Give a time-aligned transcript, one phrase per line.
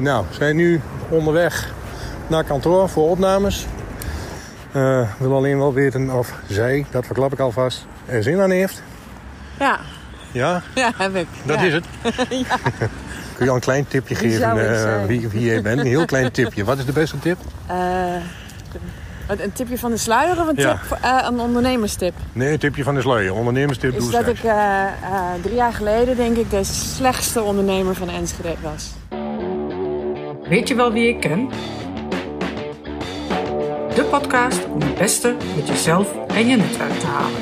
[0.00, 1.72] Nou, we zijn nu onderweg
[2.26, 3.66] naar kantoor voor opnames.
[4.72, 8.50] Eh, Ik wil alleen wel weten of zij, dat verklap ik alvast, er zin aan
[8.50, 8.82] heeft.
[9.58, 9.78] Ja,
[10.32, 11.26] Ja, ja heb ik.
[11.44, 11.66] dat ja.
[11.66, 11.84] is het.
[13.36, 15.80] Kun je al een klein tipje Wie geven eh, wie, wie jij bent?
[15.80, 16.64] Een heel klein tipje.
[16.64, 17.38] Wat is de beste tip?
[17.66, 17.76] Eh,
[19.26, 20.72] een tipje van de sluier of een, Ja.
[20.88, 22.14] tip, eh, een ondernemerstip?
[22.32, 23.34] Nee, een tipje van de sluier.
[23.34, 24.38] Ondernemerstip doe Is dat straks.
[24.38, 24.90] ik eh, eh,
[25.42, 28.90] drie jaar geleden denk ik de slechtste ondernemer van Enschede was.
[30.50, 31.48] Weet je wel wie ik ken?
[33.94, 37.40] De podcast om het beste met jezelf en je netwerk te halen.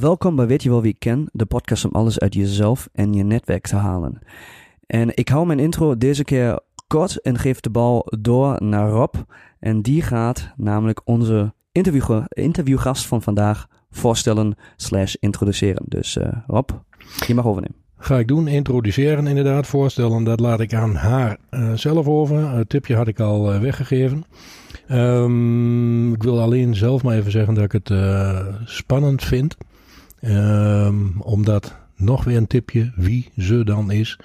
[0.00, 3.12] Welkom bij Weet je wel wie ik ken, de podcast om alles uit jezelf en
[3.12, 4.18] je netwerk te halen.
[4.86, 9.14] En ik hou mijn intro deze keer kort en geef de bal door naar Rob.
[9.66, 15.82] En die gaat namelijk onze interview, interviewgast van vandaag voorstellen slash introduceren.
[15.88, 16.70] Dus eh, Rob,
[17.26, 17.76] je mag overnemen.
[17.98, 20.24] Ga ik doen, introduceren inderdaad, voorstellen.
[20.24, 22.50] Dat laat ik aan haar eh, zelf over.
[22.50, 24.24] Het tipje had ik al eh, weggegeven.
[24.86, 27.92] Ehm, ik wil alleen zelf maar even zeggen dat ik het
[28.64, 29.56] spannend vind.
[30.20, 34.18] Ehm, omdat, nog weer een tipje, wie ze dan is.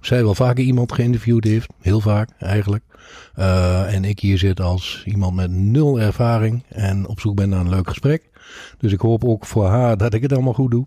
[0.00, 1.68] Zij wel vaker iemand geïnterviewd heeft.
[1.80, 2.82] Heel vaak eigenlijk.
[3.34, 6.62] Eh, en ik hier zit als iemand met nul ervaring.
[6.68, 8.30] En op zoek ben naar een leuk gesprek.
[8.78, 10.86] Dus ik hoop ook voor haar dat ik het allemaal goed doe.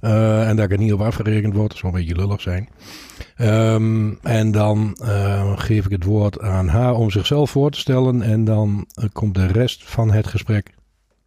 [0.00, 1.68] Eh, en dat ik er niet op afgerekend word.
[1.68, 2.68] Dat zou een beetje lullig zijn.
[3.36, 8.22] Ehm, en dan eh, geef ik het woord aan haar om zichzelf voor te stellen.
[8.22, 10.74] En dan komt de rest van het gesprek,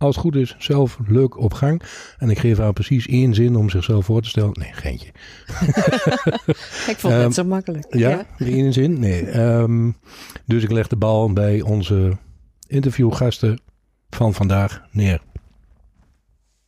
[0.04, 1.82] als het goed is, zelf leuk op gang.
[2.18, 4.52] En ik geef haar precies één zin om zichzelf voor te stellen.
[4.54, 5.08] Nee, geentje.
[6.92, 7.86] Ik vond het Ehm, zo makkelijk.
[7.90, 9.00] Ja, één zin?
[9.00, 9.26] Nee.
[9.26, 9.92] Ehm,
[10.46, 12.18] dus ik leg de bal bij onze
[12.68, 13.60] interviewgasten
[14.10, 15.22] van vandaag neer.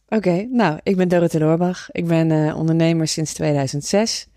[0.07, 1.87] Oké, nou, ik ben Dorothee Loorbach.
[1.91, 4.27] Ik ben eh, ondernemer sinds 2006.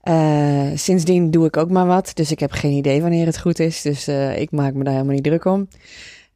[0.00, 3.58] Eh, sindsdien doe ik ook maar wat, dus ik heb geen idee wanneer het goed
[3.58, 3.82] is.
[3.82, 5.68] Dus eh, ik maak me daar helemaal niet druk om.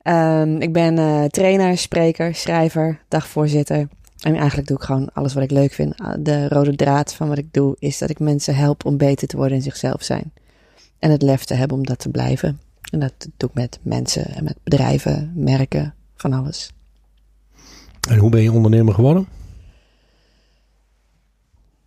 [0.08, 3.88] Ehm, ik ben eh, trainer, spreker, schrijver, dagvoorzitter.
[4.20, 5.98] En eigenlijk doe ik gewoon alles wat ik leuk vind.
[5.98, 9.28] Ah, De rode draad van wat ik doe is dat ik mensen help om beter
[9.28, 10.32] te worden in zichzelf zijn.
[10.98, 12.60] En het lef te hebben om dat te blijven.
[12.90, 16.72] En dat doe ik met mensen en met bedrijven, merken, van alles.
[18.08, 19.28] En hoe ben je ondernemer geworden?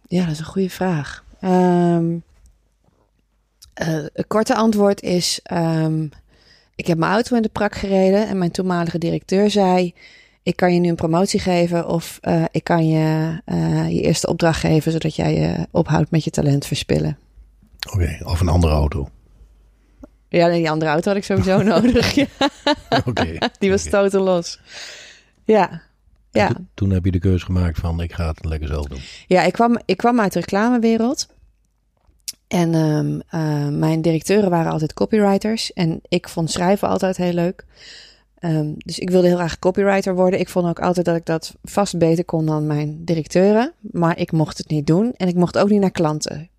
[0.08, 1.24] Ja, dat is een goede vraag.
[1.40, 2.00] Eh,
[4.14, 6.08] het korte antwoord is: ehm,
[6.82, 9.94] ik heb mijn auto in de prak gereden en mijn toenmalige directeur zei:
[10.44, 14.28] Ik kan je nu een promotie geven of eh, ik kan je eh, je eerste
[14.28, 17.18] opdracht geven zodat jij je ophoudt met je talent verspillen.
[17.94, 19.10] Oké, of een andere auto.
[20.30, 22.14] Ja, die andere auto had ik sowieso nodig.
[22.16, 22.26] Ja,
[23.60, 24.60] die was stoten los.
[25.46, 25.82] Ja.
[26.32, 26.48] Ja.
[26.48, 29.00] to- toen heb je de keuze gemaakt van ik ga het lekker zelf doen.
[29.28, 31.28] Ja, ik kwam, ik kwam uit de reclamewereld.
[32.52, 32.74] En
[33.30, 35.74] eh, mijn directeuren waren altijd copywriters.
[35.74, 37.66] En ik vond schrijven altijd heel leuk.
[38.40, 40.40] Ehm, dus ik wilde heel graag copywriter worden.
[40.40, 43.74] Ik vond ook altijd dat ik dat vast beter kon dan mijn directeuren.
[43.80, 45.14] Maar ik mocht het niet doen.
[45.18, 46.50] En ik mocht ook niet naar klanten.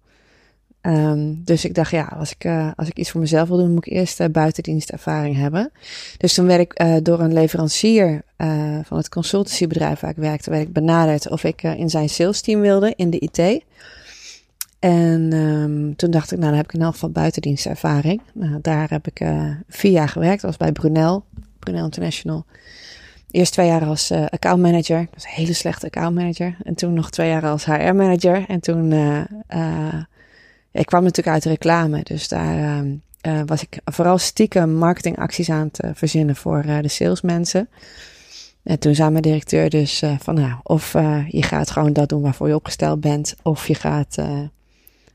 [0.80, 3.74] Ehm, dus ik dacht, ja, als ik, eh, als ik iets voor mezelf wil doen,
[3.74, 5.72] moet ik eerst eh, buitendienstervaring hebben.
[6.16, 8.22] Dus toen werd ik eh, door een leverancier
[8.84, 12.60] van het consultancybedrijf waar ik werkte, werd ik benaderd of ik in zijn sales team
[12.60, 13.64] wilde in de IT.
[14.82, 18.20] En ehm, toen dacht ik, nou, dan heb ik in elk geval buitendienstervaring.
[18.32, 20.40] Nou, daar heb ik eh, vier jaar gewerkt.
[20.40, 21.24] Dat was bij Brunel,
[21.58, 22.44] Brunel International.
[23.30, 24.98] Eerst twee jaar als eh accountmanager.
[24.98, 26.56] Dat was een hele slechte accountmanager.
[26.62, 28.44] En toen nog twee jaar als HR-manager.
[28.48, 28.92] En toen,
[29.46, 29.94] eh,
[30.72, 32.00] ik kwam natuurlijk uit de reclame.
[32.02, 37.68] Dus daar ehm, eh, was ik vooral stiekem marketingacties aan eh, verzinnen voor de salesmensen.
[38.62, 40.92] En toen zei mijn directeur dus van nou, of
[41.28, 44.16] je gaat gewoon dat doen waarvoor je opgesteld bent, of je gaat.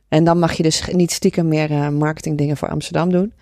[0.09, 3.34] En dan mag je dus niet stiekem meer eh, marketingdingen voor Amsterdam doen.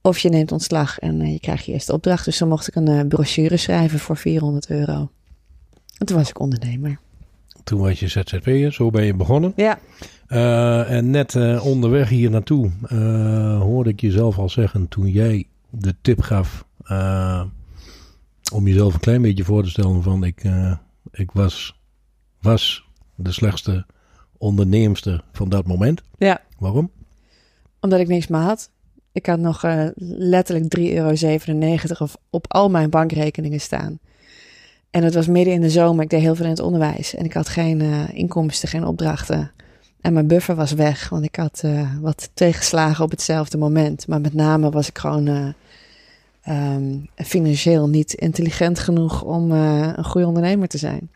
[0.00, 2.24] Of je neemt ontslag en eh, je krijgt je eerste opdracht.
[2.24, 5.10] Dus dan mocht ik een eh, brochure schrijven voor 400 euro.
[5.98, 6.98] En toen was ik ondernemer.
[7.64, 9.52] Toen was je ZZP'er, zo ben je begonnen.
[9.56, 9.78] Ja,
[10.86, 12.70] en net onderweg hier naartoe
[13.58, 16.64] hoorde ik jezelf al zeggen toen jij de tip gaf
[18.52, 20.42] om jezelf een klein beetje voor te stellen van ik,
[21.10, 21.80] ik was,
[22.40, 22.84] was
[23.14, 23.86] de slechtste
[24.44, 26.02] onderneemster van dat moment.
[26.18, 26.90] ja, Waarom?
[27.80, 28.70] omdat ik niks meer had.
[29.12, 33.98] Ik had nog eh, letterlijk 3,97 euro op al mijn bankrekeningen staan.
[34.90, 36.04] En het was midden in de zomer.
[36.04, 37.14] Ik deed heel veel in het onderwijs.
[37.14, 39.50] En ik had geen eh, inkomsten, geen opdrachten.
[40.00, 44.06] En mijn buffer was weg, want ik had uh, wat tegenslagen op hetzelfde moment.
[44.06, 45.54] Maar met name was ik gewoon
[46.48, 51.10] um, financieel niet intelligent genoeg om een goede ondernemer te zijn.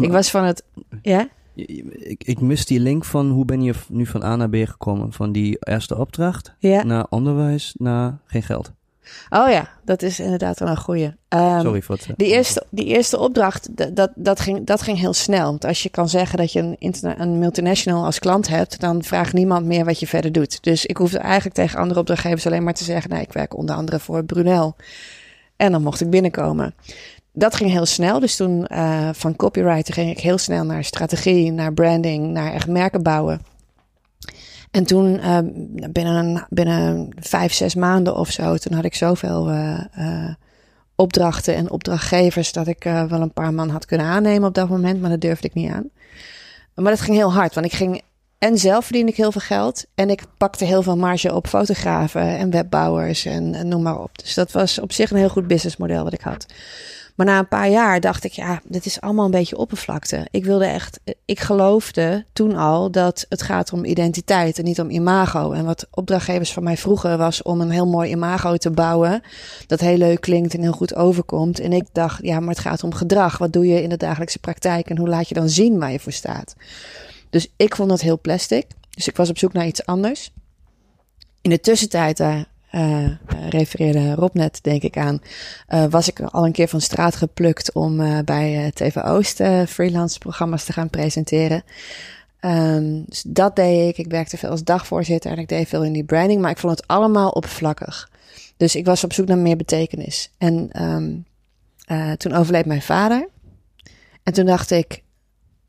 [0.00, 0.64] Ik was van het.
[1.02, 1.28] Ja?
[1.54, 5.12] Ik, ik mis die link van hoe ben je nu van A naar B gekomen?
[5.12, 6.82] Van die eerste opdracht ja.
[6.82, 8.72] naar onderwijs naar geen geld.
[9.30, 11.14] Oh ja, dat is inderdaad wel een goeie.
[11.28, 12.08] Um, Sorry voor het...
[12.16, 15.44] Die eerste, die eerste opdracht, dat, dat, ging, dat ging heel snel.
[15.44, 18.80] Want als je kan zeggen dat je een, een multinational als klant hebt...
[18.80, 20.62] dan vraagt niemand meer wat je verder doet.
[20.62, 23.10] Dus ik hoefde eigenlijk tegen andere opdrachtgevers alleen maar te zeggen...
[23.10, 24.76] nou, ik werk onder andere voor Brunel.
[25.56, 26.74] En dan mocht ik binnenkomen.
[27.32, 28.20] Dat ging heel snel.
[28.20, 32.68] Dus toen uh, van copywriter ging ik heel snel naar strategie, naar branding, naar echt
[32.68, 33.42] merken bouwen.
[34.70, 35.38] En toen, uh,
[35.90, 40.34] binnen, binnen vijf, zes maanden of zo, toen had ik zoveel uh,
[40.96, 45.00] opdrachten en opdrachtgevers dat ik wel een paar man had kunnen aannemen op dat moment,
[45.00, 45.90] maar dat durfde ik niet aan.
[46.74, 48.02] Maar dat ging heel hard, want ik ging
[48.42, 52.38] en zelf verdiende ik heel veel geld en ik pakte heel veel marge op fotografen
[52.38, 54.18] en webbouwers en, en noem maar op.
[54.18, 56.46] Dus dat was op zich een heel goed businessmodel wat ik had.
[57.14, 60.26] Maar na een paar jaar dacht ik, ja, dit is allemaal een beetje oppervlakte.
[60.30, 64.90] Ik wilde echt, ik geloofde toen al dat het gaat om identiteit en niet om
[64.90, 65.52] imago.
[65.52, 69.22] En wat opdrachtgevers van mij vroegen was om een heel mooi imago te bouwen.
[69.66, 71.60] Dat heel leuk klinkt en heel goed overkomt.
[71.60, 73.38] En ik dacht, ja, maar het gaat om gedrag.
[73.38, 76.00] Wat doe je in de dagelijkse praktijk en hoe laat je dan zien waar je
[76.00, 76.54] voor staat?
[77.30, 78.66] Dus ik vond dat heel plastic.
[78.90, 80.32] Dus ik was op zoek naar iets anders.
[81.40, 82.40] In de tussentijd, uh,
[82.72, 83.08] uh,
[83.48, 85.20] refereerde Rob net, denk ik aan,
[85.68, 90.64] uh, was ik al een keer van straat geplukt om bij TV Oost freelance programma's
[90.64, 91.62] te gaan presenteren.
[92.40, 93.98] Um, dus dat deed ik.
[93.98, 96.76] Ik werkte veel als dagvoorzitter en ik deed veel in die branding, maar ik vond
[96.76, 98.10] het allemaal oppervlakkig.
[98.56, 100.30] Dus ik was op zoek naar meer betekenis.
[100.38, 101.24] En um,
[102.16, 103.28] toen overleed mijn vader.
[104.22, 105.02] En toen dacht ik,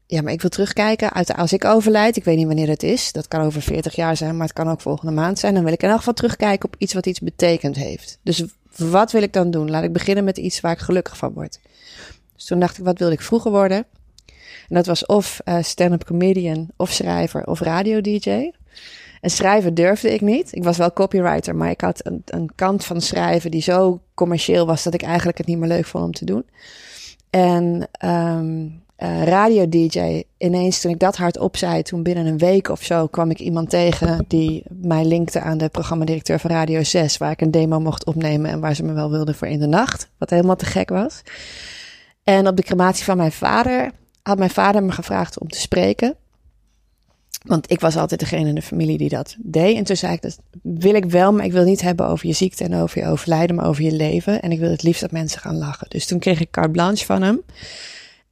[0.07, 1.13] ja, maar ik wil terugkijken.
[1.13, 3.11] Uit, als ik overlijd, ik weet niet wanneer het is.
[3.11, 5.53] Dat kan over 40 jaar zijn, maar het kan ook volgende maand zijn.
[5.53, 8.19] Dan wil ik in elk geval terugkijken op iets wat iets betekend heeft.
[8.23, 8.43] Dus
[8.77, 9.69] wat wil ik dan doen?
[9.69, 11.59] Laat ik beginnen met iets waar ik gelukkig van word.
[12.35, 13.85] Dus toen dacht ik, wat wilde ik vroeger worden?
[14.69, 18.51] En dat was of uh, stand-up comedian, of schrijver, of radio-dj.
[19.21, 20.55] En schrijven durfde ik niet.
[20.55, 24.83] Ik was wel copywriter, maar ik had een, kant van schrijven die zo commercieel was
[24.83, 26.45] dat ik eigenlijk het niet meer leuk vond om te doen.
[27.29, 30.23] En um, uh, radio-dj.
[30.37, 33.69] Ineens toen ik dat hardop zei, toen binnen een week of zo kwam ik iemand
[33.69, 38.05] tegen die mij linkte aan de programmadirecteur van Radio 6, waar ik een demo mocht
[38.05, 40.89] opnemen en waar ze me wel wilden voor in de nacht, wat helemaal te gek
[40.89, 41.21] was.
[42.23, 43.91] En op de crematie van mijn vader
[44.21, 46.15] had mijn vader me gevraagd om te spreken.
[47.43, 49.77] Want ik was altijd degene in de familie die dat deed.
[49.77, 52.33] En toen zei ik, dat wil ik wel, maar ik wil niet hebben over je
[52.33, 54.41] ziekte en over je overlijden, maar over je leven.
[54.41, 55.89] En ik wil het liefst dat mensen gaan lachen.
[55.89, 57.41] Dus toen kreeg ik carte blanche van hem.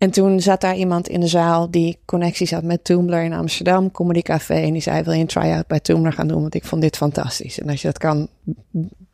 [0.02, 3.92] En toen zat daar iemand in de zaal die connecties had met Tumblr in Amsterdam,
[3.92, 4.54] Comedy Café.
[4.54, 6.42] En die zei, wil je een try-out bij Tumblr gaan doen?
[6.42, 7.60] Want ik vond dit fantastisch.
[7.60, 8.28] En als je dat kan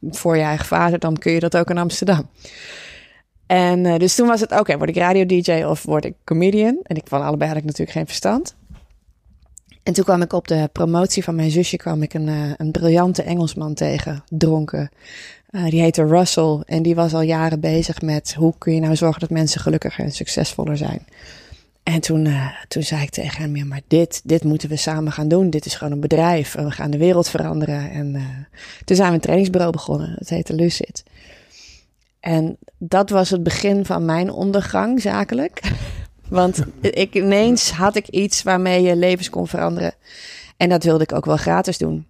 [0.09, 2.27] voor je eigen vader, dan kun je dat ook in Amsterdam.
[3.45, 6.79] En uh, dus toen was het, oké, word ik radio-dj of word ik comedian?
[6.83, 8.55] En ik van allebei had ik natuurlijk geen verstand.
[9.83, 12.71] En toen kwam ik op de promotie van mijn zusje kwam ik een, uh, een
[12.71, 14.89] briljante Engelsman tegen, dronken.
[15.57, 18.95] Uh, die heette Russell en die was al jaren bezig met hoe kun je nou
[18.95, 21.05] zorgen dat mensen gelukkiger en succesvoller zijn.
[21.83, 25.11] En toen, uh, toen zei ik tegen hem, ja, maar dit, dit moeten we samen
[25.11, 25.49] gaan doen.
[25.49, 27.91] Dit is gewoon een bedrijf en we gaan de wereld veranderen.
[27.91, 28.23] En uh,
[28.85, 30.15] toen zijn we een trainingsbureau begonnen.
[30.17, 31.03] Dat heette Lucid.
[32.19, 35.61] En dat was het begin van mijn ondergang zakelijk.
[36.29, 39.93] Want ik, ineens had ik iets waarmee je levens kon veranderen.
[40.57, 42.05] En dat wilde ik ook wel gratis doen.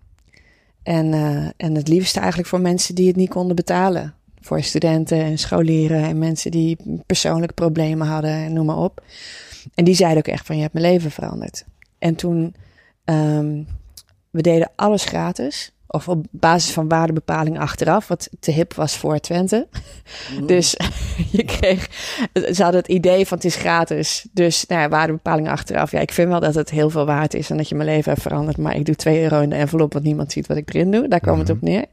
[0.88, 4.14] En, uh, en het liefste eigenlijk voor mensen die het niet konden betalen.
[4.42, 9.04] Voor studenten en scholieren en mensen die persoonlijk problemen hadden en noem maar op.
[9.74, 11.66] En die zeiden ook echt van je hebt mijn leven veranderd.
[12.00, 12.56] En toen,
[13.06, 13.68] um,
[14.30, 19.20] we deden alles gratis of op basis van waardebepaling achteraf, wat te hip was voor
[19.20, 19.68] Twente.
[20.40, 20.48] Mm.
[20.48, 20.78] Dus
[21.32, 21.90] je kreeg,
[22.34, 25.92] ze hadden het idee van het is gratis, dus nou ja, waardebepaling achteraf.
[25.92, 28.10] Ja, ik vind wel dat het heel veel waard is en dat je mijn leven
[28.10, 30.74] heeft veranderd, maar ik doe 2 euro in de envelop, want niemand ziet wat ik
[30.74, 31.08] erin doe.
[31.08, 31.40] Daar kwam mm.
[31.40, 31.86] het op neer.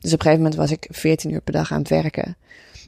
[0.00, 2.36] Dus op een gegeven moment was ik 14 uur per dag aan het werken.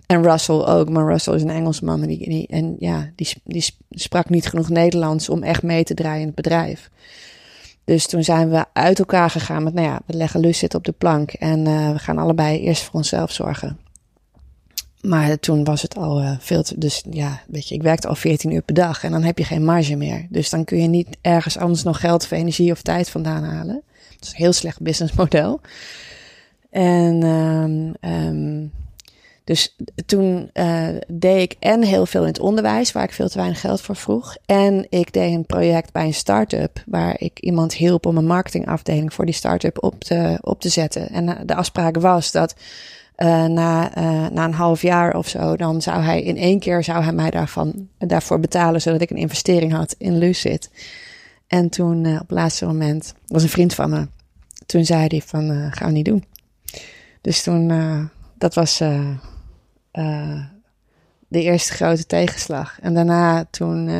[0.06, 3.64] En Russell ook, maar Russell is een Engelsman en, die, die, en ja, die, die
[3.90, 6.90] sprak niet genoeg Nederlands om echt mee te draaien in het bedrijf.
[7.87, 10.93] Dus toen zijn we uit elkaar gegaan met, nou ja, we leggen zitten op de
[10.93, 13.78] plank en uh, we gaan allebei eerst voor onszelf zorgen.
[15.00, 18.14] Maar toen was het al uh, veel te, dus ja, weet je, ik werkte al
[18.14, 20.26] 14 uur per dag en dan heb je geen marge meer.
[20.31, 23.83] Dus dan kun je niet ergens anders nog geld of energie of tijd vandaan halen.
[24.11, 25.61] Dat is een heel slecht businessmodel.
[26.71, 27.23] En
[28.11, 28.71] um,
[29.46, 29.76] Dus
[30.06, 33.60] toen uh, deed ik en heel veel in het onderwijs, waar ik veel te weinig
[33.60, 34.36] geld voor vroeg.
[34.46, 39.14] En ik deed een project bij een start-up, waar ik iemand hielp om een marketingafdeling
[39.14, 41.08] voor die start-up op te, op te zetten.
[41.08, 42.54] En de afspraak was dat
[43.16, 43.90] uh, na,
[44.32, 47.30] na een half jaar of zo, dan zou hij in één keer zou hij mij
[47.30, 50.70] daarvan, daarvoor betalen, zodat ik een investering had in Lucid.
[51.46, 54.08] En toen op het laatste moment was een vriend van me.
[54.66, 56.24] Toen zei hij van, gaan we niet doen.
[57.20, 57.72] Dus toen,
[58.38, 58.82] dat was
[61.28, 62.78] de eerste grote tegenslag.
[62.80, 63.90] En daarna toen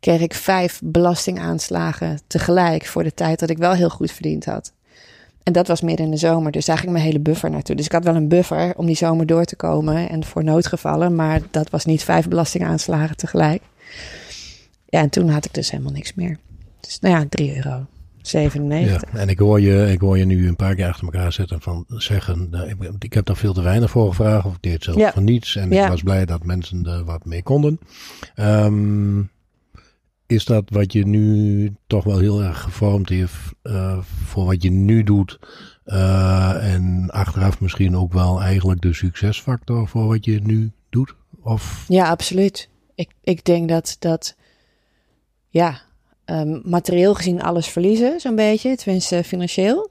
[0.00, 4.72] kreeg ik vijf belastingaanslagen tegelijk voor de tijd dat ik wel heel goed verdiend had.
[5.42, 7.76] En dat was midden in de zomer, dus daar ging mijn hele buffer naartoe.
[7.76, 11.14] Dus ik had wel een buffer om die zomer door te komen en voor noodgevallen,
[11.14, 13.62] maar dat was niet vijf belastingaanslagen tegelijk.
[14.86, 16.38] Ja, en toen had ik dus helemaal niks meer.
[16.80, 17.86] Dus nou ja, 3 euro.
[18.30, 19.12] 97.
[19.12, 21.60] Ja, en ik hoor, je, ik hoor je nu een paar keer achter elkaar zitten
[21.60, 24.84] van zeggen, nou, ik, ik, heb daar veel te weinig voor gevraagd of ik deed
[24.84, 25.12] zelf ja.
[25.12, 25.84] van niets en ja.
[25.84, 27.80] ik was blij dat mensen er wat mee konden.
[28.36, 29.30] Um,
[30.26, 34.70] is dat wat je nu toch wel heel erg gevormd heeft uh, voor wat je
[34.70, 35.38] nu doet
[35.86, 41.14] uh, en achteraf misschien ook wel eigenlijk de succesfactor voor wat je nu doet?
[41.42, 41.84] Of?
[41.88, 42.68] Ja, absoluut.
[42.94, 44.36] Ik, ik denk dat, dat
[45.48, 45.80] ja,
[46.30, 49.90] um, materieel gezien alles verliezen, zo'n beetje, tenminste financieel.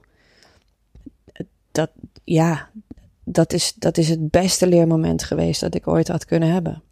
[1.72, 1.90] Dat,
[2.24, 2.68] ja,
[3.24, 6.82] dat is, dat is het beste leermoment geweest dat ik ooit had kunnen hebben.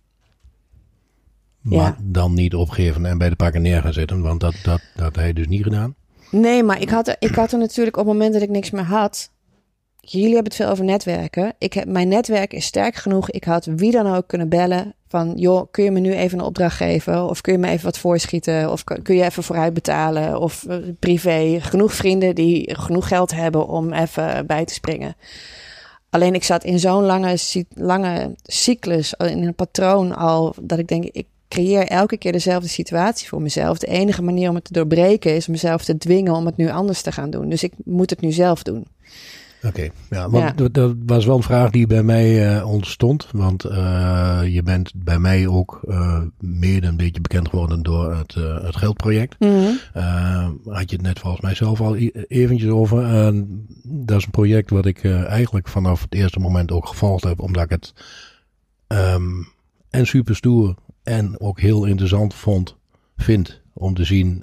[1.60, 1.96] Maar ja.
[2.02, 5.16] dan niet opgeven en bij de pakken neer gaan zitten, want dat, dat, dat had
[5.16, 5.94] hij dus niet gedaan.
[6.30, 8.84] Nee, maar ik had, ik had er natuurlijk op het moment dat ik niks meer
[8.84, 9.30] had.
[10.10, 11.54] Jullie hebben het veel over netwerken.
[11.58, 13.30] Ik heb, mijn netwerk is sterk genoeg.
[13.30, 14.94] Ik had wie dan ook kunnen bellen.
[15.08, 17.28] Van, joh, kun je me nu even een opdracht geven?
[17.28, 18.72] Of kun je me even wat voorschieten?
[18.72, 20.40] Of kun je even vooruit betalen?
[20.40, 21.58] Of uh, privé.
[21.60, 25.16] Genoeg vrienden die genoeg geld hebben om even bij te springen.
[26.10, 27.38] Alleen ik zat in zo'n lange,
[27.74, 33.28] lange cyclus, in een patroon al, dat ik denk, ik creëer elke keer dezelfde situatie
[33.28, 33.78] voor mezelf.
[33.78, 37.02] De enige manier om het te doorbreken is mezelf te dwingen om het nu anders
[37.02, 37.48] te gaan doen.
[37.48, 38.86] Dus ik moet het nu zelf doen.
[39.62, 40.68] Oké, okay, ja, want ja.
[40.68, 43.28] dat was wel een vraag die bij mij uh, ontstond.
[43.32, 48.34] Want uh, je bent bij mij ook uh, meer een beetje bekend geworden door het,
[48.34, 49.36] het geldproject.
[49.38, 49.78] Mm -hmm.
[50.64, 51.96] had je het net volgens mij zelf al
[52.28, 53.32] eventjes over.
[53.82, 57.40] dat is een project wat ik eigenlijk vanaf het eerste moment ook gevolgd heb.
[57.40, 57.94] Omdat ik het
[58.88, 59.48] um,
[59.90, 62.76] en super stoer en ook heel interessant vond,
[63.16, 64.42] vind om te zien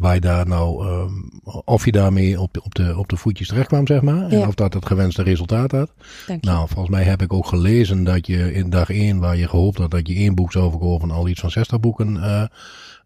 [0.00, 3.66] waar je daar nou, um, of je daarmee op, op, de, op de voetjes terecht
[3.66, 4.28] kwam, zeg maar.
[4.28, 5.92] En of dat het gewenste resultaat had.
[6.40, 9.78] Nou, volgens mij heb ik ook gelezen dat je in dag 1, waar je gehoopt
[9.78, 12.44] had dat je één boek zou verkopen, al iets van 60 boeken uh,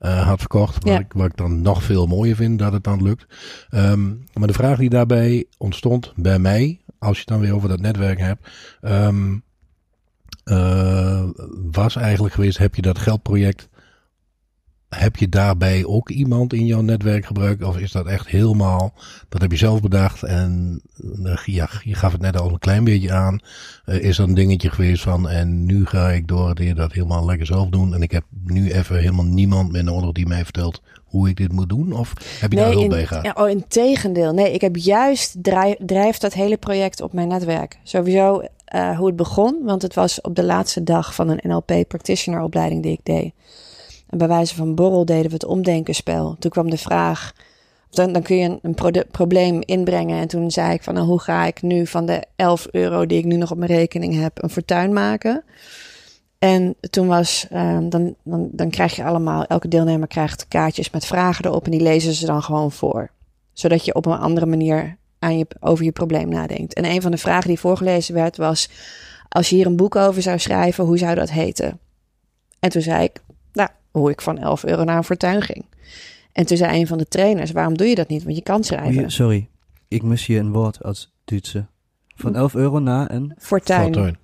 [0.01, 0.85] uh, had verkocht.
[0.85, 3.27] Wat, ik, wat ik dan nog veel mooier vind dat het dan lukt.
[3.71, 7.69] Um, maar de vraag die daarbij ontstond bij mij, als je het dan weer over
[7.69, 8.49] dat netwerk hebt.
[8.83, 9.43] Um,
[10.45, 11.23] uh,
[11.73, 13.69] was eigenlijk geweest, heb je dat geldproject,
[14.99, 17.63] heb je daarbij ook iemand in jouw netwerk gebruikt?
[17.63, 18.95] Of is dat echt helemaal,
[19.29, 20.81] dat heb je zelf bedacht en
[21.23, 23.41] uh, ja, je gaf het net al een klein beetje aan.
[23.87, 27.47] Uh, is dat een dingetje geweest van en nu ga ik door dat helemaal lekker
[27.47, 27.95] zelf doen.
[27.95, 31.53] En ik heb nu even helemaal niemand meer nodig die mij vertelt hoe ik dit
[31.53, 31.93] moet doen?
[31.93, 33.25] Of heb je nee, daar hulp in, bij gehad?
[33.25, 34.33] Ja, oh, in tegendeel.
[34.33, 37.79] Nee, ik heb juist drijf, drijft dat hele project op mijn netwerk.
[37.83, 38.43] Sowieso
[38.75, 42.41] uh, hoe het begon, want het was op de laatste dag van een NLP practitioner
[42.41, 43.33] opleiding die ik deed.
[44.15, 46.37] En bij wijze van borrel deden we het omdenkenspel.
[46.39, 47.33] Toen kwam de vraag,
[47.91, 50.21] dan, dan kun je een, een pro probleem inbrengen.
[50.21, 53.19] En toen zei ik van, nou, hoe ga ik nu van de 11 euro die
[53.19, 55.45] ik nu nog op mijn rekening heb, een fortuin maken?
[56.39, 61.07] En toen was, um, dan, dan, dan krijg je allemaal, elke deelnemer krijgt kaartjes met
[61.07, 63.11] vragen erop en die lezen ze dan gewoon voor.
[63.53, 66.75] Zodat je op een andere manier aan je, over je probleem nadenkt.
[66.75, 68.69] En een van de vragen die voorgelezen werd was,
[69.29, 71.79] als je hier een boek over zou schrijven, hoe zou dat heten?
[72.59, 73.23] En toen zei ik,
[73.99, 75.65] hoe ik van 11 euro naar een fortuin ging.
[76.33, 78.25] En toen zei een van de trainers, waarom doe je dat niet?
[78.25, 79.11] Want je kan schrijven.
[79.11, 79.49] Sorry,
[79.89, 81.67] ik mis hier een woord als Duitse.
[82.15, 83.35] Van 11 euro naar een...
[83.39, 83.83] Fortuin.
[83.83, 84.17] Fortuin.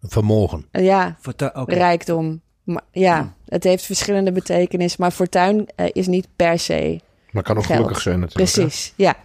[0.00, 0.66] Vermogen.
[0.70, 1.76] Ja, Fortuin, okay.
[1.76, 2.40] rijkdom.
[2.62, 3.34] Maar, ja, hmm.
[3.44, 4.96] het heeft verschillende betekenis.
[4.96, 7.78] Maar fortuin uh, is niet per se Maar kan ook geld.
[7.78, 8.52] gelukkig zijn natuurlijk.
[8.52, 9.16] Precies, ja.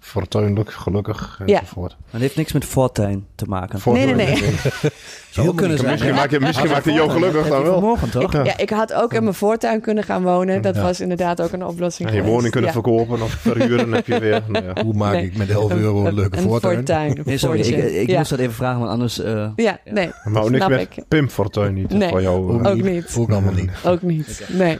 [0.00, 1.60] Fortuinlijk, gelukkig Ja.
[1.60, 1.96] enzovoort.
[2.10, 3.80] Het heeft niks met fortuin te maken.
[3.92, 4.36] Nee, nee, nee.
[5.30, 5.90] Zou ook kunnen zijn.
[5.90, 7.72] Misschien maakt, je, misschien maakt hij jou gelukkig dan wel.
[7.72, 8.34] Vermogen, toch?
[8.34, 10.62] Ik, ja, ik had ook in mijn voortuin kunnen gaan wonen.
[10.62, 10.82] Dat Ja.
[10.82, 12.34] was inderdaad ook een oplossing En je geweest.
[12.34, 12.80] woning kunnen ja.
[12.82, 14.42] verkopen of verhuren heb je weer.
[14.48, 14.82] Nou ja.
[14.84, 15.24] Hoe maak Nee.
[15.24, 16.76] ik met 11 euro een leuke een voortuin?
[16.76, 17.20] fortuin.
[17.24, 18.18] Nee, sorry, ik, ik ja.
[18.18, 19.18] moest dat even vragen, want anders...
[19.20, 21.04] eh, Ja, nee, Maar ook niks snap met ik.
[21.08, 22.08] Pim Fortuin niet Nee.
[22.08, 22.52] voor jou.
[22.52, 22.70] Ook eh.
[22.70, 23.14] Ook niet.
[23.18, 23.70] Ook allemaal niet.
[23.84, 24.42] Ook niet.
[24.48, 24.78] Nee.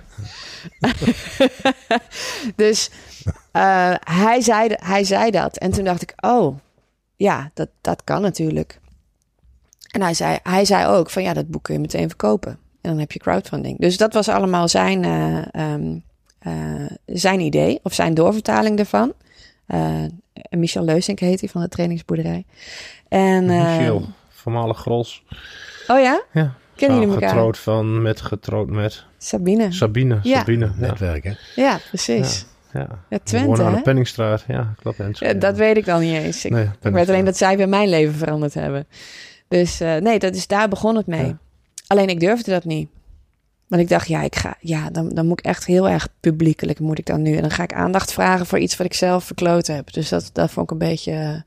[2.56, 2.90] dus
[3.58, 5.56] uh, hij, zei, hij zei dat.
[5.56, 6.56] En toen dacht ik, oh,
[7.16, 8.80] ja, dat, dat kan natuurlijk.
[9.90, 12.50] En hij zei, hij zei ook van ja, dat boek kun je meteen verkopen.
[12.80, 13.78] En dan heb je crowdfunding.
[13.78, 15.98] Dus dat was allemaal zijn, eh, ehm,
[16.38, 19.12] eh, zijn idee of zijn doorvertaling ervan.
[19.66, 20.04] Eh,
[20.50, 22.44] Michel Leusink heet hij van de trainingsboerderij.
[23.08, 25.24] En, eh, Michiel, voormalig Grols.
[25.86, 26.22] oh ja?
[26.32, 26.54] Ja.
[26.74, 27.28] Kennen jullie elkaar?
[27.28, 29.72] Getrouwd van, met, getrouwd met Sabine.
[29.72, 30.18] Sabine.
[30.22, 30.38] Ja.
[30.38, 30.72] Sabine, ja.
[30.76, 31.32] Netwerk, hè?
[31.54, 32.40] Ja, precies.
[32.40, 32.46] ja.
[32.72, 33.76] Ja, We Twente, aan hè?
[33.76, 34.44] de Penningstraat.
[34.48, 35.18] Ja, klopt.
[35.18, 36.44] Ja, dat weet ik dan niet eens.
[36.44, 38.86] Ik, Nee, ik weet alleen dat zij weer mijn leven veranderd hebben.
[39.48, 41.26] Dus eh, nee, dat is, daar begon het mee.
[41.26, 41.38] Ja.
[41.86, 42.88] Alleen ik durfde dat niet.
[43.68, 46.78] Want ik dacht, ja, ik ga, ja dan, dan moet ik echt heel erg publiekelijk
[46.78, 47.34] moet ik dan nu.
[47.34, 49.92] En dan ga ik aandacht vragen voor iets wat ik zelf verkloot heb.
[49.92, 51.40] Dus dat, dat vond ik een beetje eh,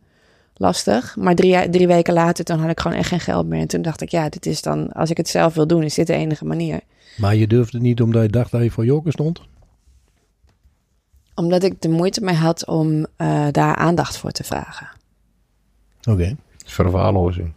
[0.55, 1.15] lastig.
[1.15, 3.59] Maar drie, drie weken later, toen had ik gewoon echt geen geld meer.
[3.59, 5.93] En toen dacht ik, ja, dit is dan, als ik het zelf wil doen, is
[5.93, 6.79] dit de enige manier.
[7.17, 9.41] Maar je durfde niet omdat je dacht dat je voor Joker stond?
[11.35, 14.89] Omdat ik de moeite mee had om eh, daar aandacht voor te vragen.
[16.09, 16.35] Oké.
[16.65, 17.53] Verwaarlozing.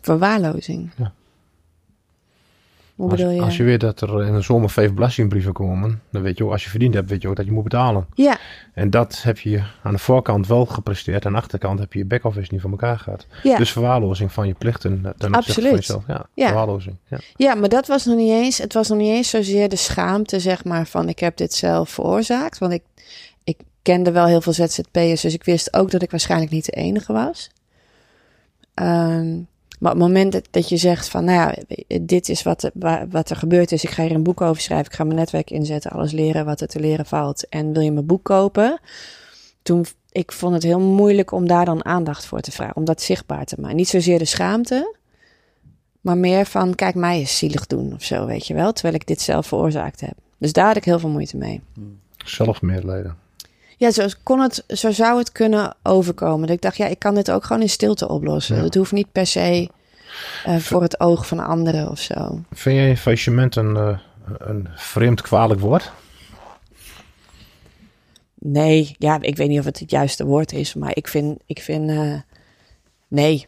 [0.00, 0.90] Verwaarlozing.
[0.96, 1.12] Ja.
[3.00, 3.42] Hoe Als, bedoel je?
[3.42, 6.50] als je weet dat er in de zomer vijf belastingbrieven komen, dan weet je ook,
[6.52, 8.06] als je verdiend hebt, weet je ook dat je moet betalen.
[8.14, 8.38] Ja,
[8.74, 11.26] En dat heb je aan de voorkant wel gepresteerd.
[11.26, 13.26] Aan de achterkant heb je je back-office niet voor elkaar gehad.
[13.42, 13.56] ja.
[13.56, 16.04] Dus verwaarlozing van je plichten ten opzichte van jezelf.
[16.06, 16.46] Ja, Ja.
[16.46, 16.96] verwaarlozing.
[17.08, 17.18] Ja.
[17.36, 18.58] Ja, maar dat was nog niet eens.
[18.58, 21.88] Het was nog niet eens zozeer de schaamte, zeg maar, van ik heb dit zelf
[21.90, 22.58] veroorzaakt.
[22.58, 22.82] Want ik,
[23.44, 26.72] ik kende wel heel veel ZZP'ers, dus ik wist ook dat ik waarschijnlijk niet de
[26.72, 27.50] enige was.
[28.74, 29.38] Ehm,
[29.80, 31.54] maar op het moment dat, je zegt van, nou ja,
[32.00, 33.84] dit is wat, wa- wat er gebeurd is.
[33.84, 34.86] Ik ga hier een boek over schrijven.
[34.86, 37.48] Ik ga mijn netwerk inzetten, alles leren wat er te leren valt.
[37.48, 38.80] En wil je mijn boek kopen?
[39.62, 42.76] Toen, ik vond het heel moeilijk om daar dan aandacht voor te vragen.
[42.76, 43.76] Om dat zichtbaar te maken.
[43.76, 44.96] Niet zozeer de schaamte,
[46.00, 48.72] maar meer van, kijk mij eens zielig doen of zo, weet je wel.
[48.72, 50.14] Terwijl ik dit zelf veroorzaakt heb.
[50.38, 51.60] Dus daar had ik heel veel moeite mee.
[52.24, 53.16] Zelfmedelijden.
[53.80, 56.46] Ja, zo, kon het, zo zou het kunnen overkomen.
[56.46, 58.56] Dat ik dacht, ja, ik kan dit ook gewoon in stilte oplossen.
[58.56, 58.62] Ja.
[58.62, 59.68] Het hoeft niet per se
[60.44, 62.40] eh, voor het oog van anderen of zo.
[62.52, 63.98] Vind jij faillissement een, eh,
[64.38, 65.92] een vreemd kwalijk woord?
[68.34, 71.60] Nee, ja, ik weet niet of het het juiste woord is, maar ik vind, ik
[71.62, 72.14] vind, eh,
[73.08, 73.46] nee.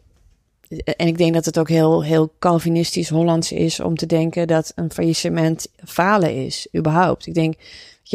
[0.96, 4.72] En ik denk dat het ook heel, heel Calvinistisch Hollands is om te denken dat
[4.74, 7.26] een faillissement falen is, überhaupt.
[7.26, 7.54] Ik denk,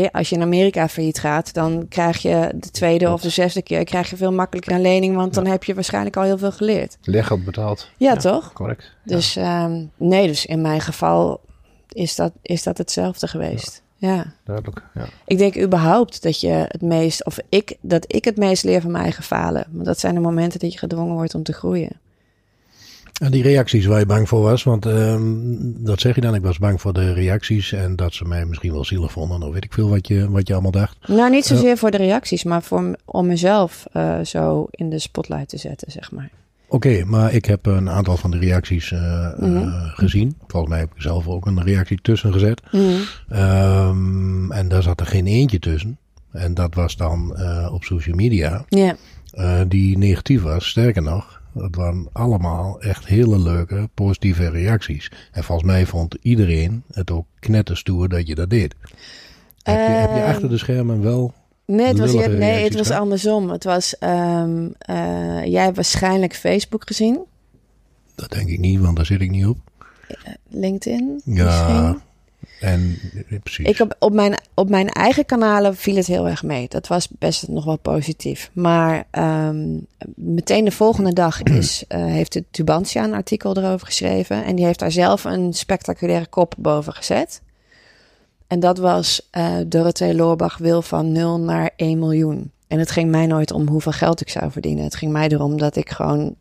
[0.01, 3.61] je, als je in Amerika failliet gaat, dan krijg je de tweede of de zesde
[3.61, 6.51] keer krijg je veel makkelijker een lening, want dan heb je waarschijnlijk al heel veel
[6.51, 6.97] geleerd.
[7.01, 7.89] Leergeld betaald.
[7.97, 8.53] Ja, toch?
[8.53, 8.91] Correct.
[9.03, 11.41] Dus ehm, nee, dus in mijn geval
[11.89, 13.81] is dat, is dat hetzelfde geweest.
[13.95, 14.33] ja.
[14.43, 14.83] Duidelijk.
[14.93, 15.05] Ja.
[15.25, 18.91] Ik denk überhaupt dat je het meest, of ik, dat ik het meest leer van
[18.91, 19.65] mijn eigen falen.
[19.71, 21.99] Want dat zijn de momenten dat je gedwongen wordt om te groeien.
[23.21, 25.21] En die reacties waar je bang voor was, want ehm,
[25.83, 26.35] dat zeg je dan.
[26.35, 29.43] Ik was bang voor de reacties en dat ze mij misschien wel zielig vonden.
[29.43, 30.97] Of weet ik veel wat je, wat je allemaal dacht.
[31.07, 35.49] Nou, niet zozeer voor de reacties, maar voor, om mezelf eh, zo in de spotlight
[35.49, 36.29] te zetten, zeg maar.
[36.69, 39.69] Oké, maar ik heb een aantal van de reacties eh, eh, Mhm.
[39.87, 40.35] gezien.
[40.47, 42.61] Volgens mij heb ik zelf ook een reactie tussen gezet.
[42.71, 42.83] Mhm.
[43.29, 45.97] Ehm, en daar zat er geen eentje tussen.
[46.31, 48.65] En dat was dan eh, op social media.
[48.69, 48.95] Ja,
[49.31, 50.69] eh, die negatief was.
[50.69, 55.11] Sterker nog, het waren allemaal echt hele leuke, positieve reacties.
[55.31, 58.75] En volgens mij vond iedereen het ook knetterstoer dat je dat deed.
[59.63, 61.33] Heb je, heb je Ehm, achter de schermen wel...
[61.65, 63.49] nee, het was, Lullige nee, het was andersom.
[63.49, 67.19] Het was, ehm, eh, jij hebt waarschijnlijk Facebook gezien,
[68.15, 69.57] Dat denk ik niet, want daar zit ik niet op.
[70.49, 72.01] LinkedIn Ja, misschien.
[72.59, 73.65] En eh, precies.
[73.65, 76.67] Ik heb op mijn, op mijn eigen kanalen viel het heel erg mee.
[76.67, 78.49] Dat was best nog wel positief.
[78.53, 79.79] Maar ehm,
[80.15, 84.45] meteen de volgende dag is, eh, heeft de Tubantia een artikel erover geschreven.
[84.45, 87.41] En die heeft daar zelf een spectaculaire kop boven gezet.
[88.47, 92.51] En dat was eh Dorothee Loorbach wil van 0 naar 1 miljoen.
[92.67, 94.83] En het ging mij nooit om hoeveel geld ik zou verdienen.
[94.83, 96.35] Het ging mij erom dat ik gewoon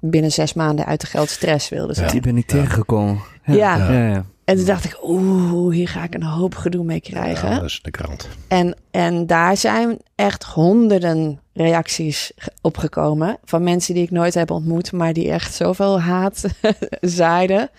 [0.00, 2.10] binnen zes maanden uit de geldstress wilde zijn.
[2.10, 3.20] Die ben ik tegengekomen.
[3.44, 3.54] Ja.
[3.54, 4.08] ja.
[4.08, 4.24] ja.
[4.48, 7.48] En toen dacht ik, oeh, hier ga ik een hoop gedoe mee krijgen.
[7.48, 8.28] Ja, dat is de krant.
[8.48, 13.38] En, en daar zijn echt honderden reacties ge- opgekomen.
[13.44, 16.44] Van mensen die ik nooit heb ontmoet, maar die echt zoveel haat
[17.00, 17.70] zaaiden.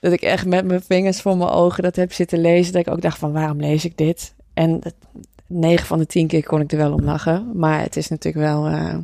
[0.00, 2.72] Dat ik echt met mijn vingers voor mijn ogen dat heb zitten lezen.
[2.72, 4.34] Dat ik ook dacht van waarom lees ik dit?
[4.54, 4.94] En het-
[5.46, 7.50] negen van de tien keer kon ik er wel om lachen.
[7.54, 8.96] Maar het is natuurlijk wel, eh,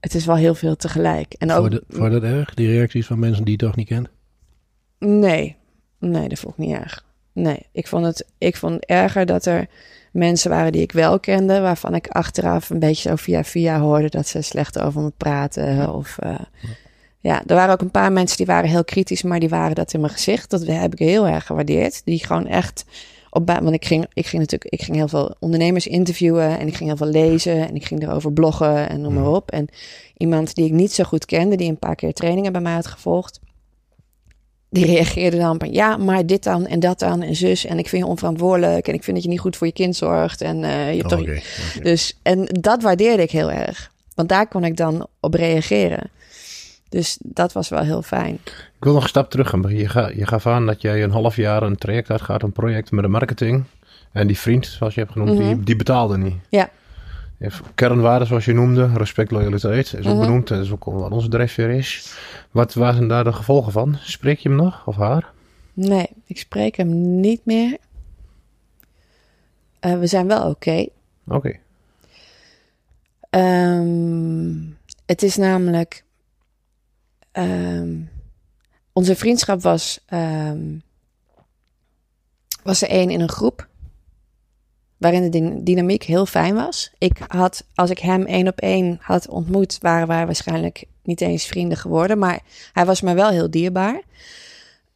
[0.00, 1.34] het is wel heel veel tegelijk.
[1.38, 3.88] En ook, dat- vond je dat erg, die reacties van mensen die je toch niet
[3.88, 4.08] kent?
[4.98, 5.56] Nee,
[6.00, 7.04] nee, dat vond ik niet erg.
[7.32, 9.68] Nee, ik vond het, ik vond het erger dat er
[10.12, 14.08] mensen waren die ik wel kende, waarvan ik achteraf een beetje zo via via hoorde
[14.08, 15.94] dat ze slecht over me praten.
[15.94, 16.34] Of, eh,
[17.20, 19.92] ja, er waren ook een paar mensen die waren heel kritisch, maar die waren dat
[19.92, 20.50] in mijn gezicht.
[20.50, 22.02] Dat heb ik heel erg gewaardeerd.
[22.04, 22.84] Die gewoon echt
[23.30, 26.74] op, want ik ging, ik ging natuurlijk, ik ging heel veel ondernemers interviewen en ik
[26.76, 29.34] ging heel veel lezen en ik ging erover bloggen en noem maar Hmm.
[29.34, 29.50] op.
[29.50, 29.68] En
[30.16, 32.86] iemand die ik niet zo goed kende, die een paar keer trainingen bij mij had
[32.86, 33.40] gevolgd,
[34.70, 37.88] die reageerde dan van ja, maar dit dan en dat dan en zus en ik
[37.88, 40.64] vind je onverantwoordelijk en ik vind dat je niet goed voor je kind zorgt en
[40.64, 41.40] eh, je hebt toch oké.
[41.82, 43.90] dus, en dat waardeerde ik heel erg.
[44.14, 46.10] Want daar kon ik dan op reageren.
[46.88, 48.34] Dus dat was wel heel fijn.
[48.44, 49.52] Ik wil nog een stap terug.
[49.52, 49.72] Amber.
[49.74, 52.90] Je, ga, je gaf aan dat jij een half jaar een traject uitgaat, een project
[52.90, 53.64] met de marketing.
[54.12, 55.64] En die vriend, zoals je hebt genoemd, die, Mhm.
[55.64, 56.34] die betaalde niet.
[56.48, 56.70] Ja.
[57.74, 60.18] Kernwaarden, zoals je noemde, respect, loyaliteit, is ook Mhm.
[60.20, 60.48] benoemd.
[60.48, 62.16] Dat is ook wat onze drijfveer is.
[62.50, 63.96] Wat waren daar de gevolgen van?
[64.00, 65.32] Spreek je hem nog, of haar?
[65.72, 67.78] Nee, ik spreek hem niet meer.
[69.80, 70.86] Eh, we zijn wel oké.
[71.26, 71.56] Oké.
[73.30, 74.54] Ehm,
[75.06, 76.04] het is namelijk.
[77.32, 77.96] ehm,
[78.92, 80.00] onze vriendschap was.
[80.06, 80.78] ehm,
[82.62, 83.68] was er één in een groep.
[85.00, 86.90] Waarin de dyn- dynamiek heel fijn was.
[86.98, 91.46] Ik had, als ik hem één op één had ontmoet, waren wij waarschijnlijk niet eens
[91.46, 92.18] vrienden geworden.
[92.18, 92.40] Maar
[92.72, 94.02] hij was me wel heel dierbaar.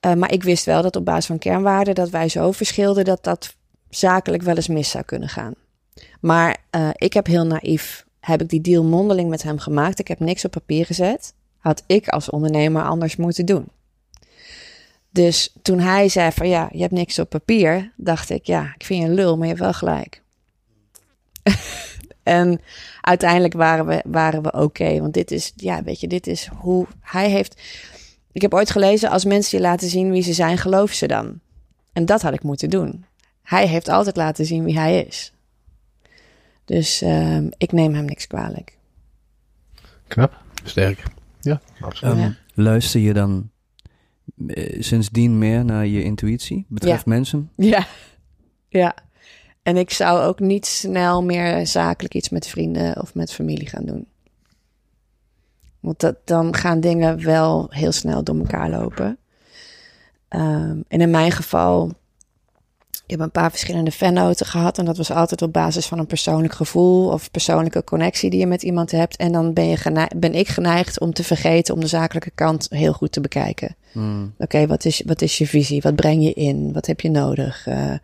[0.01, 3.25] Eh, maar ik wist wel dat op basis van kernwaarden dat wij zo verschilden dat
[3.25, 3.55] dat
[3.89, 5.55] zakelijk wel eens mis zou kunnen gaan.
[6.21, 9.99] Maar eh, ik heb heel naïef, heb ik die deal mondeling met hem gemaakt.
[9.99, 11.35] Ik heb niks op papier gezet.
[11.59, 13.69] Had ik als ondernemer anders moeten doen.
[15.15, 18.85] Dus toen hij zei van ja, je hebt niks op papier, dacht ik ja, ik
[18.85, 20.23] vind je een lul, maar je hebt wel gelijk.
[22.23, 22.61] en
[23.01, 26.87] uiteindelijk waren we, waren we oké, want dit is, ja, weet je, dit is hoe
[27.01, 27.61] hij heeft.
[28.33, 31.41] Ik heb ooit gelezen, als mensen je laten zien wie ze zijn, geloof ze dan.
[31.93, 33.05] En dat had ik moeten doen.
[33.43, 35.33] Hij heeft altijd laten zien wie hij is.
[36.65, 38.77] Dus ehm, ik neem hem niks kwalijk.
[40.09, 40.43] Knap.
[40.65, 41.03] Sterk.
[41.41, 42.15] Ja, absoluut.
[42.15, 42.35] Ehm, Ja.
[42.55, 43.53] Luister je dan
[44.79, 47.51] sindsdien meer naar je intuïtie betreft mensen?
[47.57, 47.87] Ja,
[48.69, 48.95] ja.
[49.63, 53.85] En ik zou ook niet snel meer zakelijk iets met vrienden of met familie gaan
[53.85, 54.07] doen.
[55.81, 59.19] Want dat, dan gaan dingen wel heel snel door elkaar lopen.
[60.29, 61.93] Ehm, en in mijn geval,
[62.91, 64.79] ik heb een paar verschillende fannoten gehad.
[64.79, 68.47] En dat was altijd op basis van een persoonlijk gevoel of persoonlijke connectie die je
[68.47, 69.17] met iemand hebt.
[69.17, 72.93] En dan ben, je ben ik geneigd om te vergeten om de zakelijke kant heel
[72.93, 73.77] goed te bekijken.
[73.95, 74.35] Hmm.
[74.39, 75.83] Oké, wat, is, wat is je visie?
[75.83, 76.73] Wat breng je in?
[76.73, 77.67] Wat heb je nodig?
[77.67, 77.95] Eh,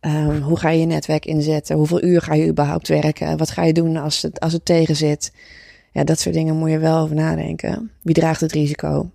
[0.00, 1.76] ehm, hoe ga je je netwerk inzetten?
[1.76, 3.36] Hoeveel uur ga je überhaupt werken?
[3.36, 5.32] Wat ga je doen als het, als het tegen zit?
[5.92, 7.90] Ja, dat soort dingen moet je wel over nadenken.
[8.02, 9.10] Wie draagt het risico?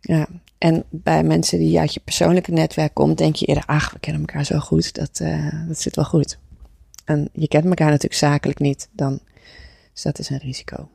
[0.00, 3.98] Ja, en bij mensen die uit je persoonlijke netwerk komt, denk je eerder, ach, we
[3.98, 6.38] kennen elkaar zo goed, dat, eh, dat zit wel goed.
[7.04, 9.20] En je kent elkaar natuurlijk zakelijk niet, dan,
[9.92, 10.88] dus dat is een risico.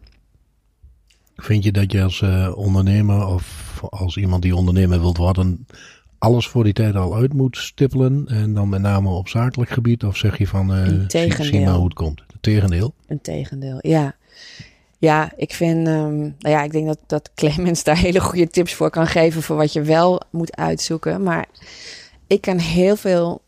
[1.35, 5.67] Vind je dat je als eh, ondernemer of als iemand die ondernemer wilt worden,
[6.17, 8.27] alles voor die tijd al uit moet stippelen?
[8.27, 10.03] En dan met name op zakelijk gebied?
[10.03, 12.23] Of zeg je van, eh zie, maar hoe het komt?
[12.41, 12.93] Tegendeel.
[13.07, 14.15] Een tegendeel, ja.
[14.97, 18.73] Ja, ik vind, ehm, nou ja, ik denk dat, dat Clemens daar hele goede tips
[18.73, 21.23] voor kan geven voor wat je wel moet uitzoeken.
[21.23, 21.45] Maar
[22.27, 23.41] ik ken heel veel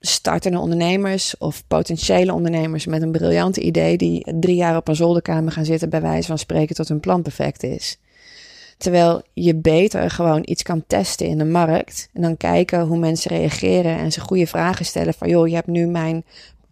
[0.00, 5.52] startende ondernemers of potentiële ondernemers met een briljante idee die drie jaar op een zolderkamer
[5.52, 7.98] gaan zitten bij wijze van spreken tot hun plan perfect is.
[8.78, 13.30] Terwijl je beter gewoon iets kan testen in de markt en dan kijken hoe mensen
[13.30, 16.24] reageren en ze goede vragen stellen van joh, je hebt nu mijn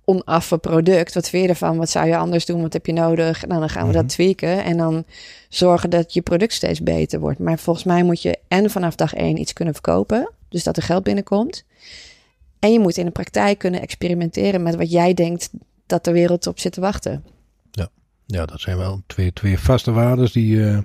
[0.05, 1.15] onaffe product.
[1.15, 1.77] Wat vind je ervan?
[1.77, 2.63] Wat zou je anders doen?
[2.63, 3.47] Wat heb je nodig?
[3.47, 4.01] Nou, dan gaan we Mhm.
[4.01, 5.05] dat tweaken en dan
[5.49, 7.39] zorgen dat je product steeds beter wordt.
[7.39, 10.83] Maar volgens mij moet je en vanaf dag één iets kunnen verkopen, dus dat er
[10.83, 11.65] geld binnenkomt.
[12.59, 15.51] En je moet in de praktijk kunnen experimenteren met wat jij denkt
[15.87, 17.25] dat de wereld op zit te wachten.
[18.31, 20.79] Ja, dat zijn wel twee, twee vaste waarden die eh,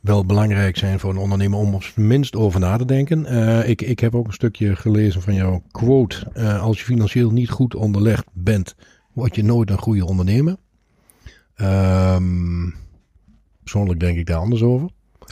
[0.00, 3.26] wel belangrijk zijn voor een ondernemer om op zijn minst over na te denken.
[3.26, 6.30] Eh, ik, ik heb ook een stukje gelezen van jouw quote.
[6.32, 8.74] eh, als je financieel niet goed onderlegd bent,
[9.12, 10.56] word je nooit een goede ondernemer.
[11.54, 12.70] Ehm,
[13.62, 14.88] persoonlijk denk ik daar anders over.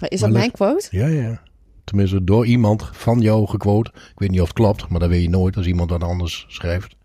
[0.08, 0.88] Is Maar dat mijn quote?
[0.90, 1.42] Ja, ja.
[1.84, 3.90] Tenminste, door iemand van jou gequote.
[3.94, 6.44] Ik weet niet of het klopt, maar dat weet je nooit als iemand wat anders
[6.48, 6.96] schrijft.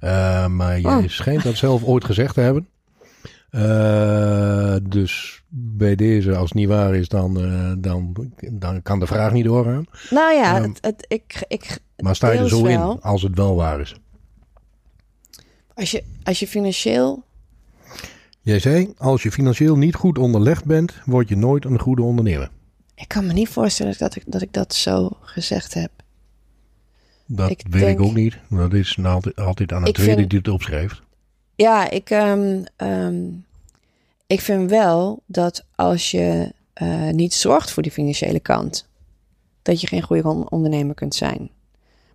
[0.00, 1.08] Eh, maar jij Oh.
[1.08, 2.68] schijnt dat zelf ooit gezegd te hebben.
[3.50, 8.16] Eh, dus bij deze, als het niet waar is, dan, eh, dan,
[8.52, 9.84] dan kan de vraag niet doorgaan.
[10.10, 12.92] Nou ja, Ehm, het, het, ik, ik, Maar sta je er zo wel.
[12.92, 13.94] in, als het wel waar is?
[15.74, 17.24] als, je, als je financieel
[18.42, 22.50] Jij zei, als je financieel niet goed onderlegd bent, word je nooit een goede ondernemer.
[23.00, 25.90] Ik kan me niet voorstellen dat ik dat, ik dat zo gezegd heb.
[27.26, 28.38] Dat Ik weet denk- ik ook niet.
[28.50, 31.02] Dat is nou altijd, altijd aan Ik tweede vind- die het opschrijft.
[31.54, 33.24] Ja, ik, ehm, ehm,
[34.26, 38.88] ik vind wel dat als je eh, niet zorgt voor die financiële kant,
[39.62, 41.50] dat je geen goede on- ondernemer kunt zijn.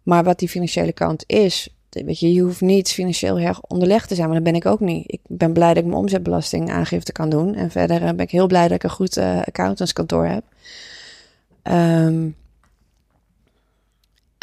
[0.03, 4.15] Maar wat die financiële kant is, weet je, je hoeft niet financieel erg onderlegd te
[4.15, 5.11] zijn, maar dat ben ik ook niet.
[5.11, 7.55] Ik ben blij dat ik mijn omzetbelasting aangifte kan doen.
[7.55, 10.43] En verder eh, ben ik heel blij dat ik een goed uh, accountantskantoor heb.
[11.63, 12.35] Um,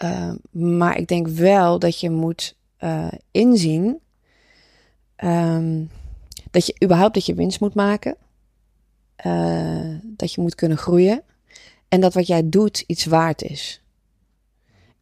[0.05, 4.01] uh, maar ik denk wel dat je moet uh, inzien
[5.25, 5.91] um,
[6.51, 8.17] dat je überhaupt dat je winst moet maken.
[10.03, 11.23] Dat je moet kunnen groeien.
[11.89, 13.82] En dat wat jij doet iets waard is.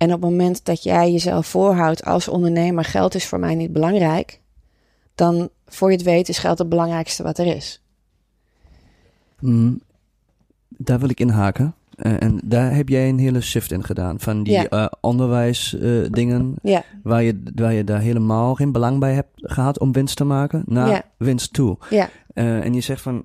[0.01, 3.73] En op het moment dat jij jezelf voorhoudt als ondernemer, geld is voor mij niet
[3.73, 4.41] belangrijk,
[5.15, 7.83] dan voor je het weet is geld het belangrijkste wat er is.
[9.41, 9.81] Mm,
[10.69, 11.75] daar wil ik inhaken.
[11.97, 14.21] Uh, en daar heb jij een hele shift in gedaan.
[14.21, 14.67] Van die ja.
[14.71, 16.85] uh, onderwijsdingen, uh, ja.
[17.03, 20.63] waar, je, waar je daar helemaal geen belang bij hebt gehad om winst te maken,
[20.67, 21.03] naar ja.
[21.17, 21.79] winst toe.
[22.35, 22.61] Ja.
[22.61, 23.25] en je zegt van,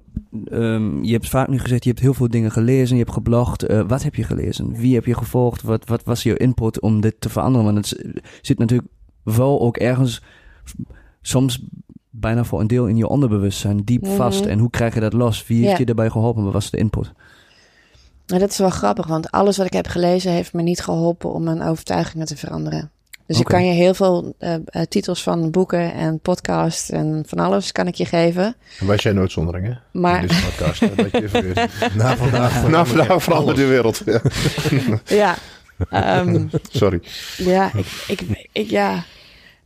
[0.52, 3.66] um, je hebt vaak nu gezegd, je hebt heel veel dingen gelezen, je hebt geblogd.
[3.88, 4.74] wat heb je gelezen?
[4.76, 5.62] Wie heb je gevolgd?
[5.62, 7.74] Wat, wat was je input om dit te veranderen?
[7.74, 8.90] Want het zit natuurlijk
[9.24, 10.22] wel ook ergens,
[11.22, 11.64] soms
[12.10, 14.16] bijna voor een deel in je onderbewustzijn, diep Mhm.
[14.16, 14.46] vast.
[14.46, 15.48] En hoe krijg je dat los?
[15.48, 15.78] Wie heeft Ja.
[15.78, 16.44] je daarbij geholpen?
[16.44, 17.12] Wat was de input?
[18.28, 21.34] Nou, dat is wel grappig, want alles wat ik heb gelezen heeft me niet geholpen
[21.34, 22.92] om mijn overtuigingen te veranderen.
[23.28, 27.40] Dus ik kan je heel veel eh, eh, titels van boeken en podcasts en van
[27.40, 28.56] alles kan ik je geven.
[28.80, 29.74] En wij zijn uitzondering, hè?
[30.00, 31.54] Maar In deze podcast, dat je even.
[31.98, 32.68] Na vandaag.
[32.68, 34.02] Na vandaag verandert de wereld.
[34.06, 34.22] Ja.
[35.22, 35.36] ja,
[35.90, 37.00] ehm, Sorry.
[37.38, 39.04] ja, ik, ik, ik, ja.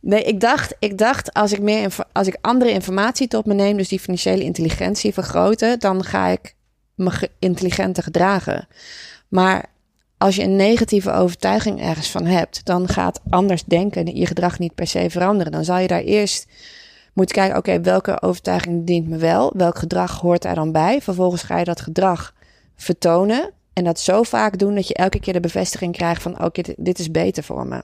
[0.00, 3.76] Nee, ik dacht, ik dacht als ik meer als ik andere informatie tot me neem,
[3.76, 6.54] dus die financiële intelligentie vergroten, dan ga ik
[6.94, 8.68] me ge- intelligenter gedragen.
[9.28, 9.64] Maar
[10.22, 14.74] als je een negatieve overtuiging ergens van hebt, dan gaat anders denken je gedrag niet
[14.74, 15.52] per se veranderen.
[15.52, 16.46] Dan zal je daar eerst
[17.14, 19.52] moeten kijken, oké, welke overtuiging dient me wel?
[19.56, 21.00] Welk gedrag hoort daar dan bij?
[21.02, 22.34] Vervolgens ga je dat gedrag
[22.76, 26.62] vertonen en dat zo vaak doen dat je elke keer de bevestiging krijgt van, oké,
[26.62, 27.82] dit- dit is beter voor me.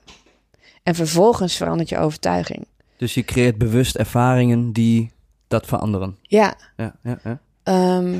[0.82, 2.66] En vervolgens verandert je overtuiging.
[2.96, 5.10] Dus je creëert bewust ervaringen die
[5.48, 6.16] dat veranderen.
[6.22, 7.38] Ja, Ja, ja, ja.
[7.62, 8.14] Ehm,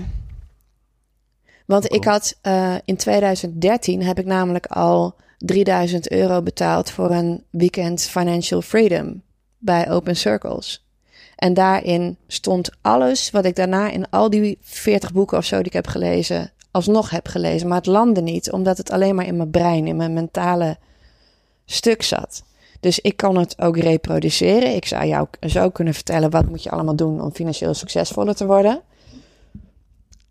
[1.66, 7.44] want ik had eh, in 2013 heb ik namelijk al 3000 euro betaald voor een
[7.50, 9.22] weekend financial freedom
[9.58, 10.84] bij Open Circles.
[11.36, 15.66] En daarin stond alles wat ik daarna in al die 40 boeken of zo die
[15.66, 17.68] ik heb gelezen, alsnog heb gelezen.
[17.68, 20.76] Maar het landde niet, omdat het alleen maar in mijn brein, in mijn mentale
[21.64, 22.42] stuk zat.
[22.80, 24.74] Dus ik kan het ook reproduceren.
[24.74, 28.46] Ik zou jou zo kunnen vertellen wat moet je allemaal doen om financieel succesvoller te
[28.46, 28.82] worden.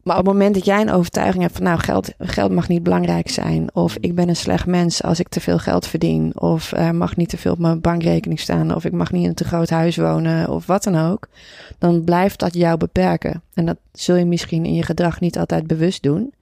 [0.06, 2.84] Maar op het moment dat jij een overtuiging hebt van nou geld, geld mag niet
[2.84, 3.76] belangrijk zijn.
[3.76, 6.39] Of ik ben een slecht mens als ik te veel geld verdien.
[6.39, 8.76] Of er mag niet te veel op mijn bankrekening staan.
[8.76, 10.50] Of ik mag niet in een te groot huis wonen.
[10.50, 11.28] Of wat dan ook.
[11.78, 13.41] Dan blijft dat jou beperken.
[13.54, 16.34] En dat zul je misschien in je gedrag niet altijd bewust doen.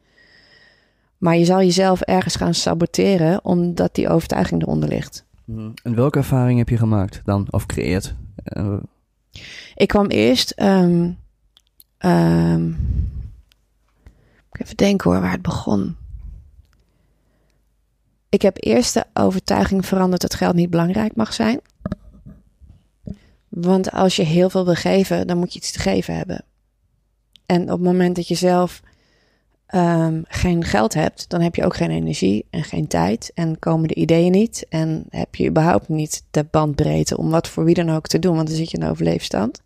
[1.17, 5.25] Maar je zal jezelf ergens gaan saboteren omdat die overtuiging eronder ligt.
[5.45, 5.69] Mhm.
[5.83, 7.47] En welke ervaring heb je gemaakt dan?
[7.49, 8.15] Of creëerd?
[8.43, 8.77] Eh,
[9.75, 10.51] Ik kwam eerst.
[10.51, 11.09] ehm
[11.97, 12.71] ehm,
[14.59, 15.95] even denken hoor, waar het begon.
[18.29, 21.59] Ik heb eerst de overtuiging veranderd dat geld niet belangrijk mag zijn.
[23.47, 26.45] Want als je heel veel wil geven, dan moet je iets te geven hebben.
[27.45, 28.81] En op het moment dat je zelf
[29.65, 33.31] ehm, geen geld hebt, dan heb je ook geen energie en geen tijd.
[33.33, 34.65] En komen de ideeën niet.
[34.69, 38.35] En heb je überhaupt niet de bandbreedte om wat voor wie dan ook te doen.
[38.35, 39.61] Want dan zit je in overleefstand.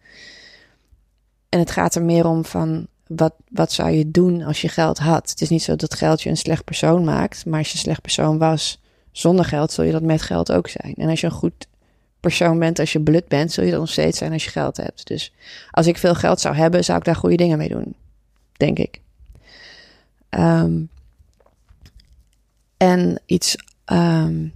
[1.49, 4.97] En het gaat er meer om van wat, wat zou je doen als je geld
[4.97, 5.29] had.
[5.29, 7.45] Het is niet zo dat geld je een slecht persoon maakt.
[7.45, 10.67] Maar als je een slecht persoon was zonder geld, zul je dat met geld ook
[10.67, 10.93] zijn.
[10.95, 11.67] En als je een goed
[12.19, 14.77] persoon bent, als je blut bent, zul je dat nog steeds zijn als je geld
[14.77, 15.07] hebt.
[15.07, 15.33] Dus
[15.71, 17.95] als ik veel geld zou hebben, zou ik daar goede dingen mee doen.
[18.57, 19.01] Denk ik.
[20.29, 20.81] Ehm,
[22.77, 23.55] en iets.
[23.85, 24.47] ehm,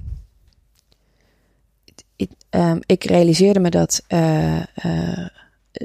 [2.50, 5.28] ehm, ik realiseerde me dat eh, eh,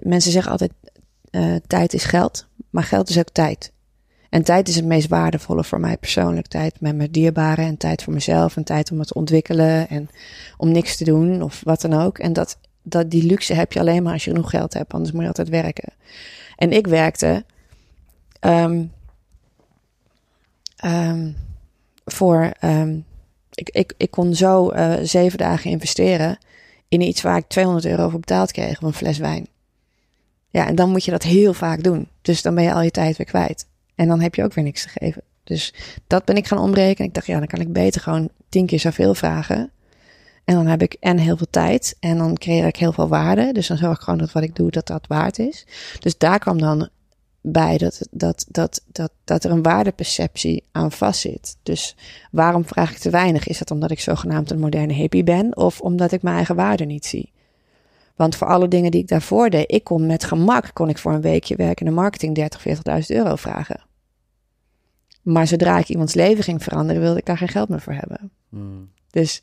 [0.03, 0.73] mensen zeggen altijd:
[1.37, 3.73] eh, tijd is geld, maar geld is ook tijd.
[4.31, 6.47] En tijd is het meest waardevolle voor mij persoonlijk.
[6.47, 10.09] Tijd met mijn dierbaren en tijd voor mezelf en tijd om het te ontwikkelen en
[10.57, 12.19] om niks te doen of wat dan ook.
[12.19, 15.13] En dat, dat, die luxe heb je alleen maar als je genoeg geld hebt, anders
[15.13, 15.93] moet je altijd werken.
[16.57, 17.45] En ik werkte
[18.41, 18.85] ehm,
[20.77, 21.31] ehm,
[22.05, 22.53] voor.
[22.61, 22.99] ehm,
[23.55, 26.39] ik, ik, ik kon zo eh, zeven dagen investeren
[26.89, 29.47] in iets waar ik 200 euro voor betaald kreeg, voor een fles wijn.
[30.57, 32.09] Ja, en dan moet je dat heel vaak doen.
[32.23, 33.67] Dus dan ben je al je tijd weer kwijt.
[33.95, 35.23] En dan heb je ook weer niks te geven.
[35.45, 35.75] Dus
[36.07, 37.09] dat ben ik gaan omrekenen.
[37.09, 39.71] Ik dacht, ja, dan kan ik beter gewoon tien keer zoveel vragen.
[40.45, 41.97] En dan heb ik en heel veel tijd.
[42.01, 43.53] En dan creëer ik heel veel waarde.
[43.53, 45.67] Dus dan zorg ik gewoon dat wat ik doe, dat dat waard is.
[45.99, 46.89] Dus daar kwam dan
[47.41, 51.57] bij dat, dat, dat, dat, dat er een waardeperceptie aan vastzit.
[51.63, 51.97] Dus
[52.31, 53.47] waarom vraag ik te weinig?
[53.47, 56.85] Is dat omdat ik zogenaamd een moderne hippie ben of omdat ik mijn eigen waarde
[56.85, 57.35] niet zie?
[58.17, 61.13] Want voor alle dingen die ik daarvoor deed, ik kon met gemak, kon ik voor
[61.13, 62.73] een weekje werken in de marketing 30, 40.000
[63.07, 63.81] euro vragen.
[65.23, 68.31] Maar zodra ik iemands leven ging veranderen, wilde ik daar geen geld meer voor hebben.
[68.49, 68.91] Hmm.
[69.11, 69.43] Dus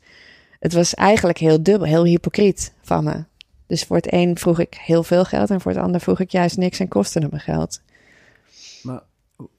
[0.58, 3.24] het was eigenlijk heel dubbel, heel hypocriet van me.
[3.66, 6.30] Dus voor het een vroeg ik heel veel geld en voor het ander vroeg ik
[6.30, 7.80] juist niks en kostte het me geld.
[8.82, 9.02] Maar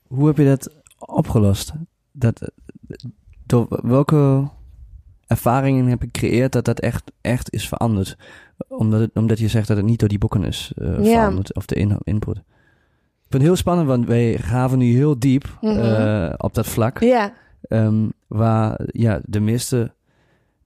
[0.08, 1.74] hoe heb je dat opgelost?
[2.12, 2.52] Dat,
[3.46, 4.50] door welke
[5.28, 8.18] ervaringen heb je gecreëerd dat dat echt, echt is veranderd?
[8.68, 11.12] Omdat, het, omdat je zegt dat het niet door die boeken is eh, Ja.
[11.14, 12.38] veranderd, of de in, input.
[12.38, 15.78] Ik vind het heel spannend, want wij gaven nu heel diep Mhm.
[15.80, 17.00] eh, op dat vlak.
[17.00, 17.34] Ja,
[17.68, 19.94] Ehm, waar ja, de meeste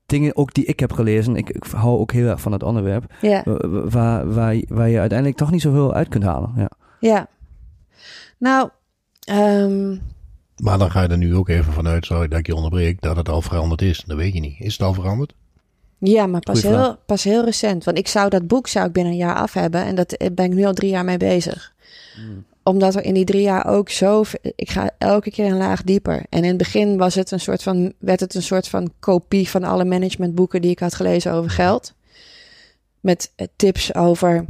[0.05, 3.13] dingen, ook die ik heb gelezen, ik, ik hou ook heel erg van het onderwerp,
[3.21, 6.51] ja, wa- wa- waar, waar, je- waar je uiteindelijk toch niet zoveel uit kunt halen.
[6.55, 6.69] Ja.
[6.99, 7.27] ja.
[8.37, 8.69] Nou,
[9.19, 9.95] ehm,
[10.59, 13.15] Maar dan ga je er nu ook even vanuit, sorry dat ik je onderbreek, dat
[13.15, 14.03] het al veranderd is.
[14.05, 14.59] Dat weet je niet.
[14.59, 15.33] Is het al veranderd?
[15.99, 16.85] ja, maar pas Goeie vraag.
[16.87, 17.83] heel, pas heel recent.
[17.83, 20.27] Want ik zou dat boek zou ik binnen een jaar af hebben en dat eh,
[20.31, 21.73] ben ik nu al drie jaar mee bezig.
[22.63, 24.23] Omdat er in die drie jaar ook zo.
[24.55, 26.25] Ik ga elke keer een laag dieper.
[26.29, 29.49] En in het begin was het een soort van, werd het een soort van kopie
[29.49, 31.93] van alle managementboeken die ik had gelezen over geld.
[32.99, 34.45] Met eh, tips over.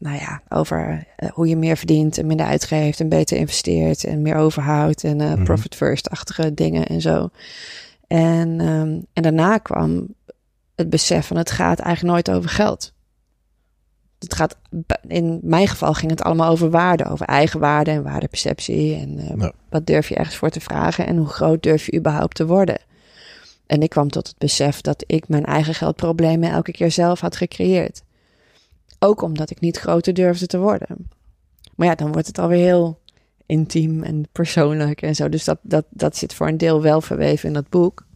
[0.00, 4.22] Nou ja, over eh, hoe je meer verdient en minder uitgeeft en beter investeert en
[4.22, 5.44] meer overhoudt en eh, Mhm.
[5.44, 7.30] profit first-achtige dingen en zo.
[8.06, 10.14] En, ehm, en daarna kwam
[10.74, 12.92] het besef van het gaat eigenlijk nooit over geld.
[14.18, 14.56] Het gaat,
[15.08, 18.94] in mijn geval ging het allemaal over waarde, over eigen waarde en waardeperceptie.
[18.96, 19.34] En eh,
[19.68, 22.78] wat durf je ergens voor te vragen en hoe groot durf je überhaupt te worden.
[23.66, 27.36] En ik kwam tot het besef dat ik mijn eigen geldproblemen elke keer zelf had
[27.36, 28.02] gecreëerd.
[29.02, 31.08] Ook omdat ik niet groter durfde te worden.
[31.74, 33.00] Maar ja, dan wordt het alweer heel
[33.46, 35.28] intiem en persoonlijk en zo.
[35.28, 38.06] Dus dat, dat, dat zit voor een deel wel verweven in dat boek.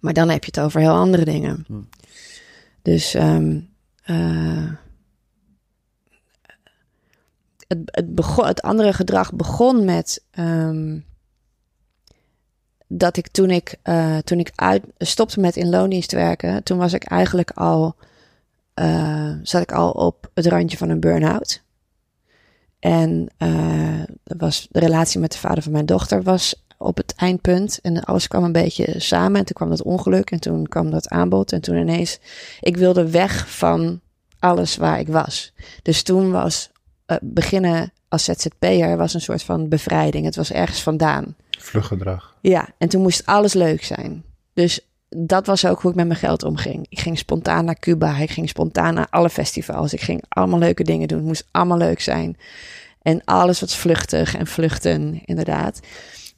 [0.00, 1.64] Maar dan heb je het over heel andere dingen.
[1.66, 1.88] Hmm.
[2.82, 3.60] Dus ehm,
[4.02, 4.70] eh,
[7.66, 10.98] het, het, begon, het andere gedrag begon met ehm,
[12.86, 16.92] dat ik toen ik, eh, toen ik uit, stopte met in loondienst werken, toen was
[16.92, 17.96] ik eigenlijk al,
[18.74, 21.62] eh, zat ik al op het randje van een burn-out.
[22.78, 27.80] En eh, was de relatie met de vader van mijn dochter was op het eindpunt.
[27.80, 29.38] En alles kwam een beetje samen.
[29.38, 30.30] En toen kwam dat ongeluk.
[30.30, 31.52] En toen kwam dat aanbod.
[31.52, 32.18] En toen ineens,
[32.60, 34.00] ik wilde weg van
[34.38, 35.52] alles waar ik was.
[35.82, 36.70] Dus toen was
[37.06, 40.24] eh, beginnen als ZZP'er was een soort van bevrijding.
[40.24, 41.36] Het was ergens vandaan.
[41.58, 42.36] Vluggedrag.
[42.40, 44.24] Ja, en toen moest alles leuk zijn.
[44.54, 44.80] Dus
[45.16, 46.86] dat was ook hoe ik met mijn geld omging.
[46.88, 48.16] Ik ging spontaan naar Cuba.
[48.16, 49.92] Ik ging spontaan naar alle festivals.
[49.92, 51.18] Ik ging allemaal leuke dingen doen.
[51.18, 52.36] Het moest allemaal leuk zijn.
[53.02, 55.80] En alles was vluchtig en vluchten, inderdaad.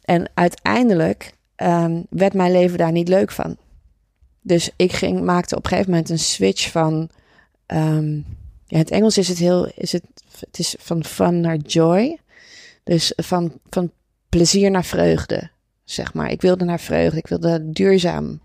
[0.02, 3.56] En uiteindelijk ehm, werd mijn leven daar niet leuk van.
[4.40, 7.08] Dus ik ging, maakte op een gegeven moment een switch van.
[7.66, 8.22] ehm, ja,
[8.66, 9.72] in het Engels is het heel.
[9.74, 10.04] Is het,
[10.38, 12.18] het is van fun naar joy.
[12.84, 13.90] Dus van, van
[14.28, 15.50] plezier naar vreugde,
[15.84, 16.30] zeg maar.
[16.30, 17.18] Ik wilde naar vreugde.
[17.18, 18.40] Ik wilde duurzaam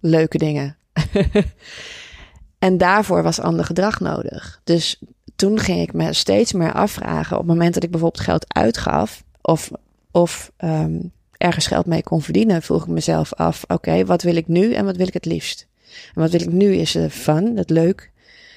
[0.00, 0.76] leuke dingen.
[2.58, 4.60] en daarvoor was ander gedrag nodig.
[4.64, 5.02] Dus
[5.36, 7.36] toen ging ik me steeds meer afvragen.
[7.36, 9.24] op het moment dat ik bijvoorbeeld geld uitgaf.
[9.40, 9.70] of,
[10.10, 10.98] of ehm,
[11.36, 14.84] ergens geld mee kon verdienen, vroeg ik mezelf af: oké, wat wil ik nu en
[14.84, 15.66] wat wil ik het liefst?
[16.14, 18.10] En wat wil ik nu is het fun, het leuk.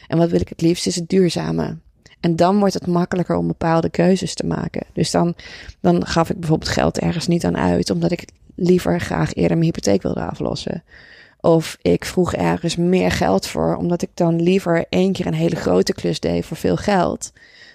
[0.08, 1.78] En wat wil ik het liefst is het duurzame.
[2.20, 4.86] En dan wordt het makkelijker om bepaalde keuzes te maken.
[4.94, 5.36] Dus dan,
[5.80, 8.26] dan gaf ik bijvoorbeeld geld ergens niet aan uit, omdat ik
[8.56, 10.84] liever graag eerder mijn hypotheek wilde aflossen.
[11.42, 15.56] Of ik vroeg ergens meer geld voor, omdat ik dan liever één keer een hele
[15.56, 17.32] grote klus deed voor veel geld.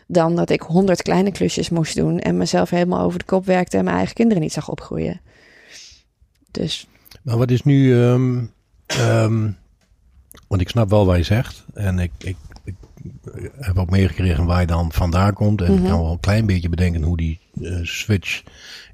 [0.07, 3.77] Dan dat ik honderd kleine klusjes moest doen en mezelf helemaal over de kop werkte
[3.77, 5.21] en mijn eigen kinderen niet zag opgroeien.
[6.51, 6.87] Dus
[7.23, 8.03] Maar wat is nu...
[8.03, 8.45] ehm,
[8.87, 9.51] ehm,
[10.49, 11.65] want ik snap wel wat je zegt.
[11.75, 12.37] En ik,
[13.59, 15.61] heb ook meegekregen waar je dan vandaan komt.
[15.61, 15.89] En ik Mhm.
[15.89, 18.43] kan wel een klein beetje bedenken hoe die eh, switch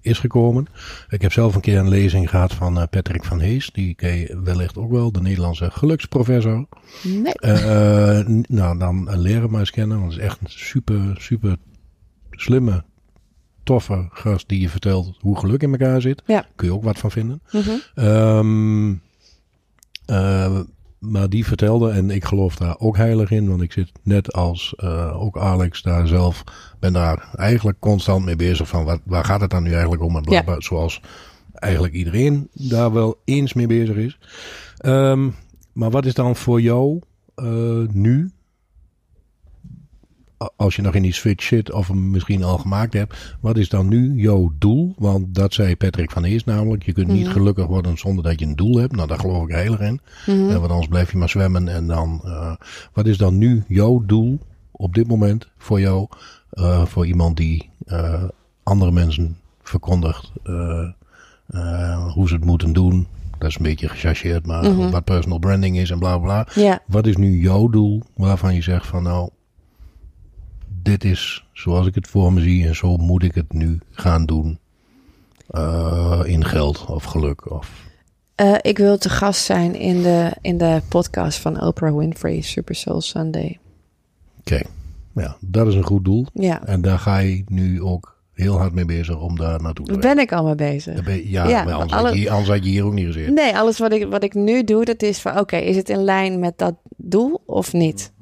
[0.01, 0.67] is gekomen.
[1.09, 3.71] Ik heb zelf een keer een lezing gehad van eh, Patrick van Hees.
[3.73, 5.13] Die ken je wellicht ook wel.
[5.13, 6.67] De Nederlandse geluksprofessor.
[7.03, 7.33] nee.
[7.35, 10.01] Eh, eh, nou, dan leren maar eens kennen.
[10.01, 11.57] Want het is echt een super, super
[12.31, 12.85] slimme,
[13.65, 16.23] toffe gast die je vertelt hoe geluk in elkaar zit.
[16.27, 16.47] Ja.
[16.57, 17.43] Kun je ook wat van vinden.
[20.07, 20.61] Eh,
[21.03, 24.75] maar die vertelde, en ik geloof daar ook heilig in, want ik zit net als
[24.77, 26.45] eh, ook Alex daar zelf,
[26.81, 30.17] ben daar eigenlijk constant mee bezig van wat, waar gaat het dan nu eigenlijk om?
[30.17, 31.01] En zoals
[31.53, 34.19] eigenlijk iedereen daar wel eens mee bezig is.
[34.77, 35.29] Ehm,
[35.73, 37.01] maar wat is dan voor jou
[37.35, 38.31] eh, nu,
[40.57, 43.69] als je nog in die switch zit of hem misschien al gemaakt hebt, wat is
[43.69, 44.95] dan nu jouw doel?
[44.99, 47.33] Want dat zei Patrick van Eers namelijk, je kunt niet Mhm.
[47.33, 48.97] gelukkig worden zonder dat je een doel hebt.
[48.97, 50.01] Nou, daar geloof ik heel erg in.
[50.27, 50.51] Mhm.
[50.51, 51.69] Eh, want anders blijf je maar zwemmen.
[51.69, 52.53] En dan, eh,
[52.93, 54.39] wat is dan nu jouw doel
[54.71, 56.07] op dit moment voor jou?
[56.53, 57.71] eh, voor iemand die
[58.63, 60.33] andere mensen verkondigt
[62.15, 63.07] hoe ze het moeten doen.
[63.39, 64.91] Dat is een beetje gechargeerd, maar Mhm.
[64.91, 66.47] wat personal branding is en bla bla.
[66.87, 69.29] Wat is nu jouw doel waarvan je zegt van nou,
[70.83, 74.27] dit is zoals ik het voor me zie en zo moet ik het nu gaan
[74.27, 74.59] doen.
[75.51, 77.91] Eh, in geld of geluk of...
[78.35, 82.75] Eh, ik wil te gast zijn in de, in de podcast van Oprah Winfrey, Super
[82.75, 83.59] Soul Sunday.
[84.41, 84.61] Oké,
[85.15, 86.27] ja, dat is een goed doel.
[86.35, 89.93] Ja, En daar ga je nu ook heel hard mee bezig om daar naartoe te
[89.93, 90.17] daar werken.
[90.17, 90.95] ben ik al mee bezig.
[90.95, 92.93] Daar ben Ja, Ja, maar anders, alle- had je, hier- anders had je hier ook
[92.93, 93.35] niet gezeten.
[93.35, 96.05] Nee, alles wat ik, wat ik nu doe, dat is van oké, is het in
[96.05, 98.13] lijn met dat doel of niet?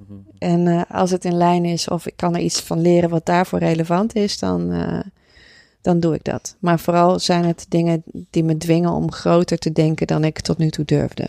[0.41, 3.26] En eh, als het in lijn is of ik kan er iets van leren wat
[3.26, 5.01] daarvoor relevant is, dan, eh,
[5.80, 6.57] dan doe ik dat.
[6.59, 10.59] Maar vooral zijn het dingen die me dwingen om groter te denken dan ik tot
[10.59, 11.28] nu toe durfde.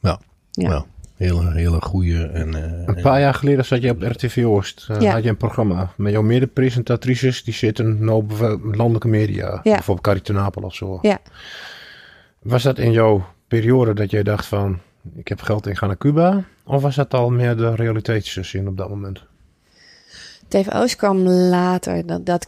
[0.00, 0.20] Ja.
[0.50, 0.68] Ja.
[0.68, 0.84] Nou,
[1.16, 2.54] hele, hele goede en...
[2.54, 4.88] eh, Een paar jaar geleden zat je op RTV Oost.
[4.98, 5.12] Ja.
[5.12, 7.44] had je een programma met jouw medepresentatrices.
[7.44, 9.50] Die zitten nou op landelijke media.
[9.50, 9.60] Ja.
[9.62, 10.98] Bijvoorbeeld Carrie ten Apel of zo.
[11.02, 11.18] Ja.
[12.42, 14.78] Was dat in jouw periode dat jij dacht van...
[15.14, 16.44] Ik heb geld, ik ga naar Cuba?
[16.64, 19.24] Of was dat al meer de realiteitszin op dat moment?
[20.48, 22.06] TVO's kwam later.
[22.06, 22.46] Dat, dat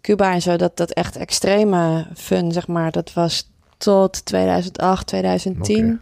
[0.00, 2.92] Cuba, en zo, dat, dat echt extreme fun, zeg maar.
[2.92, 6.00] Dat was tot 2008, 2010.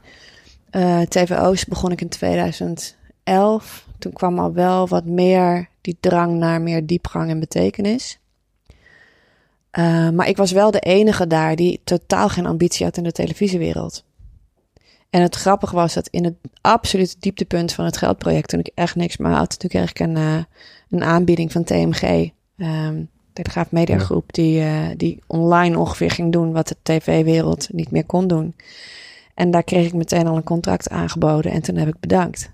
[0.71, 3.87] Eh, TVO's begon ik in 2011.
[3.99, 8.19] Toen kwam al wel wat meer die drang naar meer diepgang en betekenis.
[9.71, 13.13] Eh, maar ik was wel de enige daar die totaal geen ambitie had in de
[13.13, 14.05] televisiewereld.
[15.13, 18.97] En het grappige was dat in het absolute dieptepunt van het geldproject, toen ik echt
[18.97, 20.39] niks meer had, toen kreeg ik een, eh,
[20.91, 23.03] een aanbieding van TMG, ehm
[23.33, 24.01] Telegraaf Media Ja.
[24.01, 28.55] Groep, die, eh, die online ongeveer ging doen wat de tv-wereld niet meer kon doen.
[29.35, 32.53] En daar kreeg ik meteen al een contract aangeboden en toen heb ik bedankt.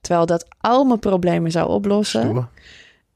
[0.00, 2.22] Terwijl dat al mijn problemen zou oplossen.
[2.22, 2.48] Stoer.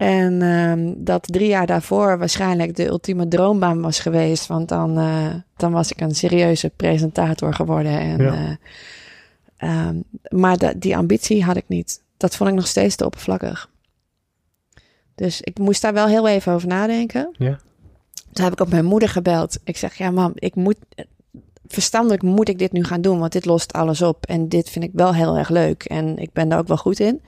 [0.00, 4.46] En ehm, dat drie jaar daarvoor waarschijnlijk de ultieme droombaan was geweest.
[4.46, 7.98] Want dan, eh, dan was ik een serieuze presentator geworden.
[7.98, 8.34] En, Ja.
[9.56, 9.96] eh, ehm,
[10.28, 12.02] maar die ambitie had ik niet.
[12.16, 13.70] Dat vond ik nog steeds te oppervlakkig.
[15.14, 17.34] Dus ik moest daar wel heel even over nadenken.
[17.38, 17.58] Ja.
[18.32, 19.58] Toen heb ik op mijn moeder gebeld.
[19.64, 20.76] Ik zeg, ja mam, ik moet,
[21.66, 23.18] verstandelijk moet ik dit nu gaan doen.
[23.18, 24.26] Want dit lost alles op.
[24.26, 25.84] En dit vind ik wel heel erg leuk.
[25.84, 27.22] En ik ben daar ook wel goed in.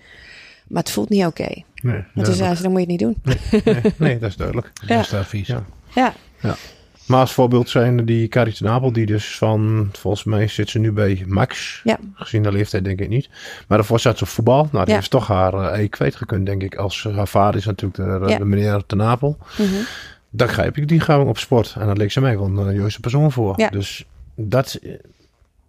[0.72, 1.42] Maar het voelt niet oké.
[1.42, 2.36] Nee, En toen duidelijk.
[2.36, 3.62] zei ze, dan moet je het niet doen.
[3.64, 4.72] nee, nee, dat is duidelijk.
[4.86, 4.96] Ja.
[4.98, 5.46] Beste advies.
[5.46, 5.64] Ja.
[5.94, 6.14] Ja,
[7.06, 10.78] Maar als voorbeeld zijn die Carrie ten Apel, die dus van, volgens mij zit ze
[10.78, 11.80] nu bij Max.
[11.84, 11.98] Ja.
[12.14, 13.28] Gezien de leeftijd denk ik niet.
[13.68, 14.68] Maar daarvoor zat ze op voetbal.
[14.72, 14.98] Nou, die Ja.
[14.98, 16.74] heeft toch haar uh, ei kwijtgekund, denk ik.
[16.76, 18.38] Als haar vader is natuurlijk de, Ja.
[18.38, 19.36] de meneer ten Apel.
[19.58, 19.68] Mhm.
[20.30, 21.74] Dan grijp ik die gang op sport.
[21.78, 23.54] En dat leek ze mij wel een juiste persoon voor.
[23.60, 23.68] Ja.
[23.70, 24.04] Dus
[24.34, 24.78] dat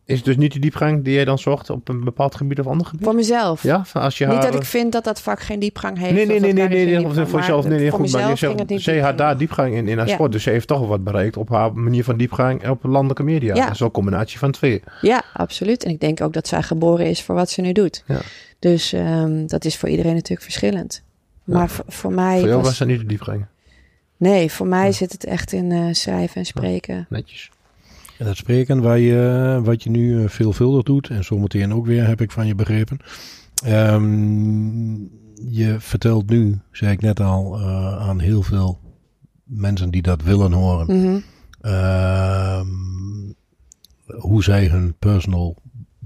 [0.06, 2.88] is dus niet de diepgang die jij dan zocht op een bepaald gebied of ander
[2.88, 3.04] gebied?
[3.06, 3.64] voor mezelf.
[3.64, 4.44] Ja, als je Niet haar...
[4.52, 6.14] dat ik vind dat dat vak geen diepgang heeft.
[6.14, 8.70] Nee, nee, nee, nee, daar nee, nee, voor jezelf, nee, nee, voor goed, maar het
[8.70, 10.14] niet zij had daar diepgang in, in haar Ja.
[10.14, 13.24] sport, dus ze heeft toch wel wat bereikt op haar manier van diepgang op landelijke
[13.24, 13.56] media.
[13.56, 13.64] Ja.
[13.64, 14.82] Dat is wel een combinatie van twee.
[15.02, 15.84] Ja, absoluut.
[15.84, 18.04] En ik denk ook dat zij geboren is voor wat ze nu doet.
[18.08, 18.20] Ja.
[18.60, 21.04] Dus ehm, dat is voor iedereen natuurlijk verschillend.
[21.44, 22.40] Maar voor, voor mij.
[22.40, 23.46] Voor jou was- was dat niet de diepgang.
[24.18, 27.06] Nee, voor mij zit het echt in eh, schrijven en spreken.
[27.10, 27.52] Netjes.
[28.20, 32.08] En dat spreken waar je, wat je nu eh, veelvuldig doet, en zometeen ook weer,
[32.08, 32.98] heb ik van je begrepen.
[33.66, 34.94] Ehm,
[35.50, 38.80] je vertelt nu, zei ik net al, eh, aan heel veel
[39.44, 41.20] mensen die dat willen horen, Mhm.
[41.62, 42.68] ehm,
[44.06, 45.56] hoe zij hun personal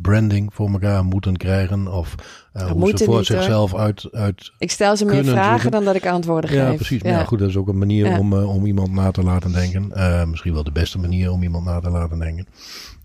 [0.10, 1.94] branding voor elkaar moeten krijgen.
[1.94, 2.16] Of
[2.54, 3.26] eh, hoe ze voor niet, hoor.
[3.26, 5.72] zichzelf uit, uit Ik stel ze meer vragen zoeken.
[5.72, 6.60] dan dat ik antwoorden geef.
[6.60, 7.04] Ja, precies.
[7.04, 8.20] Maar ja, goed, dat is ook een manier Ja.
[8.20, 9.92] om, eh, om iemand na te laten denken.
[9.92, 12.48] Eh, misschien wel de beste manier om iemand na te laten denken.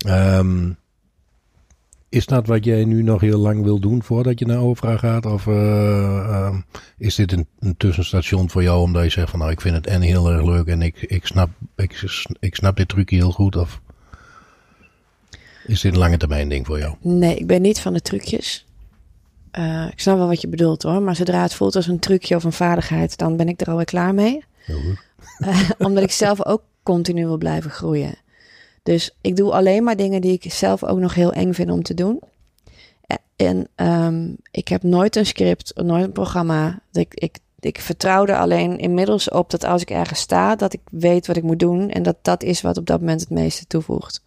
[0.07, 0.71] Ehm,
[2.09, 5.27] is dat wat jij nu nog heel lang wil doen voordat je naar Opera gaat?
[5.27, 6.57] Of eh, ehm,
[6.99, 9.87] is dit een, een tussenstation voor jou omdat je zegt van nou ik vind het
[9.87, 12.05] en heel erg leuk en ik, ik, snap, ik,
[12.41, 13.57] ik snap dit trucje heel goed?
[13.57, 13.81] Of
[15.67, 16.95] is dit een lange termijn ding voor jou?
[17.01, 18.67] Nee, ik ben niet van de trucjes.
[19.51, 21.03] Eh, ik snap wel wat je bedoelt hoor.
[21.03, 23.85] Maar zodra het voelt als een trucje of een vaardigheid, dan ben ik er alweer
[23.85, 24.45] klaar mee.
[24.67, 24.99] Goed.
[25.39, 28.15] Eh, omdat ik zelf ook continu wil blijven groeien.
[28.83, 31.83] Dus ik doe alleen maar dingen die ik zelf ook nog heel eng vind om
[31.83, 32.21] te doen.
[33.37, 36.81] En ehm, ik heb nooit een script, nooit een programma.
[36.93, 40.81] Ik, ik, ik vertrouw er alleen inmiddels op dat als ik ergens sta, dat ik
[40.91, 41.91] weet wat ik moet doen.
[41.91, 44.23] En dat dat is wat op dat moment het meeste toevoegt.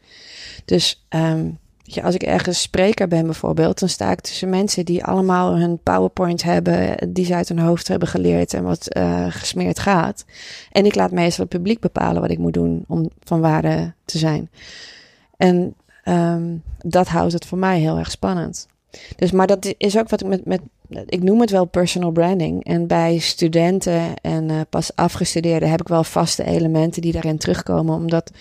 [0.65, 1.05] Dus
[1.87, 5.79] je, als ik ergens spreker ben bijvoorbeeld, dan sta ik tussen mensen die allemaal hun
[5.83, 10.25] PowerPoint hebben, die ze uit hun hoofd hebben geleerd en wat eh, gesmeerd gaat.
[10.71, 14.17] En ik laat meestal het publiek bepalen wat ik moet doen om van waarde te
[14.17, 14.49] zijn.
[15.37, 18.67] En ehm, dat houdt het voor mij heel erg spannend.
[19.15, 20.61] Dus, maar dat is ook wat ik met, met
[21.05, 22.63] ik noem het wel personal branding.
[22.63, 27.95] En bij studenten en uh, pas afgestudeerden heb ik wel vaste elementen die daarin terugkomen.
[27.95, 28.31] Omdat,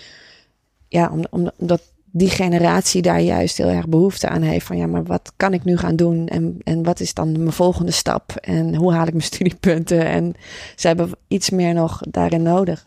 [0.88, 1.82] ja, om, omdat
[2.16, 4.66] die generatie daar juist heel erg behoefte aan heeft.
[4.66, 6.26] Van ja, maar wat kan ik nu gaan doen?
[6.28, 8.36] En, en wat is dan mijn volgende stap?
[8.40, 10.06] En hoe haal ik mijn studiepunten?
[10.06, 10.34] En
[10.76, 12.84] ze hebben iets meer nog daarin nodig.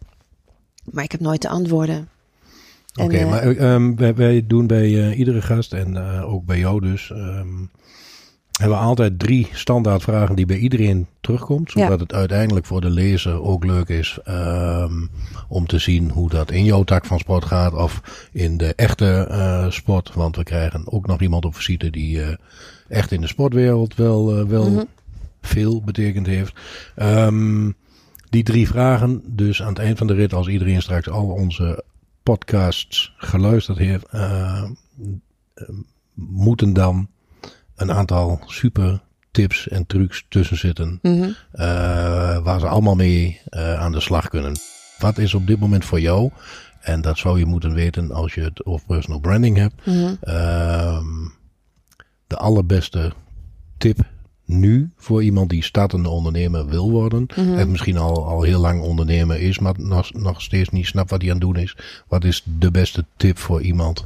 [0.84, 2.10] Maar ik heb nooit de antwoorden.
[2.96, 6.60] Oké, uh, maar um, wij, wij, doen bij uh, iedere gast en uh, ook bij
[6.60, 7.10] jou dus.
[7.10, 7.70] Um,
[8.58, 11.72] hebben we altijd drie standaardvragen die bij iedereen terugkomt.
[11.72, 11.98] Zodat ja.
[11.98, 15.10] het uiteindelijk voor de lezer ook leuk is um,
[15.48, 17.74] om te zien hoe dat in jouw tak van sport gaat.
[17.74, 20.14] Of in de echte uh, sport.
[20.14, 22.28] Want we krijgen ook nog iemand op visite die uh,
[22.88, 24.88] echt in de sportwereld wel, uh, wel mm -hmm.
[25.42, 26.54] veel betekend heeft.
[26.96, 27.76] Um,
[28.30, 31.84] die drie vragen, dus aan het eind van de rit, als iedereen straks al onze
[32.24, 34.06] podcasts geluisterd heeft,
[36.14, 37.08] moeten dan
[37.78, 39.02] een aantal super
[39.32, 41.00] tips en trucs tussen zitten.
[41.02, 41.36] Mm -hmm.
[41.54, 44.56] uh, waar ze allemaal mee uh, aan de slag kunnen.
[45.00, 46.32] Wat is op dit moment voor jou?
[46.82, 49.86] En dat zou je moeten weten als je het over personal branding hebt.
[49.86, 50.18] Mm -hmm.
[50.24, 51.00] uh,
[52.28, 53.12] de allerbeste
[53.78, 54.00] tip
[54.46, 57.28] nu voor iemand die startende ondernemer wil worden.
[57.36, 57.58] Mm -hmm.
[57.58, 61.22] En misschien al, al heel lang ondernemer is, maar nog, nog steeds niet snapt wat
[61.22, 61.78] hij aan het doen is.
[62.08, 64.06] Wat is de beste tip voor iemand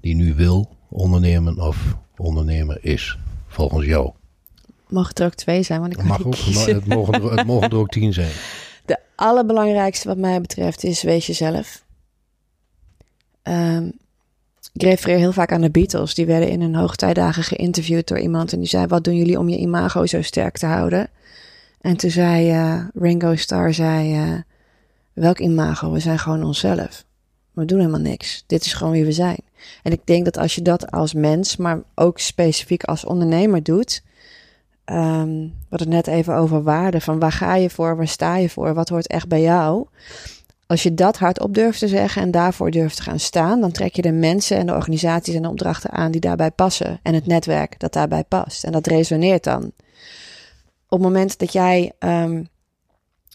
[0.00, 4.12] die nu wil ondernemen of ondernemer is, volgens jou?
[4.88, 5.80] Mag het er ook twee zijn?
[5.80, 6.74] Want ik mag ook, kiezen.
[6.74, 8.32] het, mogen er, het mogen er ook tien zijn.
[8.84, 11.84] De allerbelangrijkste wat mij betreft is wees jezelf.
[13.42, 13.92] Um,
[14.72, 16.14] ik refereer heel vaak aan de Beatles.
[16.14, 18.52] Die werden in hun hoogtijdagen geïnterviewd door iemand.
[18.52, 21.10] En die zei, wat doen jullie om je imago zo sterk te houden?
[21.80, 24.38] En toen zei uh, Ringo Starr, zei, uh,
[25.12, 25.92] welk imago?
[25.92, 27.04] We zijn gewoon onszelf.
[27.52, 28.44] We doen helemaal niks.
[28.46, 29.38] Dit is gewoon wie we zijn.
[29.82, 34.02] En ik denk dat als je dat als mens, maar ook specifiek als ondernemer doet.
[34.84, 37.00] Um, we hadden het net even over waarde.
[37.00, 37.96] Van waar ga je voor?
[37.96, 38.74] Waar sta je voor?
[38.74, 39.86] Wat hoort echt bij jou?
[40.66, 43.96] Als je dat hardop durft te zeggen en daarvoor durft te gaan staan, dan trek
[43.96, 47.00] je de mensen en de organisaties en de opdrachten aan die daarbij passen.
[47.02, 48.64] En het netwerk dat daarbij past.
[48.64, 49.72] En dat resoneert dan.
[50.88, 52.48] Op het moment dat jij um,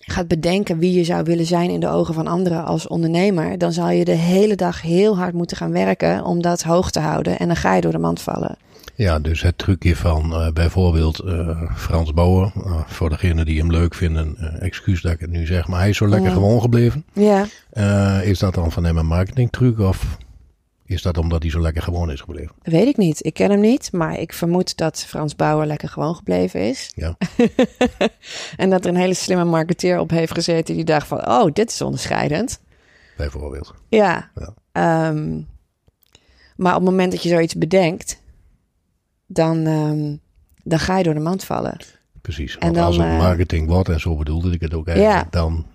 [0.06, 3.72] gaat bedenken wie je zou willen zijn in de ogen van anderen als ondernemer, dan
[3.72, 7.40] zal je de hele dag heel hard moeten gaan werken om dat hoog te houden.
[7.40, 8.56] En dan ga je door de mand vallen.
[8.96, 13.72] Ja, dus het trucje van uh, bijvoorbeeld uh, Frans Bauer, uh, voor degenen die hem
[13.72, 16.34] leuk vinden, excuus dat ik het nu zeg, maar hij is zo lekker Ja.
[16.34, 17.04] gewoon gebleven.
[17.14, 17.46] Ja,
[18.22, 20.18] is dat dan van hem een marketingtruc of
[20.94, 22.56] is dat omdat hij zo lekker gewoon is gebleven?
[22.62, 23.26] weet ik niet.
[23.26, 26.92] Ik ken hem niet, maar ik vermoed dat Frans Bauer lekker gewoon gebleven is.
[26.96, 27.18] Ja.
[28.58, 31.70] en dat er een hele slimme marketeer op heeft gezeten die dacht van, oh, dit
[31.70, 32.60] is onderscheidend.
[33.18, 33.74] Bijvoorbeeld.
[33.90, 34.30] Ja.
[34.72, 35.08] Ja.
[35.08, 35.48] Um,
[36.56, 38.22] maar op het moment dat je zoiets bedenkt,
[39.28, 40.20] dan, um,
[40.64, 41.78] dan ga je door de mand vallen.
[42.22, 42.58] Precies.
[42.58, 45.28] En dan, als het eh, marketing wordt, en zo bedoelde ik het ook eigenlijk, Ja.
[45.30, 45.66] dan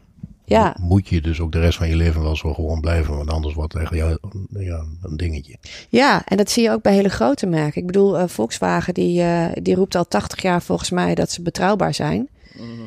[0.48, 0.76] Ja.
[0.80, 3.16] moet je dus ook de rest van je leven wel zo gewoon blijven.
[3.16, 4.18] Want anders wordt het echt ja,
[4.50, 5.56] ja, een dingetje.
[5.88, 7.80] Ja, en dat zie je ook bij hele grote merken.
[7.80, 11.42] Ik bedoel, uh, Volkswagen die, uh, die roept al 80 jaar volgens mij dat ze
[11.42, 12.28] betrouwbaar zijn.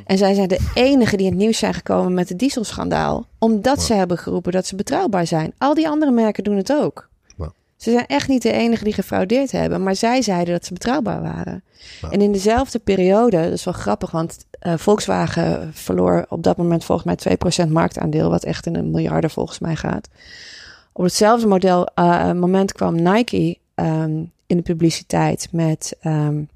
[0.05, 3.25] En zij zijn de enige die in het nieuws zijn gekomen met het dieselschandaal.
[3.39, 3.83] Omdat Ja.
[3.83, 5.53] ze hebben geroepen dat ze betrouwbaar zijn.
[5.57, 7.09] Al die andere merken doen het ook.
[7.81, 9.83] Ze zijn echt niet de enige die gefraudeerd hebben.
[9.83, 11.63] Maar zij zeiden dat ze betrouwbaar waren.
[12.11, 16.85] En in dezelfde periode, dat is wel grappig, want uh, Volkswagen verloor op dat moment
[16.85, 18.29] volgens mij 2% marktaandeel.
[18.29, 20.09] Wat echt in een miljarden volgens mij gaat.
[20.91, 26.49] Op hetzelfde model, uh, moment kwam Nike um, in de publiciteit met um,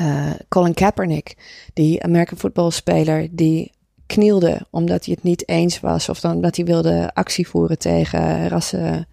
[0.00, 1.36] uh, Colin Kaepernick,
[1.74, 3.72] die American voetbalspeler, die
[4.06, 8.48] knielde omdat hij het niet eens was of dan dat hij wilde actie voeren tegen
[8.48, 9.06] rassen,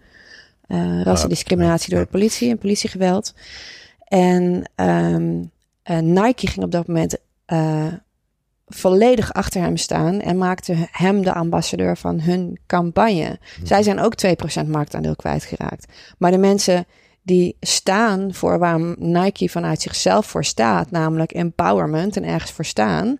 [0.72, 3.34] uh, rassendiscriminatie door de politie en politiegeweld.
[4.04, 5.50] En um,
[5.90, 7.86] uh, Nike ging op dat moment uh,
[8.66, 13.38] volledig achter hem staan en maakte hem de ambassadeur van hun campagne.
[13.56, 13.66] Hmm.
[13.66, 14.14] Zij zijn ook
[14.64, 15.92] 2% marktaandeel kwijtgeraakt.
[16.18, 16.86] Maar de mensen
[17.22, 23.18] die staan voor waar Nike vanuit zichzelf voor staat, namelijk empowerment en ergens voor staan,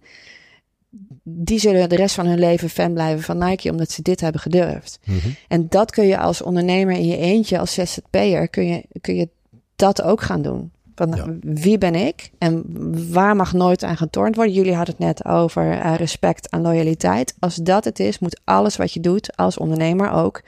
[1.23, 4.41] die zullen de rest van hun leven fan blijven van Nike, omdat ze dit hebben
[4.41, 4.99] gedurfd.
[5.05, 5.29] Mhm.
[5.49, 9.29] En dat kun je als ondernemer in je eentje, als ZZP'er, kun je, kun je
[9.77, 10.71] dat ook gaan doen.
[10.95, 11.27] Van ja.
[11.41, 12.65] wie ben ik en
[13.13, 14.55] waar mag nooit aan getornd worden?
[14.55, 17.35] Jullie hadden het net over uh, respect en loyaliteit.
[17.39, 20.43] Als dat het is, moet alles wat je doet als ondernemer ook,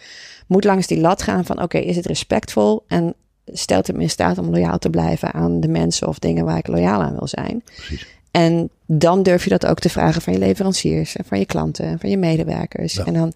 [0.47, 3.15] moet langs die lat gaan van oké, okay, is het respectvol en
[3.47, 6.59] stelt het me in staat om loyaal te blijven aan de mensen of dingen waar
[6.59, 7.63] ik loyaal aan wil zijn.
[7.65, 8.07] Precies.
[8.35, 11.85] En dan durf je dat ook te vragen van je leveranciers en van je klanten
[11.85, 12.95] en van je medewerkers.
[12.95, 13.05] Ja.
[13.05, 13.33] En dan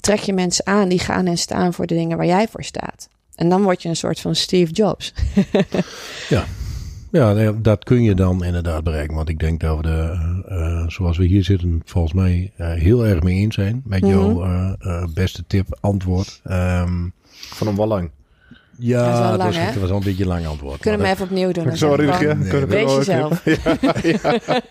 [0.00, 3.08] trek je mensen aan die gaan en staan voor de dingen waar jij voor staat.
[3.34, 5.14] En dan word je een soort van Steve Jobs.
[7.10, 9.14] Ja, nee, dat kun je dan inderdaad bereiken.
[9.16, 13.06] Want ik denk dat we de, eh, zoals we hier zitten, volgens mij eh, heel
[13.06, 13.82] erg mee eens zijn.
[13.84, 14.10] Met Mhm.
[14.10, 16.40] jouw eh, beste tip, antwoord.
[16.44, 18.10] Ehm, Van hem wel lang.
[18.78, 20.80] Ja, Dat dat, was al een beetje lang antwoord.
[20.80, 21.64] Kunnen we even opnieuw doen?
[21.64, 22.14] Dan Rutger.
[22.14, 23.42] gewoon, Nee, Kunnen we jezelf.
[23.42, 23.54] dat-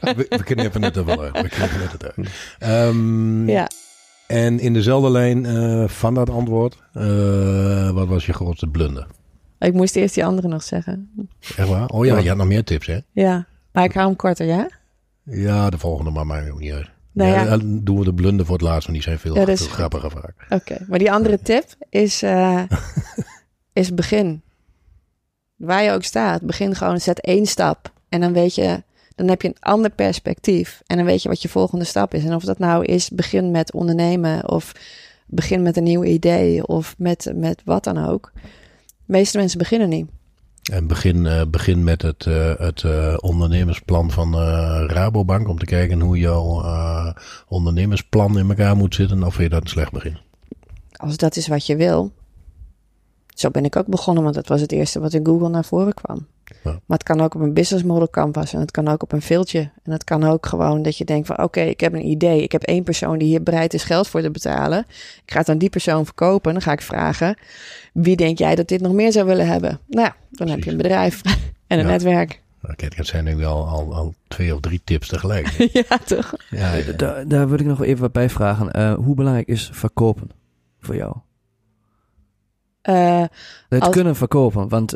[0.16, 1.42] we, we knippen het er wel uit.
[1.42, 2.28] We knippen het er uit.
[2.60, 3.68] Ehm, Ja.
[4.28, 9.08] En in dezelfde lijn eh, van dat antwoord, eh, wat was je grootste blunder?
[9.60, 11.10] Ik moest eerst die andere nog zeggen.
[11.58, 11.88] Echt waar?
[11.88, 12.98] Oh ja, je had nog meer tips, hè?
[13.12, 14.70] Ja, maar ik hou hem korter, ja?
[15.24, 16.90] Ja, de volgende maar mij ook niet uit.
[17.12, 17.44] Nou ja.
[17.46, 20.34] dan doen we de blunder voor het laatst, want die zijn veel, Ja, grappiger vaak.
[20.50, 22.62] Oké, maar die andere tip is, eh,
[23.74, 24.42] is begin.
[25.56, 27.92] Waar je ook staat, begin gewoon, zet één stap.
[28.10, 28.84] En dan weet je,
[29.16, 30.82] dan heb je een ander perspectief.
[30.86, 32.24] En dan weet je wat je volgende stap is.
[32.24, 34.72] En of dat nou is, begin met ondernemen of
[35.28, 38.32] begin met een nieuw idee of met, met wat dan ook.
[38.34, 38.42] De
[39.06, 40.08] meeste mensen beginnen niet.
[40.72, 44.36] En begin, eh, begin met het, eh, het eh, ondernemersplan van
[44.88, 45.48] Rabobank.
[45.48, 46.64] Om te kijken hoe jouw
[47.48, 49.24] ondernemersplan in elkaar moet zitten.
[49.24, 50.18] Of je dat een slecht begin?
[50.92, 52.12] Als dat is wat je wil.
[53.34, 55.94] Zo ben ik ook begonnen, want dat was het eerste wat in Google naar voren
[55.94, 56.28] kwam.
[56.64, 56.72] Ja.
[56.86, 59.22] Maar het kan ook op een business model canvas en het kan ook op een
[59.22, 59.60] filtje.
[59.84, 62.42] En het kan ook gewoon dat je denkt van oké, ik heb een idee.
[62.44, 64.80] Ik heb één persoon die hier bereid is geld voor te betalen.
[65.26, 66.54] Ik ga het aan die persoon verkopen.
[66.54, 67.38] Dan ga ik vragen,
[67.94, 69.80] wie denk jij dat dit nog meer zou willen hebben?
[69.88, 71.22] Nou, ja, dan heb je een bedrijf
[71.68, 71.92] en een Ja.
[71.92, 72.42] netwerk.
[72.76, 75.48] Kijk, het zijn nu al, al, al twee of drie tips tegelijk.
[75.90, 76.34] ja, toch?
[76.50, 76.92] ja, ja.
[76.92, 78.72] Daar, daar wil ik nog even wat bij vragen.
[78.72, 80.30] Eh, hoe belangrijk is verkopen
[80.80, 81.16] voor jou?
[82.84, 83.24] Eh,
[83.70, 84.96] Het Als- kunnen verkopen, want...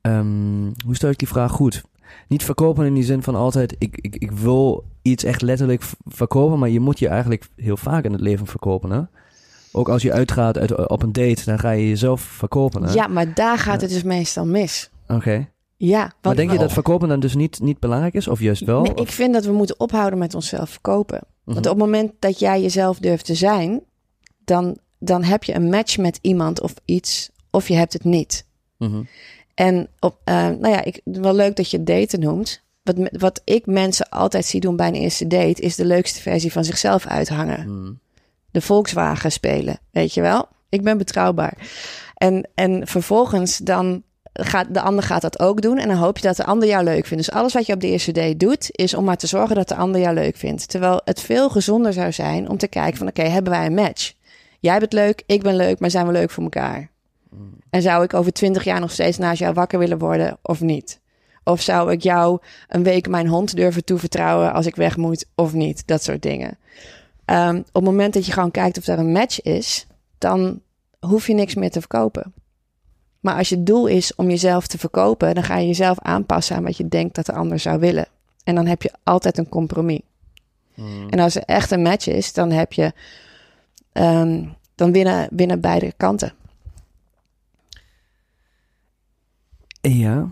[0.00, 1.82] ehm, hoe stel ik die vraag goed?
[2.28, 3.74] Niet verkopen in die zin van altijd...
[3.78, 6.58] Ik, ik, ik wil iets echt letterlijk verkopen...
[6.58, 9.00] maar je moet je eigenlijk heel vaak in het leven verkopen, hè?
[9.72, 11.44] Ook als je uitgaat uit, op een date...
[11.44, 12.92] dan ga je jezelf verkopen, hè?
[12.92, 13.86] ja, maar daar gaat Ja.
[13.86, 14.90] het dus meestal mis.
[15.08, 15.48] Oké.
[15.76, 16.64] Ja, Maar denk je wel.
[16.64, 18.28] dat verkopen dan dus niet, niet belangrijk is?
[18.28, 18.82] Of juist wel?
[18.82, 21.20] Nee, Of- ik vind dat we moeten ophouden met onszelf verkopen.
[21.44, 21.54] Mhm.
[21.54, 23.80] Want op het moment dat jij jezelf durft te zijn,
[24.44, 28.46] dan, dan heb je een match met iemand of iets, of je hebt het niet.
[28.78, 29.02] Mhm.
[29.54, 32.62] En op, eh, nou ja, ik, wel leuk dat je daten noemt.
[32.82, 36.52] Wat, wat ik mensen altijd zie doen bij een eerste date, is de leukste versie
[36.52, 37.60] van zichzelf uithangen.
[37.60, 37.92] Mhm.
[38.50, 40.48] De Volkswagen spelen, weet je wel?
[40.68, 41.56] Ik ben betrouwbaar.
[42.14, 45.78] En, en vervolgens dan gaat de ander gaat dat ook doen.
[45.78, 47.26] En dan hoop je dat de ander jou leuk vindt.
[47.26, 49.68] Dus alles wat je op de eerste date doet, is om maar te zorgen dat
[49.68, 50.68] de ander jou leuk vindt.
[50.68, 54.12] Terwijl het veel gezonder zou zijn om te kijken van oké, hebben wij een match?
[54.62, 56.90] Jij bent leuk, ik ben leuk, maar zijn we leuk voor elkaar?
[57.70, 61.00] En zou ik over twintig jaar nog steeds naast jou wakker willen worden of niet?
[61.44, 62.38] Of zou ik jou
[62.68, 65.86] een week mijn hond durven toevertrouwen als ik weg moet of niet?
[65.86, 66.58] Dat soort dingen.
[67.24, 69.86] Ehm, op het moment dat je gewoon kijkt of er een match is,
[70.18, 70.60] dan
[71.00, 72.32] hoef je niks meer te verkopen.
[73.20, 76.64] Maar als je doel is om jezelf te verkopen, dan ga je jezelf aanpassen aan
[76.64, 78.06] wat je denkt dat de ander zou willen.
[78.44, 80.00] En dan heb je altijd een compromis.
[81.10, 82.92] En als er echt een match is, dan heb je.
[83.92, 86.32] Ehm, dan winnen, winnen beide kanten.
[89.80, 90.28] Ja,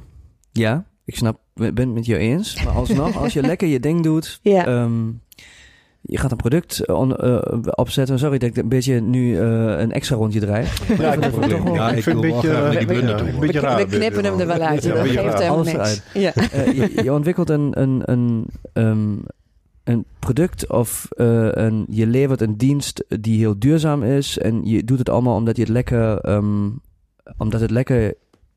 [0.52, 2.64] ja, ik snap, ik ben het met je eens.
[2.64, 4.66] Maar alsnog, als je lekker je ding doet, Ja.
[4.66, 5.06] ehm,
[6.00, 8.18] je gaat een product eh, on- eh, opzetten.
[8.18, 10.66] Sorry dat ik een beetje nu eh, een extra rondje draai.
[10.98, 12.86] Ja, ik, vind wel- Ja, ik vind een beetje, een
[13.40, 13.76] beetje we, raar.
[13.88, 14.82] we knippen hem er wel uit.
[14.82, 16.02] Ja, dat geeft helemaal niks.
[16.14, 16.32] Ja.
[16.74, 19.16] Je, je ontwikkelt een, een, een, ehm,
[19.91, 24.38] een product of eh, een, je levert een dienst die heel duurzaam is.
[24.38, 26.68] En je doet het allemaal omdat je het lekker, ehm,
[27.38, 28.14] omdat het lekker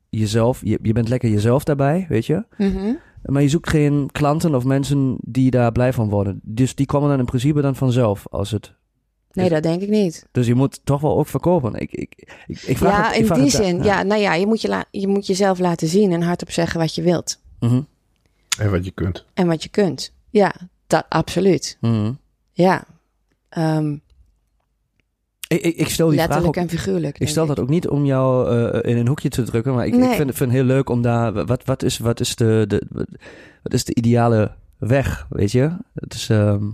[0.10, 2.44] jezelf, je, je bent lekker jezelf daarbij, weet je.
[2.58, 2.94] Mhm.
[3.24, 6.40] Maar je zoekt geen klanten of mensen die daar blij van worden.
[6.44, 8.74] Dus die komen dan in principe dan vanzelf als het.
[9.32, 10.28] Nee, dat denk ik niet.
[10.32, 11.74] Dus je moet toch wel ook verkopen.
[11.76, 13.84] Ik, ik, ik, ik vraag ja, het, ik in vraag die het zin.
[13.84, 14.04] Ja.
[14.04, 16.96] nou ja, je moet, je, la- je moet jezelf laten zien en hardop zeggen wat
[16.96, 17.42] je wilt.
[17.60, 17.82] Mhm,
[18.60, 19.26] En wat je kunt.
[19.34, 20.14] En wat je kunt.
[20.30, 20.54] Ja,
[20.94, 21.78] dat absoluut.
[21.82, 22.12] mhm.
[22.52, 22.84] Ja.
[23.50, 23.92] Ehm,
[25.48, 27.20] Ik, ik, ik stel die vraag letterlijk ook en figuurlijk.
[27.20, 29.96] Ik stel dat ook niet om jou eh, in een hoekje te drukken, maar ik,
[29.96, 30.10] Nee.
[30.10, 31.46] ik vind, vind het heel leuk om daar.
[31.46, 32.82] Wat, wat, is, wat, is, de, de,
[33.64, 35.72] wat is de ideale weg, weet je?
[35.94, 36.66] Het is, ehm,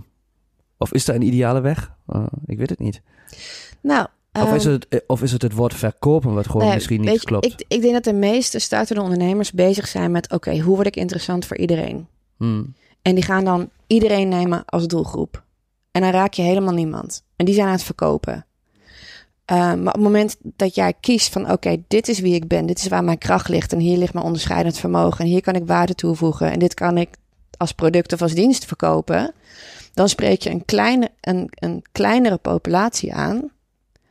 [0.78, 1.92] of is er een ideale weg?
[2.06, 3.02] Eh, ik weet het niet.
[3.80, 6.74] Nou, Of, is ehm, het, eh, of is het het woord verkopen wat gewoon nee,
[6.74, 7.46] misschien niet je, klopt?
[7.46, 10.96] Ik, ik denk dat de meeste startende ondernemers bezig zijn met: oké, hoe word ik
[10.96, 12.06] interessant voor iedereen?
[12.36, 12.74] Hmm.
[13.02, 15.44] En die gaan dan iedereen nemen als doelgroep.
[15.90, 17.24] En dan raak je helemaal niemand.
[17.36, 18.44] En die zijn aan het verkopen.
[19.52, 22.66] Uh, maar op het moment dat jij kiest van oké, dit is wie ik ben,
[22.66, 25.54] dit is waar mijn kracht ligt en hier ligt mijn onderscheidend vermogen en hier kan
[25.54, 27.08] ik waarde toevoegen en dit kan ik
[27.56, 29.32] als product of als dienst verkopen,
[29.94, 33.50] dan spreek je een, kleine, een, een kleinere populatie aan,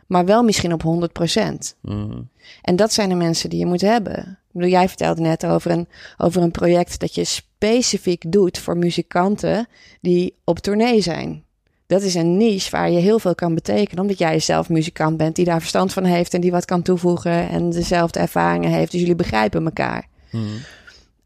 [0.08, 1.76] maar wel misschien op 100 procent.
[1.82, 2.30] Mm.
[2.62, 4.39] En dat zijn de mensen die je moet hebben.
[4.60, 5.88] Bedoel, jij vertelde net over een,
[6.18, 9.68] over een project dat je specifiek doet voor muzikanten
[10.02, 11.44] die op tournee zijn.
[11.88, 15.36] Dat is een niche waar je heel veel kan betekenen, omdat jij zelf muzikant bent
[15.36, 18.92] die daar verstand van heeft en die wat kan toevoegen en dezelfde ervaringen heeft.
[18.92, 20.08] Dus jullie begrijpen elkaar.
[20.32, 20.48] Mm.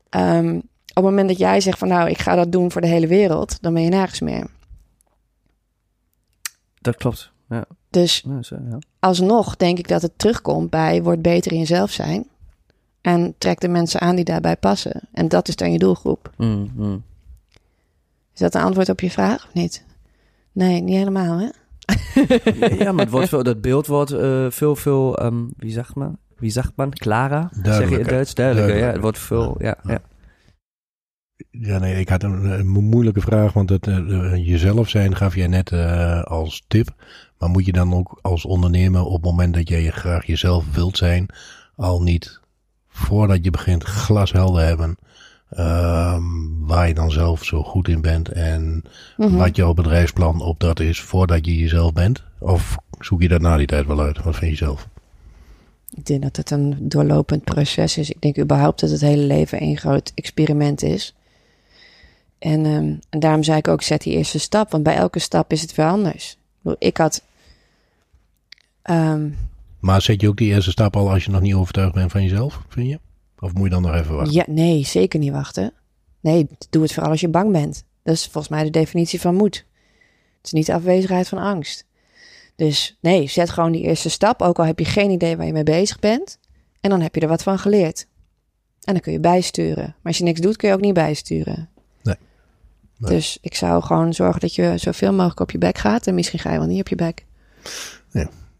[0.10, 0.56] Um,
[0.94, 3.08] op het moment dat jij zegt van nou, ik ga dat doen voor de hele
[3.08, 4.48] wereld, dan ben je nergens meer.
[6.82, 7.32] Dat klopt.
[7.50, 7.66] Ja.
[7.90, 8.78] Dus Ja, zo, ja.
[9.00, 12.28] alsnog denk ik dat het terugkomt bij word beter in jezelf zijn.
[13.04, 15.02] En trek de mensen aan die daarbij passen.
[15.12, 16.32] En dat is dan je doelgroep.
[16.38, 17.04] Mm, mm.
[18.34, 19.86] Is dat een antwoord op je vraag of niet?
[20.52, 21.50] Nee, niet helemaal hè?
[22.84, 26.18] ja, maar het wordt veel, dat beeld wordt eh, veel, veel, ehm, wie zegt man?
[26.38, 26.90] Wie zegt man?
[26.92, 27.50] Klarer?
[27.64, 28.06] Zeg je in.
[28.08, 28.34] Duits?
[28.34, 28.92] Duidelijker, ja.
[28.92, 29.78] Het wordt veel, ja.
[29.84, 30.02] ja.
[31.52, 35.36] Ja, nee, ik had een, een mo- moeilijke vraag, want het, eh, jezelf zijn gaf
[35.36, 36.90] jij net eh, als tip.
[37.38, 40.98] Maar moet je dan ook als ondernemer op het moment dat jij graag jezelf wilt
[40.98, 41.26] zijn,
[41.76, 42.42] al niet
[42.94, 44.96] voordat je begint glashelder hebben
[45.50, 46.24] ehm,
[46.60, 48.84] waar je dan zelf zo goed in bent en
[49.18, 49.36] Mhm.
[49.36, 52.24] wat jouw bedrijfsplan op dat is voordat je jezelf bent?
[52.40, 54.24] Of zoek je dat na die tijd wel uit?
[54.24, 54.88] Wat vind je zelf?
[55.96, 58.10] Ik denk dat het een doorlopend proces is.
[58.10, 61.16] Ik denk überhaupt dat het hele leven een groot experiment is.
[62.40, 64.72] En, ehm, en daarom zei ik ook, zet die eerste stap.
[64.72, 66.38] Want bij elke stap is het weer anders.
[66.78, 67.22] Ik had...
[68.82, 69.30] ehm,
[69.84, 72.24] Maar zet je ook die eerste stap al als je nog niet overtuigd bent van
[72.24, 73.00] jezelf, vind je?
[73.40, 74.34] Of moet je dan nog even wachten?
[74.34, 75.74] ja, nee, zeker niet wachten.
[76.20, 77.84] Nee, doe het vooral als je bang bent.
[78.04, 79.56] Dat is volgens mij de definitie van moed.
[80.38, 81.86] Het is niet de afwezigheid van angst.
[82.56, 84.42] Dus nee, zet gewoon die eerste stap.
[84.42, 86.40] Ook al heb je geen idee waar je mee bezig bent.
[86.82, 88.08] En dan heb je er wat van geleerd.
[88.84, 89.86] En dan kun je bijsturen.
[89.86, 91.70] Maar als je niks doet, kun je ook niet bijsturen.
[92.04, 92.16] Nee.
[92.98, 93.12] Nee.
[93.12, 96.08] Dus ik zou gewoon zorgen dat je zoveel mogelijk op je bek gaat.
[96.08, 97.26] En misschien ga je wel niet op je bek.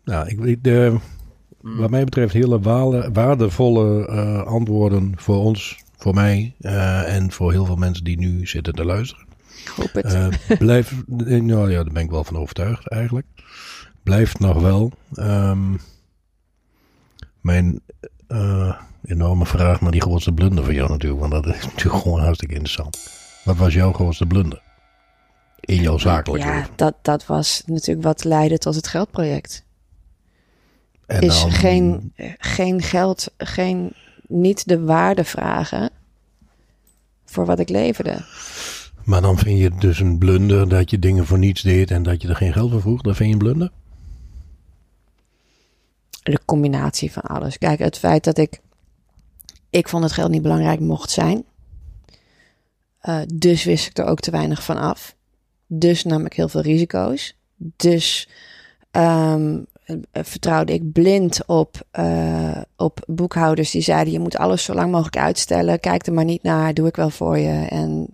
[0.04, 0.98] Nou, ik, de,
[1.62, 7.52] wat mij betreft hele waarde- waardevolle eh, antwoorden voor ons, voor mij eh, en voor
[7.52, 9.26] heel veel mensen die nu zitten te luisteren.
[9.64, 10.06] Ik hoop het.
[10.14, 10.28] Eh,
[10.58, 13.26] blijf, nou ja, daar ben ik wel van overtuigd eigenlijk.
[14.04, 14.92] Blijft nog wel.
[15.14, 15.74] ehm,
[17.42, 17.82] mijn
[19.06, 22.54] enorme vraag naar die grootste blunder van jou natuurlijk, want dat is natuurlijk gewoon hartstikke
[22.54, 22.98] interessant.
[23.44, 24.62] Wat was jouw grootste blunder?
[25.60, 26.70] In jouw zakelijk ja, leven.
[26.76, 29.66] dat, dat was natuurlijk wat leidde tot het geldproject.
[31.06, 33.94] En is dan- geen, geen geld, geen,
[34.28, 35.90] niet de waarde vragen
[37.26, 38.26] voor wat ik leverde.
[39.04, 42.04] Maar dan vind je het dus een blunder dat je dingen voor niets deed en
[42.04, 43.02] dat je er geen geld voor vroeg.
[43.02, 43.72] Dat vind je een blunder?
[46.24, 47.58] De combinatie van alles.
[47.58, 48.60] Kijk, het feit dat ik,
[49.70, 51.44] ik vond het geld niet belangrijk mocht zijn.
[53.00, 55.16] Eh, dus wist ik er ook te weinig van af.
[55.68, 57.36] Dus nam ik heel veel risico's.
[57.56, 58.30] Dus
[58.92, 59.64] ehm, eh,
[60.14, 65.18] vertrouwde ik blind op, eh, op boekhouders die zeiden: je moet alles zo lang mogelijk
[65.18, 65.80] uitstellen.
[65.80, 67.66] Kijk er maar niet naar, doe ik wel voor je.
[67.70, 68.08] En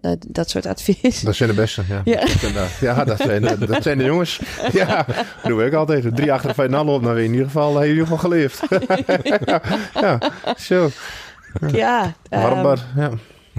[0.00, 1.20] eh, dat soort advies.
[1.20, 2.00] Dat zijn de beste, ja.
[2.04, 2.20] Ja.
[2.20, 4.40] Dat zijn de, ja, dat zijn, de, dat zijn de jongens.
[4.72, 6.16] Ja, dat doe ik altijd.
[6.16, 8.62] Drie achter de dan weet je in ieder geval, in ieder geval geleefd.
[10.00, 10.18] ja,
[10.56, 10.90] zo.
[11.72, 13.10] Ja, ehm, Warmbaar, ja.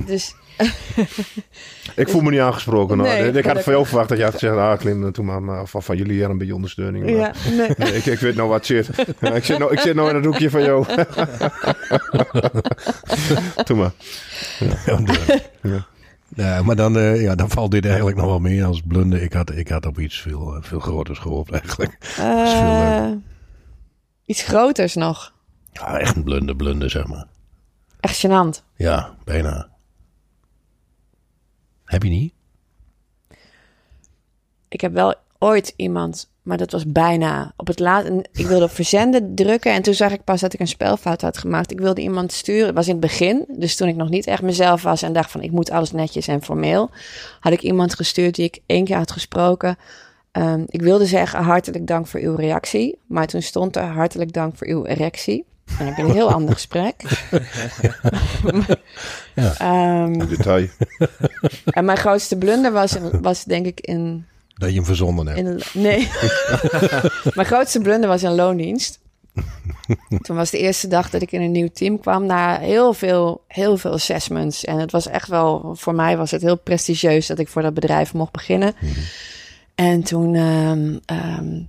[0.05, 0.35] dus
[1.95, 2.97] Ik voel me niet aangesproken.
[2.97, 3.07] hoor.
[3.07, 5.67] Nee, ik had van jou verwacht dat je had gezegd, ah Klim, doe maar, maar
[5.67, 7.03] van, van jullie hier een beetje ondersteuning.
[7.05, 7.69] Maar, ja, nee.
[7.77, 8.89] nee, ik, ik weet nou wat zit.
[9.19, 10.85] Ja, ik, zit nou, ik zit nou in het hoekje van jou.
[13.65, 13.91] doe maar.
[14.85, 15.85] Ja, de- Ja.
[16.35, 19.21] Ja, maar dan, eh, ja, dan valt dit eigenlijk nog wel mee als blunder.
[19.21, 21.97] Ik had, ik had op iets veel, eh, veel groters gehoopt eigenlijk.
[22.01, 23.07] is veel Eh,
[24.25, 25.33] iets groters nog.
[25.71, 27.25] Ja, echt een blunder, blunder zeg maar.
[27.99, 28.63] Echt gênant.
[28.75, 29.67] Ja, bijna.
[31.85, 32.33] Heb je niet?
[34.67, 38.05] Ik heb wel ooit iemand, maar dat was bijna op het laat.
[38.31, 41.37] Ik wilde op verzenden drukken en toen zag ik pas dat ik een spelfout had
[41.37, 41.71] gemaakt.
[41.71, 42.65] Ik wilde iemand sturen.
[42.65, 45.31] Het was in het begin, dus toen ik nog niet echt mezelf was en dacht
[45.31, 46.89] van ik moet alles netjes en formeel,
[47.39, 49.77] had ik iemand gestuurd die ik één keer had gesproken.
[50.31, 54.57] Ehm, ik wilde zeggen hartelijk dank voor uw reactie, maar toen stond er hartelijk dank
[54.57, 55.45] voor uw erectie.
[55.65, 56.95] En dan heb je een heel ander gesprek.
[59.35, 59.53] Ja.
[59.57, 60.67] Ehm, Detail.
[61.65, 65.39] en mijn grootste blunder was, in- was denk ik in Dat je hem verzonnen hebt.
[65.39, 66.09] In nee.
[67.35, 68.99] Mijn grootste blunder was een loondienst.
[70.21, 73.43] Toen was de eerste dag dat ik in een nieuw team kwam na heel veel,
[73.47, 74.65] heel veel assessments.
[74.65, 77.73] En het was echt wel, voor mij was het heel prestigieus dat ik voor dat
[77.73, 78.73] bedrijf mocht beginnen.
[79.75, 81.61] En toen ehm, ehm,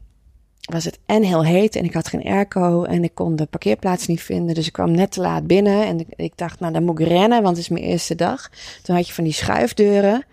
[0.67, 4.07] was het en heel heet en ik had geen airco en ik kon de parkeerplaats
[4.07, 4.55] niet vinden.
[4.55, 7.43] Dus ik kwam net te laat binnen en ik, dacht, nou dan moet ik rennen,
[7.43, 8.51] want het is mijn eerste dag.
[8.83, 10.25] Toen had je van die schuifdeuren.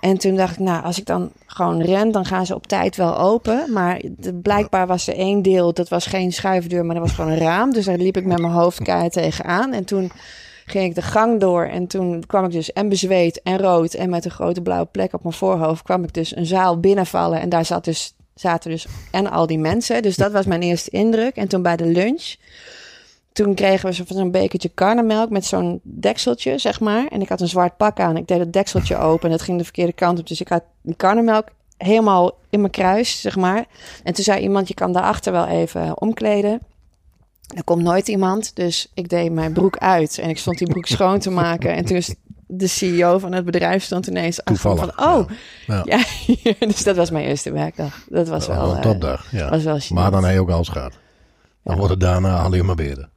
[0.00, 2.96] En toen dacht ik, nou, als ik dan gewoon ren, dan gaan ze op tijd
[2.96, 3.72] wel open.
[3.72, 4.00] Maar
[4.42, 7.72] blijkbaar was er één deel, dat was geen schuifdeur, maar dat was gewoon een raam.
[7.72, 9.72] Dus daar liep ik met mijn hoofd keihard tegenaan.
[9.72, 10.10] En toen
[10.66, 14.10] ging ik de gang door en toen kwam ik dus en bezweet en rood en
[14.10, 17.48] met een grote blauwe plek op mijn voorhoofd kwam ik dus een zaal binnenvallen en
[17.48, 20.02] daar zat dus, zaten dus en al die mensen.
[20.02, 21.36] Dus dat was mijn eerste indruk.
[21.36, 22.34] En toen bij de lunch,
[23.32, 27.06] toen kregen we zo- zo'n bekertje karnemelk met zo'n dekseltje, zeg maar.
[27.06, 28.16] En ik had een zwart pak aan.
[28.16, 30.26] Ik deed het dekseltje open en het ging de verkeerde kant op.
[30.26, 33.64] Dus ik had die karnemelk helemaal in mijn kruis, zeg maar.
[34.04, 36.60] En toen zei iemand, je kan daarachter wel even omkleden.
[37.56, 40.86] Er komt nooit iemand, dus ik deed mijn broek uit en ik stond die broek
[40.86, 41.74] schoon te maken.
[41.74, 42.14] En toen is
[42.50, 44.94] de CEO van het bedrijf stond ineens achter Toevallig.
[44.94, 45.28] van, oh,
[45.66, 45.82] Ja.
[45.84, 45.98] ja.
[46.66, 48.04] dus dat was mijn eerste werkdag.
[48.08, 49.30] Dat was wel, een eh, topdag.
[49.30, 49.50] Ja.
[49.50, 50.92] was wel maar dan heb je ook alles gehad.
[51.62, 51.76] Dan Ja.
[51.76, 53.08] wordt het daarna alleen maar beter.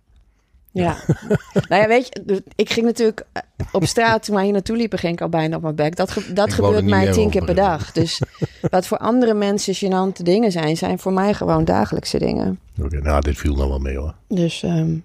[0.73, 0.95] Ja.
[1.69, 4.99] nou ja, weet je, ik ging natuurlijk eh, op straat toen wij hier naartoe liepen,
[4.99, 5.95] ging ik al bijna op mijn bek.
[5.95, 7.77] Dat, ge- dat Ik gebeurt mij tien keer per beginnen.
[7.79, 7.91] dag.
[7.91, 8.21] Dus
[8.69, 12.59] wat voor andere mensen gênante dingen zijn, zijn voor mij gewoon dagelijkse dingen.
[12.82, 14.13] Oké, nou, dit viel nog wel mee hoor.
[14.27, 14.95] Dus ehm,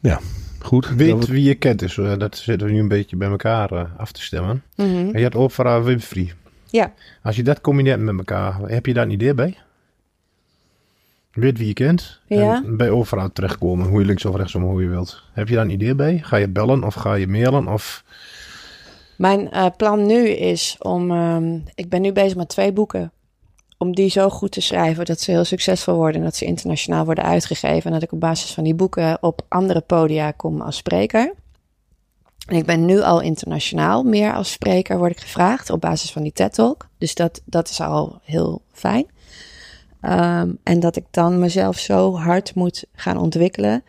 [0.00, 0.20] ja.
[0.64, 0.88] Goed.
[0.88, 3.84] Weet dat- wie je kent, dus dat zitten we nu een beetje bij elkaar eh,
[3.96, 4.62] af te stemmen.
[4.76, 4.88] Mhm.
[4.88, 6.32] En je had Oprah Winfrey.
[6.70, 6.92] Ja.
[7.22, 9.56] Als je dat combineert met elkaar, heb je daar een idee bij?
[11.32, 12.20] Weet wie je kent.
[12.26, 12.62] Ja.
[12.64, 15.22] En bij Oprah terechtkomen, hoe je links of rechtsom, hoe je wilt.
[15.32, 16.18] Heb je daar een idee bij?
[16.22, 17.68] Ga je bellen of ga je mailen?
[17.68, 18.04] Of...
[19.16, 21.10] Mijn eh, plan nu is om.
[21.10, 23.12] ehm, ik ben nu bezig met twee boeken.
[23.82, 26.16] Om die zo goed te schrijven dat ze heel succesvol worden.
[26.16, 27.84] En dat ze internationaal worden uitgegeven.
[27.84, 31.34] En dat ik op basis van die boeken op andere podia kom als spreker.
[32.46, 36.22] En ik ben nu al internationaal meer als spreker word ik gevraagd op basis van
[36.22, 36.88] die TED Talk.
[36.98, 39.06] Dus dat, dat is al heel fijn.
[40.00, 43.84] Ehm, en dat ik dan mezelf zo hard moet gaan ontwikkelen.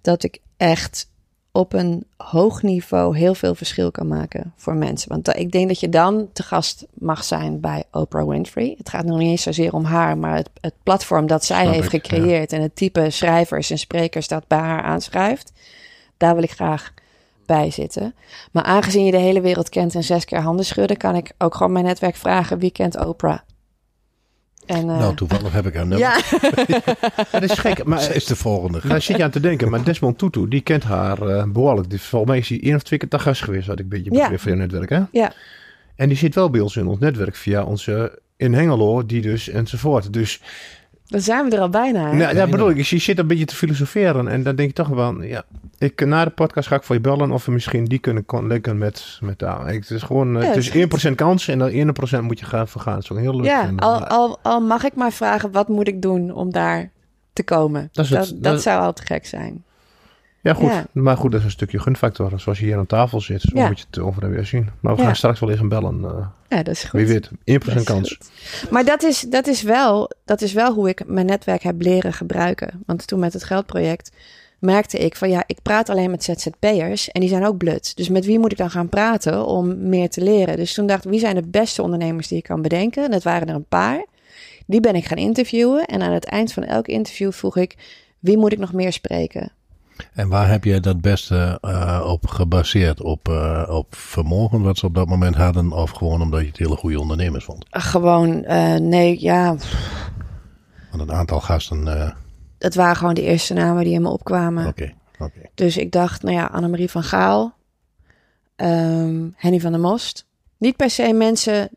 [0.00, 1.09] Dat ik echt
[1.52, 5.08] op een hoog niveau heel veel verschil kan maken voor mensen.
[5.08, 8.74] Want ik denk dat je dan te gast mag zijn bij Oprah Winfrey.
[8.78, 11.74] Het gaat nog niet eens zozeer om haar, maar het, het platform dat zij Snap
[11.74, 15.52] heeft ik, gecreëerd en het type schrijvers en sprekers dat bij haar aanschrijft,
[16.16, 16.92] daar wil ik graag
[17.46, 18.14] bij zitten.
[18.52, 21.54] Maar aangezien je de hele wereld kent en zes keer handen schudden, kan ik ook
[21.54, 23.38] gewoon mijn netwerk vragen wie kent Oprah.
[24.66, 25.98] En, eh, Nou, toevallig heb ik haar nummer.
[26.08, 26.20] ja,
[27.32, 28.80] Dat is gek, maar Zij is de volgende.
[28.88, 29.70] daar zit je aan te denken.
[29.70, 31.90] Maar Desmond Tutu, die kent haar eh, behoorlijk.
[31.90, 33.88] Die, volgens mij is hij één of twee keer te gast geweest, had ik een
[33.88, 34.38] beetje Ja.
[34.38, 34.90] van je netwerk.
[34.90, 35.00] Hè?
[35.12, 35.32] ja.
[35.96, 39.48] En die zit wel bij ons in ons netwerk via onze in Hengelo, die dus
[39.48, 40.12] enzovoort.
[40.12, 40.40] Dus
[41.10, 42.08] dan zijn we er al bijna.
[42.10, 42.16] hè?
[42.16, 44.28] nou, ja, bedoel ik, je zit een beetje te filosoferen.
[44.28, 45.42] En dan denk ik toch wel, ja,
[45.78, 48.78] ik, na de podcast ga ik voor je bellen of we misschien die kunnen linken
[48.78, 51.70] met, met de Het is gewoon, eh, Ja, het is is 1% kans en dan
[51.70, 52.94] 1% moet je gaan vergaan.
[52.94, 53.44] Dat is ook heel leuk.
[53.46, 56.90] Ja, al, al, al mag ik maar vragen, wat moet ik doen om daar
[57.32, 57.88] te komen?
[57.92, 59.64] Dat Dat, dat- zou al te gek zijn.
[60.42, 60.68] Ja, goed.
[60.70, 60.86] Ja.
[60.92, 62.40] Maar goed, dat is een stukje gunfactor.
[62.40, 63.66] Zoals je hier aan tafel zit, zo Ja.
[63.66, 64.68] moet je het over en weer zien.
[64.80, 65.06] Maar we Ja.
[65.06, 66.04] gaan straks wel even bellen.
[66.04, 67.00] eh, Ja, dat is goed.
[67.00, 68.18] wie weet, 1% Dat is kans.
[68.60, 68.70] goed.
[68.70, 72.12] Maar dat is, dat, is wel, dat is wel hoe ik mijn netwerk heb leren
[72.12, 72.82] gebruiken.
[72.86, 74.10] Want toen met het geldproject
[74.58, 77.96] merkte ik van ja, ik praat alleen met ZZP'ers en die zijn ook blut.
[77.96, 80.56] Dus met wie moet ik dan gaan praten om meer te leren?
[80.56, 83.04] Dus toen dacht ik, wie zijn de beste ondernemers die ik kan bedenken?
[83.04, 84.04] En dat waren er een paar.
[84.66, 87.76] Die ben ik gaan interviewen en aan het eind van elk interview vroeg ik,
[88.18, 89.52] wie moet ik nog meer spreken?
[90.12, 93.02] En waar heb je dat beste eh, op gebaseerd?
[93.02, 95.72] Op, eh, op vermogen wat ze op dat moment hadden?
[95.72, 97.66] Of gewoon omdat je het hele goede ondernemers vond?
[97.70, 99.56] Gewoon, eh, nee, ja,
[100.90, 102.14] Want een aantal gasten...
[102.58, 104.66] het waren gewoon de eerste namen die in me opkwamen.
[104.66, 105.40] Oké, oké.
[105.54, 107.54] Dus ik dacht, nou ja, Annemarie van Gaal,
[108.56, 110.26] ehm, Henny van der Most.
[110.58, 111.70] Niet per se mensen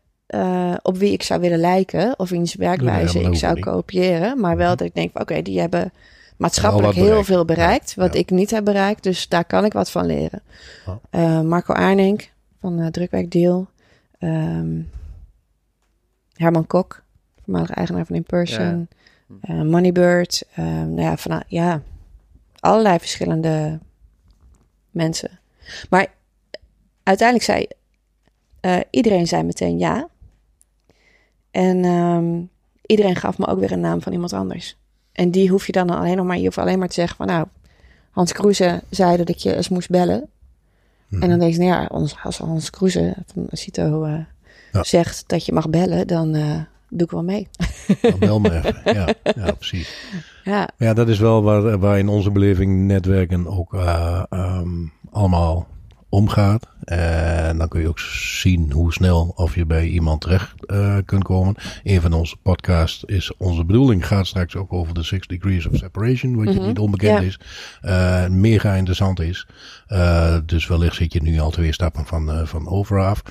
[0.82, 3.64] op wie ik zou willen lijken of wiens werkwijze dat ik zou niet.
[3.64, 4.40] kopiëren.
[4.40, 5.92] Maar wel dat ik denk, oké, die hebben
[6.36, 7.26] maatschappelijk heel bereikt.
[7.26, 8.18] veel bereikt, Ja, wat ja.
[8.20, 9.02] ik niet heb bereikt.
[9.02, 10.42] Dus daar kan ik wat van leren.
[10.86, 10.94] Oh.
[11.10, 12.30] Eh, Marco Arnink
[12.60, 13.66] van uh, Drukwerkdeal.
[14.18, 14.80] Ehm,
[16.32, 17.02] Herman Kok,
[17.44, 18.88] voormalig eigenaar van InPerson.
[19.40, 20.44] Eh, Moneybird.
[20.54, 21.82] eh, nou ja, van, ja,
[22.60, 23.78] allerlei verschillende
[24.90, 25.30] mensen.
[25.90, 26.06] Maar
[27.02, 27.66] uiteindelijk zei
[28.90, 30.08] iedereen zei meteen ja.
[31.50, 32.42] En ehm,
[32.86, 34.76] iedereen gaf me ook weer een naam van iemand anders.
[35.14, 37.26] En die hoef je dan alleen nog maar, je hoeft alleen maar te zeggen van
[37.26, 37.46] nou,
[38.10, 40.28] Hans Kroeze zei dat ik je eens moest bellen.
[41.08, 41.22] Mhm.
[41.22, 44.06] En dan denk je, nou ja, als Hans, Hans Kroeze van Cito
[44.72, 44.82] Ja.
[44.84, 46.56] zegt dat je mag bellen, dan eh,
[46.88, 47.48] doe ik wel mee.
[48.00, 48.80] Dan bel me even.
[48.94, 49.94] Ja, ja, precies.
[50.44, 54.68] Ja, Ja, dat is wel waar, waar in onze beleving netwerken ook eh, ehm,
[55.10, 55.66] allemaal
[56.14, 56.66] omgaat.
[56.84, 61.24] En dan kun je ook zien hoe snel of je bij iemand terecht uh, kunt
[61.24, 61.54] komen.
[61.82, 64.06] Een van onze podcasts is onze bedoeling.
[64.06, 66.36] Gaat straks ook over de Six Degrees of Separation.
[66.36, 66.68] Wat je Mhm.
[66.68, 67.26] niet onbekend Ja.
[67.26, 67.40] is.
[67.82, 69.46] Uh, mega interessant is.
[69.88, 73.22] Uh, dus wellicht zit je nu al twee stappen van, van Overa af.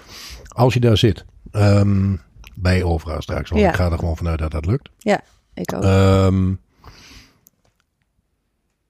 [0.48, 1.26] Als je daar zit.
[1.52, 2.22] Um,
[2.56, 3.50] bij Overa straks.
[3.50, 3.70] Want Ja.
[3.70, 4.90] ik ga er gewoon vanuit dat dat lukt.
[5.54, 5.84] Ik ook.
[5.84, 6.60] Um,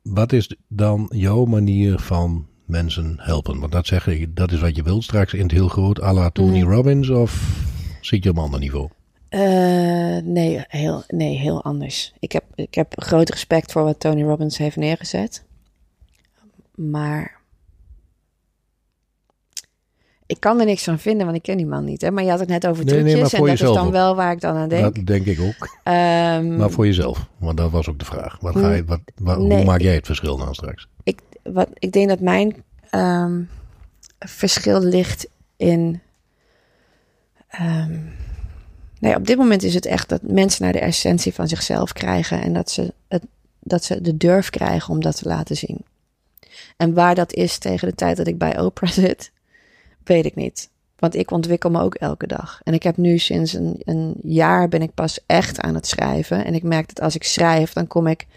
[0.02, 3.59] wat is dan jouw manier van mensen helpen?
[3.59, 6.14] Want dat zeg ik, dat is wat je wilt straks in het heel groot, à
[6.14, 6.72] la Tony Mm.
[6.72, 7.61] Robbins, of
[8.01, 8.89] zit je op een ander niveau?
[9.30, 9.41] Eh,
[10.24, 12.14] nee, heel, nee, heel anders.
[12.20, 15.43] Ik heb, ik heb groot respect voor wat Tony Robbins heeft neergezet.
[16.76, 17.41] Maar
[20.26, 22.01] ik kan er niks van vinden, want ik ken die man niet.
[22.01, 22.11] Hè?
[22.11, 23.91] Maar je had het net over Nee, trucjes en dat is dan ook.
[23.91, 24.95] wel waar ik dan aan denk.
[24.95, 25.78] Dat denk ik ook.
[25.84, 28.38] Ehm, Maar voor jezelf, want dat was ook de vraag.
[28.39, 30.88] Wat ga je, wat, wat, Nee, hoe maak jij het verschil dan straks?
[31.03, 33.41] ik, wat, ik denk dat mijn ehm,
[34.20, 35.28] verschil ligt
[35.58, 36.02] in.
[37.48, 38.00] ehm,
[39.00, 42.41] nee, op dit moment is het echt dat mensen naar de essentie van zichzelf krijgen
[42.41, 43.24] en dat ze, het,
[43.60, 45.86] dat ze de durf krijgen om dat te laten zien.
[46.78, 49.32] En waar dat is tegen de tijd dat ik bij Oprah zit,
[50.04, 50.70] weet ik niet.
[50.96, 52.62] Want ik ontwikkel me ook elke dag.
[52.64, 56.46] En ik heb nu sinds een, een jaar ben ik pas echt aan het schrijven.
[56.46, 58.28] En ik merk dat als ik schrijf, dan kom ik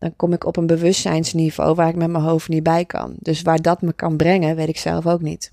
[0.00, 3.14] dan kom ik op een bewustzijnsniveau waar ik met mijn hoofd niet bij kan.
[3.18, 5.52] Dus waar dat me kan brengen, weet ik zelf ook niet.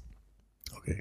[0.76, 0.96] Oké.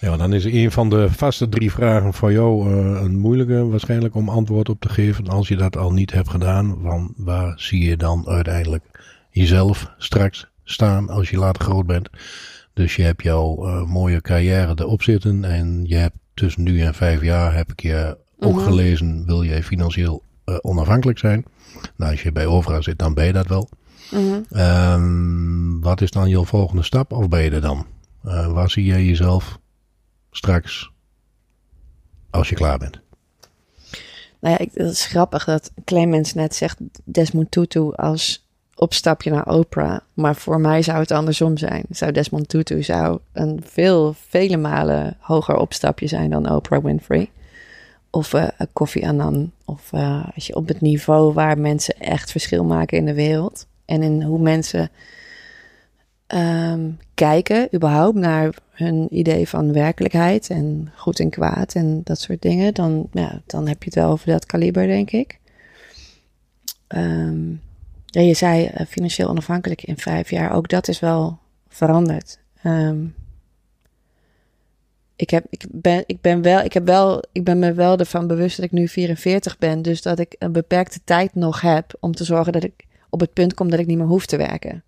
[0.00, 4.14] Ja, dan is een van de vaste drie vragen voor jou uh, een moeilijke waarschijnlijk
[4.14, 5.28] om antwoord op te geven.
[5.28, 8.84] Als je dat al niet hebt gedaan, van waar zie je dan uiteindelijk
[9.30, 12.08] jezelf straks staan als je later groot bent?
[12.72, 16.94] Dus je hebt jouw uh, mooie carrière erop zitten en je hebt tussen nu en
[16.94, 18.64] vijf jaar, heb ik je ook Mhm.
[18.64, 21.44] gelezen, wil je financieel uh, onafhankelijk zijn.
[21.96, 23.68] Nou, als je bij Overa zit, dan ben je dat wel.
[24.50, 27.86] Um, wat is dan je volgende stap of ben je er dan?
[28.24, 29.58] Uh, waar zie jij jezelf
[30.30, 30.90] straks
[32.30, 33.00] als je klaar bent?
[34.40, 39.46] Nou ja, ik, dat is grappig dat Clemens net zegt Desmond Tutu als opstapje naar
[39.46, 39.98] Oprah.
[40.14, 41.84] Maar voor mij zou het andersom zijn.
[41.90, 47.30] Zou Desmond Tutu zou een veel, vele malen hoger opstapje zijn dan Oprah Winfrey.
[48.14, 49.52] Of uh, Kofi Annan.
[49.64, 53.66] Of uh, als je op het niveau waar mensen echt verschil maken in de wereld.
[53.84, 54.90] En in hoe mensen
[56.26, 60.50] um, kijken überhaupt naar hun idee van werkelijkheid.
[60.50, 62.74] En goed en kwaad en dat soort dingen.
[62.74, 65.38] Dan, ja, dan heb je het wel over dat kaliber, denk ik.
[66.88, 67.60] Um,
[68.06, 70.52] ja, je zei uh, financieel onafhankelijk in vijf jaar.
[70.52, 71.38] Ook dat is wel
[71.68, 72.38] veranderd.
[72.64, 73.14] Um,
[75.22, 78.26] ik, heb, ik, ben, ik, ben wel, ik, heb wel, ik ben me wel ervan
[78.26, 79.82] bewust dat ik nu 44 ben.
[79.82, 83.32] Dus dat ik een beperkte tijd nog heb om te zorgen dat ik op het
[83.32, 84.82] punt kom dat ik niet meer hoef te werken.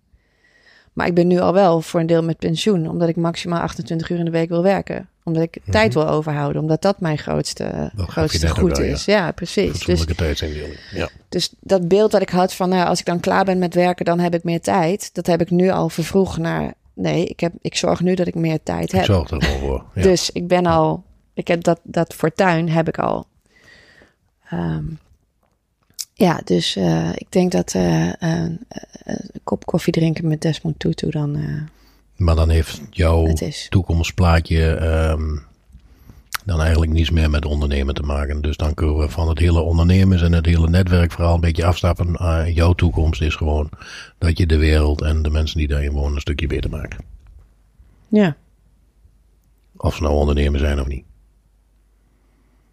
[0.93, 4.09] Maar ik ben nu al wel voor een deel met pensioen, omdat ik maximaal 28
[4.09, 5.09] uur in de week wil werken.
[5.23, 5.73] Omdat ik mm -hmm.
[5.73, 9.05] tijd wil overhouden, omdat dat mijn grootste, dat grootste goed wel, is.
[9.05, 9.85] Ja, ja precies.
[9.85, 10.05] Dus,
[10.91, 11.09] ja.
[11.29, 14.05] dus dat beeld dat ik had van, nou, als ik dan klaar ben met werken,
[14.05, 15.09] dan heb ik meer tijd.
[15.13, 18.35] Dat heb ik nu al vervroegd naar, nee, ik, heb, ik zorg nu dat ik
[18.35, 19.01] meer tijd heb.
[19.01, 19.85] Ik zorg er wel voor.
[19.93, 20.01] Ja.
[20.01, 23.27] Dus ik ben al, ik heb dat, dat fortuin heb ik al.
[24.53, 24.99] Um,
[26.13, 28.13] ja, dus uh, ik denk dat uh, uh,
[29.03, 31.37] een kop koffie drinken met Desmond Tutu dan.
[31.37, 31.61] uh,
[32.15, 33.33] maar dan heeft jouw
[33.69, 34.61] toekomstplaatje
[35.11, 35.43] um,
[36.45, 38.41] dan eigenlijk niets meer met ondernemen te maken.
[38.41, 42.53] Dus dan kunnen we van het hele ondernemers en het hele netwerkverhaal een beetje afstappen.
[42.53, 43.69] jouw toekomst is gewoon
[44.17, 46.95] dat je de wereld en de mensen die daarin wonen een stukje beter maakt.
[48.07, 48.35] Ja.
[49.77, 51.05] Of ze nou ondernemer zijn of niet.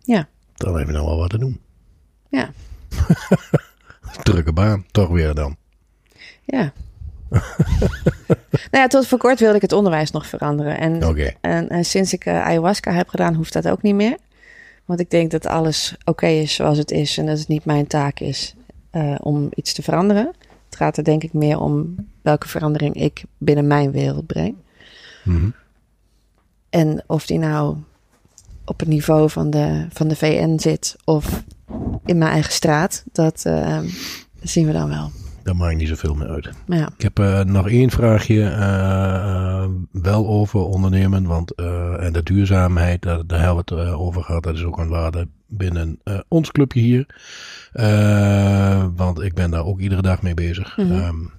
[0.01, 0.29] Ja.
[0.55, 1.61] Dan heb je nou wel wat te doen.
[2.29, 2.53] Ja.
[4.23, 5.57] Drukke baan, toch weer dan.
[6.45, 6.73] Ja.
[8.71, 10.79] nou ja, tot voor kort wilde ik het onderwijs nog veranderen.
[10.79, 11.37] En, okay.
[11.41, 14.17] en, en, sinds ik uh, ayahuasca heb gedaan, hoeft dat ook niet meer.
[14.85, 17.19] Want ik denk dat alles oké okay is zoals het is.
[17.19, 18.55] En dat het niet mijn taak is
[18.93, 20.33] uh, om iets te veranderen.
[20.67, 24.55] Het gaat er denk ik meer om welke verandering ik binnen mijn wereld breng.
[25.25, 25.55] Mm -hmm.
[26.71, 27.77] En of die nou
[28.65, 31.43] op het niveau van de, van de VN zit of
[32.05, 33.79] in mijn eigen straat, dat uh,
[34.43, 35.11] zien we dan wel.
[35.43, 36.51] Daar maakt niet zoveel meer uit.
[36.67, 36.91] Ja.
[36.97, 43.27] Ik heb uh, nog één vraagje uh, wel over ondernemen, want en de duurzaamheid, daar,
[43.27, 44.43] daar hebben we het over gehad.
[44.43, 47.07] Dat is ook een waarde binnen ons clubje hier.
[48.97, 50.77] want ik ben daar ook iedere dag mee bezig.
[50.77, 50.87] Mhm.
[50.87, 51.09] Mm -hmm.
[51.09, 51.31] um,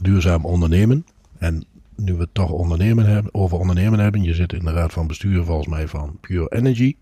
[0.00, 1.06] duurzaam ondernemen.
[1.38, 1.64] En
[1.96, 4.22] nu we het toch ondernemen hebben, over ondernemen hebben.
[4.22, 6.96] Je zit in de raad van bestuur volgens mij van Pure Energy.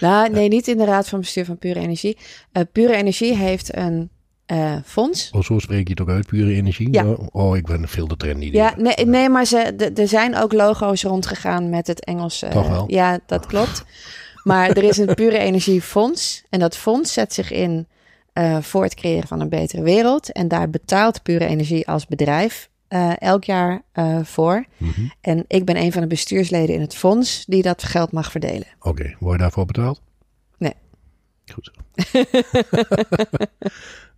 [0.00, 2.16] Nou, nee, niet in de raad van bestuur van Pure Energie.
[2.72, 4.10] Pure Energie heeft een
[4.52, 5.30] eh, fonds.
[5.34, 6.92] Oh, zo spreek je het ook uit, pure energie?
[6.92, 7.04] Ja.
[7.32, 8.50] Oh, ik ben veel te trendy.
[8.52, 12.48] Ja, nee, nee maar ze, de- er zijn ook logo's rondgegaan met het Engelse.
[12.48, 12.84] Toch wel?
[12.86, 13.84] Ja, dat klopt.
[14.42, 16.42] Maar er is een pure energiefonds.
[16.50, 17.86] En dat fonds zet zich in
[18.32, 20.32] eh, voor het creëren van een betere wereld.
[20.32, 24.64] En daar betaalt pure energie als bedrijf eh, elk jaar eh, voor.
[24.76, 25.00] Mhm.
[25.20, 28.66] En ik ben een van de bestuursleden in het fonds die dat geld mag verdelen.
[28.80, 30.00] Oké, word je daarvoor betaald?
[31.52, 31.82] Goed zo.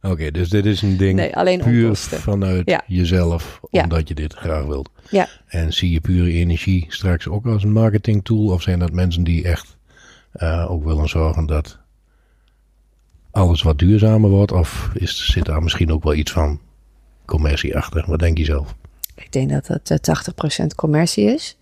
[0.11, 2.21] Oké, dus dit is een ding Nee, alleen puur onkosten.
[2.21, 2.83] vanuit Ja.
[2.87, 3.83] jezelf, Ja.
[3.83, 4.91] omdat je dit graag wilt.
[5.11, 5.29] Ja.
[5.47, 8.47] En zie je pure energie straks ook als een marketingtool?
[8.53, 9.77] Of zijn dat mensen die echt
[10.33, 11.79] eh, ook willen zorgen dat
[13.31, 14.53] alles wat duurzamer wordt?
[14.53, 16.61] Of is, zit daar misschien ook wel iets van
[17.25, 18.05] commercie achter?
[18.07, 18.75] Wat denk je zelf?
[19.15, 19.99] Ik denk dat het eh,
[20.63, 21.57] 80% commercie is.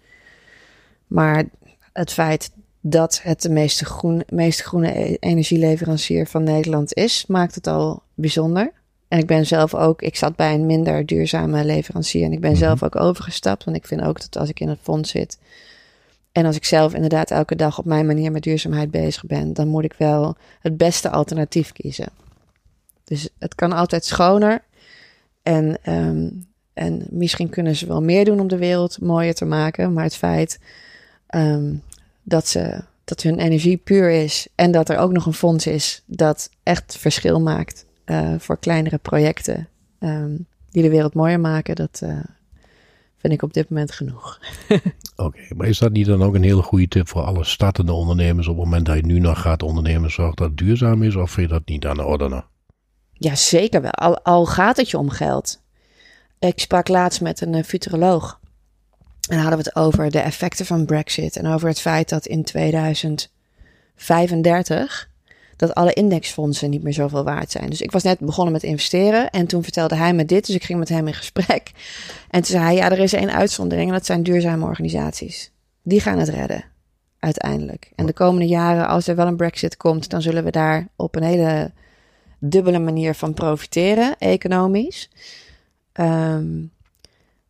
[1.06, 1.44] Maar
[1.92, 2.50] het feit
[2.85, 8.03] dat het de meeste, groen, meest groene e- energieleverancier van Nederland is, maakt het al
[8.14, 8.72] bijzonder.
[9.09, 12.51] En ik ben zelf ook, ik zat bij een minder duurzame leverancier en ik ben
[12.51, 12.59] Mhm.
[12.59, 13.64] zelf ook overgestapt.
[13.64, 15.39] Want ik vind ook dat als ik in het fonds zit
[16.33, 19.68] en als ik zelf inderdaad elke dag op mijn manier met duurzaamheid bezig ben, dan
[19.68, 22.09] moet ik wel het beste alternatief kiezen.
[23.05, 24.62] Dus het kan altijd schoner.
[25.43, 26.28] En, ehm,
[26.72, 29.93] en misschien kunnen ze wel meer doen om de wereld mooier te maken.
[29.93, 30.59] Maar het feit
[31.26, 31.74] ehm,
[32.23, 36.03] dat, ze, dat hun energie puur is en dat er ook nog een fonds is
[36.07, 39.68] dat echt verschil maakt eh, voor kleinere projecten
[39.99, 40.37] ehm,
[40.70, 42.25] die de wereld mooier maken, dat eh,
[43.16, 44.41] vind ik op dit moment genoeg.
[45.16, 48.47] Oké, maar is dat niet dan ook een hele goede tip voor alle startende ondernemers
[48.47, 51.16] op het moment dat je nu nog gaat ondernemen, zorg dat het duurzaam is?
[51.16, 52.45] Of vind je dat niet aan de orde?
[53.12, 53.91] Ja, zeker wel.
[53.91, 55.61] Al, al gaat het je om geld.
[56.39, 58.41] Ik sprak laatst met een eh, futuroloog.
[59.29, 61.37] En hadden we het over de effecten van Brexit.
[61.37, 65.11] En over het feit dat in 2035
[65.57, 67.70] dat alle indexfondsen niet meer zoveel waard zijn.
[67.70, 69.31] Dus ik was net begonnen met investeren.
[69.31, 70.47] En toen vertelde hij me dit.
[70.47, 71.70] Dus ik ging met hem in gesprek.
[72.31, 73.89] En toen zei hij, ja, er is één uitzondering.
[73.89, 75.51] En dat zijn duurzame organisaties.
[75.83, 76.64] Die gaan het redden.
[77.18, 77.93] Uiteindelijk.
[77.95, 81.16] En de komende jaren, als er wel een Brexit komt, dan zullen we daar op
[81.16, 81.73] een hele
[82.39, 85.11] dubbele manier van profiteren, economisch.
[85.93, 86.47] Ehm,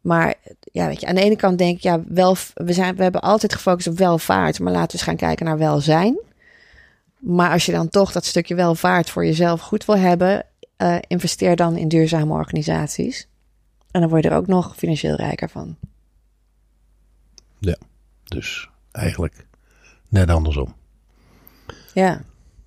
[0.02, 3.02] maar ja, weet je, aan de ene kant denk ik, ja, wel, we, zijn, we
[3.02, 6.18] hebben altijd gefocust op welvaart, maar laten we eens gaan kijken naar welzijn.
[7.18, 10.46] Maar als je dan toch dat stukje welvaart voor jezelf goed wil hebben,
[10.76, 13.28] eh, investeer dan in duurzame organisaties.
[13.90, 15.76] En dan word je er ook nog financieel rijker van.
[18.24, 19.46] Dus eigenlijk
[20.08, 20.74] net andersom.
[21.94, 22.24] Ja.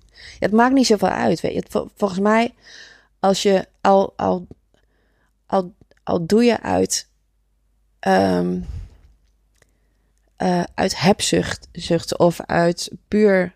[0.08, 1.40] Ja, het maakt niet zoveel uit.
[1.40, 1.64] Weet je.
[1.68, 2.54] Vol- volgens mij,
[3.20, 4.46] als je al, al,
[5.46, 7.08] al, al doe je uit,
[8.06, 8.58] ehm,
[10.36, 13.54] eh, uit hebzucht zucht of uit puur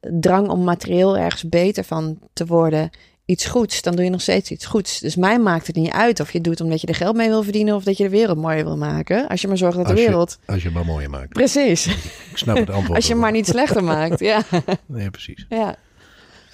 [0.00, 2.90] drang om materieel ergens beter van te worden,
[3.24, 4.98] iets goeds, dan doe je nog steeds iets goeds.
[5.00, 7.28] Dus mij maakt het niet uit of je het doet omdat je er geld mee
[7.28, 9.28] wil verdienen of dat je de wereld mooier wil maken.
[9.28, 10.38] Als je maar zorgt dat de je- wereld.
[10.46, 11.28] Als je maar mooier maakt.
[11.32, 11.86] Precies.
[12.30, 12.96] Ik snap het antwoord.
[12.96, 14.20] Als je maar niet slechter maakt.
[14.20, 14.42] Ja.
[14.86, 15.46] Nee, precies.
[15.48, 15.76] ja.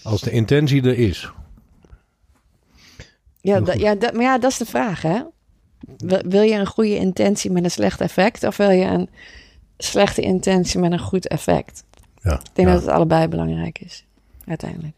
[0.03, 1.31] Als de intentie er is.
[3.41, 5.21] Ja, ja, maar ja, dat is de vraag, hè?
[5.97, 9.09] Wil, wil je een goede intentie met een slecht effect, of wil je een
[9.79, 11.85] slechte intentie met een goed effect?
[12.23, 14.05] Ja, Ik denk ja, dat het allebei belangrijk is,
[14.47, 14.95] uiteindelijk.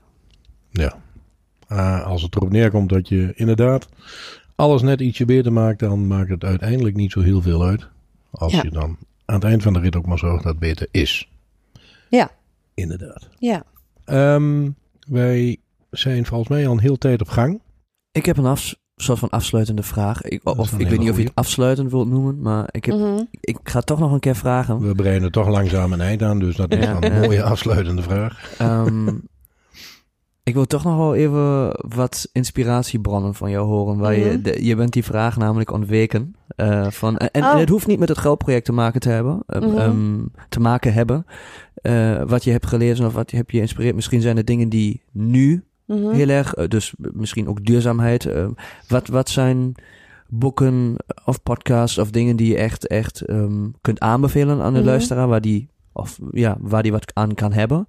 [0.71, 0.95] ja.
[1.67, 3.89] Ah, als het erop neerkomt dat je inderdaad
[4.55, 7.89] alles net ietsje beter maakt, dan maakt het uiteindelijk niet zo heel veel uit.
[8.31, 8.63] Als Ja.
[8.63, 11.29] je dan aan het eind van de rit ook maar zorgt dat het beter is.
[12.09, 12.31] Ja.
[12.75, 13.29] Inderdaad.
[13.39, 13.65] Ja,
[14.05, 14.71] Ehm,
[15.09, 15.57] wij
[15.91, 17.61] zijn volgens mij al een heel tijd op gang.
[18.13, 20.23] Ik heb een afs- soort van afsluitende vraag.
[20.23, 23.23] Ik, of ik weet niet of je het afsluitend wilt noemen, maar ik, heb, Mhm.
[23.41, 24.79] ik ga toch nog een keer vragen.
[24.81, 27.21] We breiden er toch langzaam een eind aan, dus dat is Ja, een ja.
[27.21, 28.55] mooie afsluitende vraag.
[28.59, 29.09] Ehm,
[30.51, 33.99] ik wil toch nog wel even wat inspiratiebronnen van jou horen.
[33.99, 34.43] Waar je, Mhm.
[34.43, 36.35] de- je bent die vraag namelijk ontweken.
[36.57, 37.59] eh, van, en, en Oh.
[37.59, 39.43] het hoeft niet met het geldproject te maken te hebben.
[39.47, 39.77] eh, Mhm.
[39.79, 41.27] ehm, te maken hebben.
[41.75, 43.95] Eh, wat je hebt gelezen of wat je hebt je geïnspireerd.
[43.95, 45.65] Misschien zijn er dingen die nu
[45.95, 46.11] Mhm.
[46.11, 48.27] heel erg, eh, dus misschien ook duurzaamheid.
[48.27, 48.47] eh,
[48.89, 49.75] wat, wat zijn
[50.29, 54.89] boeken of podcasts of dingen die je echt, echt ehm, kunt aanbevelen aan de Mhm.
[54.89, 57.87] luisteraar, waar die, of, ja, waar die wat aan kan hebben?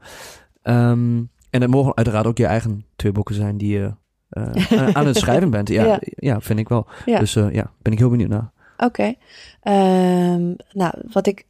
[0.62, 3.92] Ehm, en het mogen uiteraard ook je eigen twee boeken zijn die je
[4.30, 5.70] eh, aan het schrijven bent.
[5.70, 6.00] Ja, ja.
[6.02, 6.42] Ja.
[6.42, 6.88] vind ik wel.
[7.06, 7.20] Ja.
[7.20, 8.52] Dus eh, ja, ben ik heel benieuwd naar.
[8.78, 9.14] Oké.
[9.62, 11.46] Ehm, nou, wat ik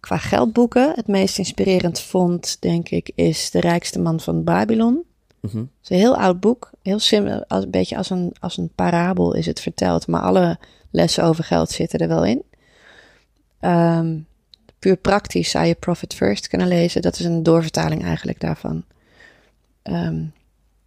[0.00, 5.02] qua geldboeken het meest inspirerend vond, denk ik, is De Rijkste Man van Babylon.
[5.44, 5.58] Mhm.
[5.58, 6.70] Het is een heel oud boek.
[6.82, 10.06] Heel simpel, als, een beetje als een, als een parabel is het verteld.
[10.06, 10.58] Maar alle
[10.90, 12.42] lessen over geld zitten er wel in.
[13.60, 14.18] Ehm,
[14.78, 17.02] puur praktisch zou je Profit First kunnen lezen.
[17.02, 18.84] Dat is een doorvertaling eigenlijk daarvan.
[19.82, 20.24] Ehm,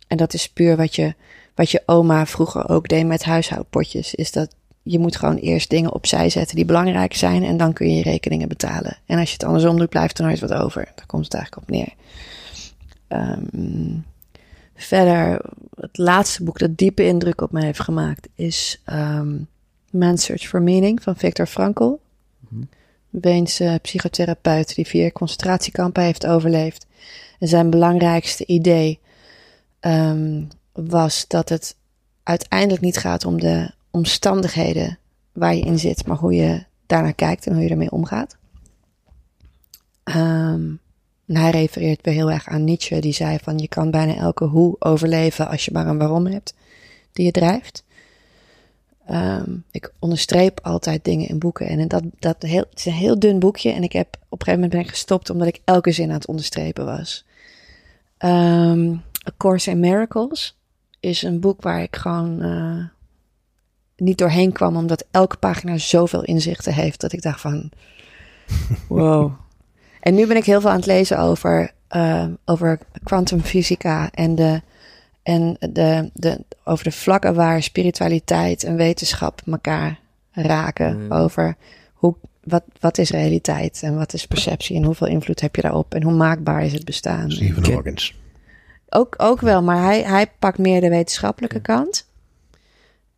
[0.08, 1.16] en dat is puur wat je,
[1.56, 4.16] wat je oma vroeger ook deed met huishoudpotjes.
[4.16, 7.44] Is dat je moet gewoon eerst dingen opzij zetten die belangrijk zijn.
[7.44, 8.98] En dan kun je je rekeningen betalen.
[9.06, 10.92] En als je het andersom doet, blijft er nooit wat over.
[10.96, 11.94] Daar komt het eigenlijk op neer.
[13.08, 14.00] Ehm,
[14.78, 15.42] verder,
[15.80, 18.82] het laatste boek dat diepe indruk op me heeft gemaakt is
[19.92, 21.94] Man's Search for Meaning van Viktor Frankl.
[23.10, 26.86] Weense psychotherapeut die vier concentratiekampen heeft overleefd.
[27.40, 29.00] En zijn belangrijkste idee
[29.80, 31.76] ehm, was dat het
[32.24, 34.98] uiteindelijk niet gaat om de omstandigheden
[35.32, 38.38] waar je in zit, maar hoe je daarnaar kijkt en hoe je ermee omgaat.
[40.04, 40.74] Ehm,
[41.28, 44.46] en hij refereert weer heel erg aan Nietzsche, die zei van je kan bijna elke
[44.46, 46.54] hoe overleven als je maar een waarom hebt
[47.12, 47.84] die je drijft.
[49.06, 51.68] Ehm, ik onderstreep altijd dingen in boeken.
[51.68, 53.72] En dat, dat heel, het is een heel dun boekje.
[53.72, 56.16] En ik heb op een gegeven moment ben ik gestopt omdat ik elke zin aan
[56.16, 57.26] het onderstrepen was.
[58.18, 58.92] Ehm,
[59.28, 60.58] A Course in Miracles
[61.00, 62.86] is een boek waar ik gewoon uh,
[63.96, 67.70] niet doorheen kwam, omdat elke pagina zoveel inzichten heeft dat ik dacht van,
[68.88, 69.32] wow.
[70.00, 74.62] En nu ben ik heel veel aan het lezen over, uh, over kwantumfysica en de
[75.28, 80.00] en de, de, over de vlakken waar spiritualiteit en wetenschap elkaar
[80.32, 81.04] raken.
[81.04, 81.12] Mm.
[81.12, 81.56] Over
[81.94, 85.94] hoe, wat, wat is realiteit en wat is perceptie en hoeveel invloed heb je daarop
[85.94, 87.32] en hoe maakbaar is het bestaan.
[87.32, 88.16] Stephen Hawkins.
[88.90, 92.08] Ook, ook wel, maar hij, hij pakt meer de wetenschappelijke kant.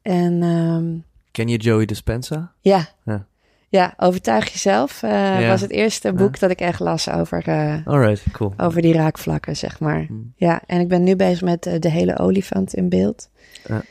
[0.02, 0.98] En ehm,
[1.32, 2.52] Ken je Joey Dispenza?
[2.62, 2.90] ja.
[3.04, 3.28] Ja.
[3.70, 3.94] Ja.
[3.98, 5.48] Overtuig jezelf Ja.
[5.48, 8.54] was het eerste boek dat ik echt las over, eh, Alright, cool.
[8.58, 10.06] over die raakvlakken, zeg maar.
[10.08, 10.34] Hmm.
[10.36, 13.30] Ja, en ik ben nu bezig met eh, de hele olifant in beeld.
[13.68, 13.82] Ja.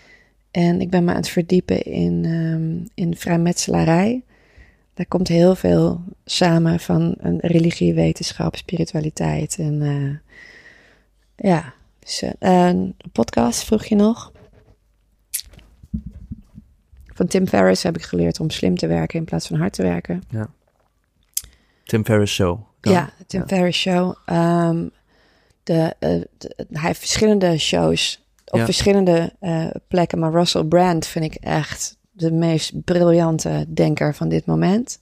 [0.51, 4.23] En ik ben me aan het verdiepen in, ehm in vrijmetselarij.
[4.95, 9.57] Daar komt heel veel samen van een religie, wetenschap, spiritualiteit.
[9.59, 10.23] En
[11.37, 14.33] ja, dus, een podcast vroeg je nog.
[17.19, 19.83] Van Tim Ferriss heb ik geleerd om slim te werken in plaats van hard te
[19.83, 20.23] werken.
[21.85, 22.61] Tim Ferriss Show.
[22.81, 24.15] Ja, Tim Ferriss Show.
[24.27, 24.89] Ehm,
[25.63, 28.65] de, eh, de- hij heeft verschillende shows op Ja.
[28.65, 30.19] verschillende eh, plekken.
[30.19, 35.01] Maar Russell Brand vind ik echt de meest briljante denker van dit moment.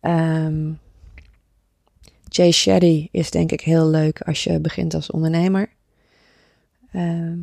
[0.00, 0.72] Ehm,
[2.28, 5.68] Jay Shetty is denk ik heel leuk als je begint als ondernemer.
[6.92, 7.38] Ehm,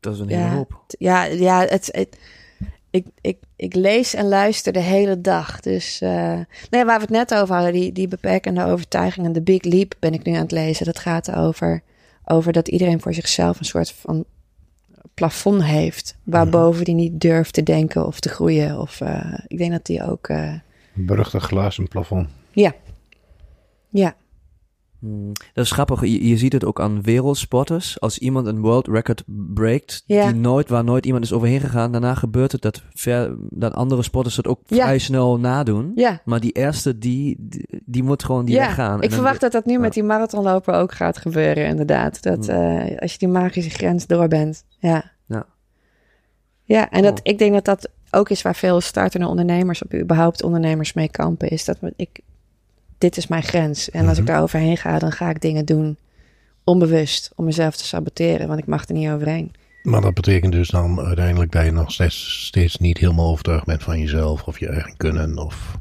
[0.00, 0.84] Dat is een hele ja, hoop.
[0.88, 2.18] ja, ja het, het-
[2.90, 5.60] ik, ik, ik lees en luister de hele dag.
[5.60, 6.38] Dus eh,
[6.70, 10.12] nee, waar we het net over hadden, die, die beperkende overtuigingen, de Big Leap ben
[10.12, 10.86] ik nu aan het lezen.
[10.86, 11.82] Dat gaat over,
[12.24, 14.24] over dat iedereen voor zichzelf een soort van
[15.14, 18.78] plafond heeft, waarboven die niet durft te denken of te groeien.
[18.80, 20.52] Of eh, ik denk dat die ook, eh,
[20.92, 22.28] Beruchte glazen plafond.
[22.50, 22.74] ja,
[23.88, 24.14] ja,
[25.00, 25.32] Hmm.
[25.54, 26.00] Dat is grappig.
[26.00, 28.00] Je, je ziet het ook aan wereldsporters.
[28.00, 30.26] Als iemand een world record breakt, Ja.
[30.26, 34.02] die nooit, waar nooit iemand is overheen gegaan, daarna gebeurt het dat, ver, dat andere
[34.02, 34.76] sporters het ook Ja.
[34.84, 35.92] vrij snel nadoen.
[35.94, 36.20] ja.
[36.24, 38.76] Maar die eerste, die, die, die moet gewoon die ja.
[38.78, 42.22] En ik dan- verwacht dat dat nu met die marathonloper ook gaat gebeuren, inderdaad.
[42.22, 42.56] Dat Hmm.
[42.56, 44.64] eh, als je die magische grens door bent.
[44.78, 45.10] Ja.
[45.26, 45.46] Ja.
[46.64, 47.32] Ja, en dat, Cool.
[47.32, 51.48] ik denk dat dat ook is waar veel startende ondernemers, of überhaupt ondernemers mee kampen,
[51.48, 52.20] is dat ik,
[53.00, 53.90] dit is mijn grens.
[53.90, 54.32] En als ik Mhm.
[54.32, 55.96] daar overheen ga, dan ga ik dingen doen
[56.64, 59.52] onbewust om mezelf te saboteren, want ik mag er niet overheen.
[59.82, 63.82] Maar dat betekent dus dan uiteindelijk dat je nog steeds, steeds niet helemaal overtuigd bent
[63.82, 65.38] van jezelf of je eigen kunnen.
[65.38, 65.78] Of...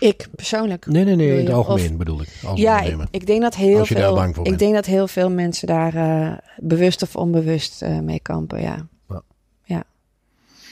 [0.00, 0.86] Ik persoonlijk.
[0.86, 2.28] Nee, nee, nee, in het algemeen bedoel ik.
[2.44, 2.80] Als Ja,
[3.10, 4.14] ik, denk dat heel Als je daar veel.
[4.14, 4.60] bang voor ik bent.
[4.62, 8.60] denk dat heel veel mensen daar eh, bewust of onbewust eh, mee kampen.
[8.60, 8.86] Ja.
[9.08, 9.22] Ja.
[9.64, 9.84] ja.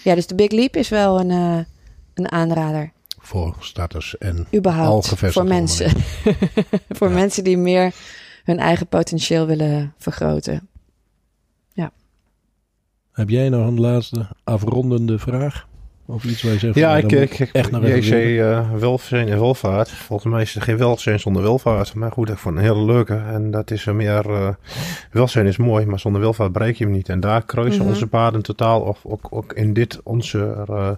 [0.05, 1.59] Ja, dus de Big Leap is wel een, eh,
[2.15, 2.93] een aanrader.
[3.23, 5.90] Voor starters en Überhaupt voor mensen.
[6.99, 7.15] voor Ja.
[7.15, 7.93] mensen die meer
[8.44, 10.66] hun eigen potentieel willen vergroten.
[13.12, 15.66] Heb jij nog een laatste afrondende vraag?
[16.07, 16.74] Of iets waar je zegt...
[16.74, 19.90] Ja, van, ik, ik, ik echt even JC eh welzijn en welvaart.
[19.90, 21.94] Volgens mij is er geen welzijn zonder welvaart.
[21.94, 23.15] Maar goed, ik vond het een hele leuke.
[23.15, 24.31] En dat is er meer...
[24.31, 24.49] eh
[25.11, 27.09] welzijn is mooi, maar zonder welvaart bereik je hem niet.
[27.09, 27.90] En daar kruisen Mhm.
[27.90, 28.81] onze paden totaal.
[28.81, 30.90] Of ook, ook in dit, onze eh,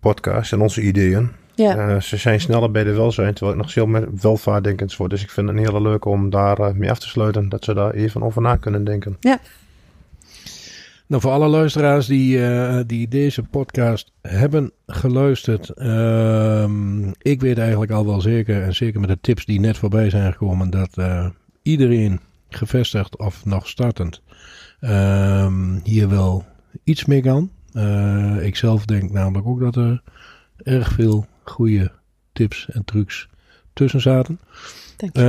[0.00, 1.30] podcast en onze ideeën.
[1.54, 5.10] Ja, Eh, ze zijn sneller bij de welzijn, terwijl ik nog veel meer welvaartdenkend word.
[5.10, 7.48] Dus ik vind het een hele leuke om daar eh, mee af te sluiten.
[7.48, 9.16] Dat ze daar even over na kunnen denken.
[11.06, 15.68] Nou, voor alle luisteraars die, eh, die deze podcast hebben geluisterd.
[15.68, 20.10] ehm, ik weet eigenlijk al wel zeker, en zeker met de tips die net voorbij
[20.10, 21.26] zijn gekomen, dat eh,
[21.62, 24.22] iedereen gevestigd of nog startend
[24.80, 26.44] ehm, hier wel
[26.84, 27.50] iets mee kan.
[27.72, 30.02] Eh, ik zelf denk namelijk ook dat er
[30.56, 31.92] erg veel goede
[32.32, 33.28] tips en trucs
[33.72, 34.38] tussen zaten.
[35.12, 35.22] Eh,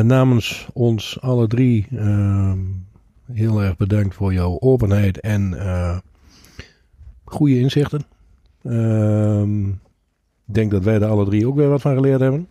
[0.00, 2.58] namens ons alle drie ehm,
[3.32, 5.98] heel erg bedankt voor jouw openheid en eh,
[7.24, 8.02] goede inzichten.
[8.62, 12.48] Ehm, Ik denk dat wij er alle drie ook weer wat van geleerd hebben.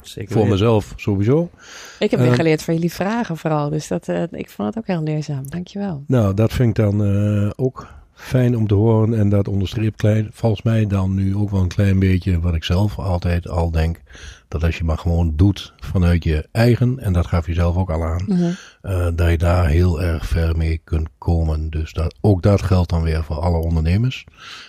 [0.00, 1.50] Zeker Voor mezelf sowieso.
[1.98, 3.70] Ik heb weer Eh, geleerd van jullie vragen vooral.
[3.70, 5.50] Dus dat, eh, ik vond het ook heel leerzaam.
[5.50, 6.02] Dankjewel.
[6.06, 7.86] Nou, dat vind ik dan eh, ook
[8.16, 9.14] fijn om te horen.
[9.18, 12.64] En dat onderstreept klein, volgens mij dan nu ook wel een klein beetje wat ik
[12.64, 14.00] zelf altijd al denk.
[14.48, 17.90] Dat als je maar gewoon doet vanuit je eigen, en dat gaf je zelf ook
[17.90, 18.50] al aan, Mhm.
[18.82, 21.70] eh, dat je daar heel erg ver mee kunt komen.
[21.70, 24.24] Dus dat, ook dat geldt dan weer voor alle ondernemers.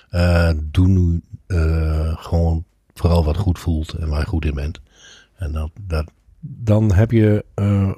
[0.09, 2.63] Eh, doe nu eh, gewoon
[2.93, 4.79] vooral wat goed voelt en waar je goed in bent.
[5.35, 7.45] En dat, dat, dan heb je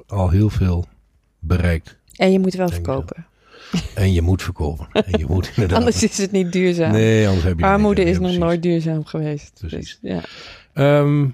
[0.06, 0.84] al heel veel
[1.38, 1.98] bereikt.
[2.16, 3.26] En je moet wel verkopen.
[3.94, 4.88] En je moet verkopen.
[4.92, 5.78] En je moet inderdaad.
[5.78, 6.92] Anders is het niet duurzaam.
[6.92, 8.38] Nee, anders heb je Armoede is nog precies.
[8.38, 9.52] nooit duurzaam geweest.
[9.58, 9.98] Precies.
[10.00, 10.22] Dus, ja.
[10.72, 11.28] Ehm,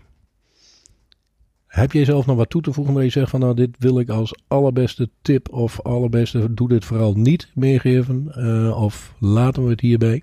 [1.66, 3.98] heb je zelf nog wat toe te voegen waar je zegt van nou dit wil
[3.98, 9.70] ik als allerbeste tip of allerbeste doe dit vooral niet meegeven eh, of laten we
[9.70, 10.22] het hierbij?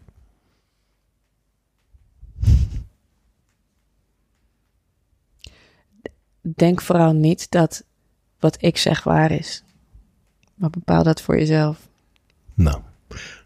[6.41, 7.83] Denk vooral niet dat
[8.39, 9.63] wat ik zeg waar is.
[10.55, 11.91] Maar bepaal dat voor jezelf.
[12.53, 12.81] Nou,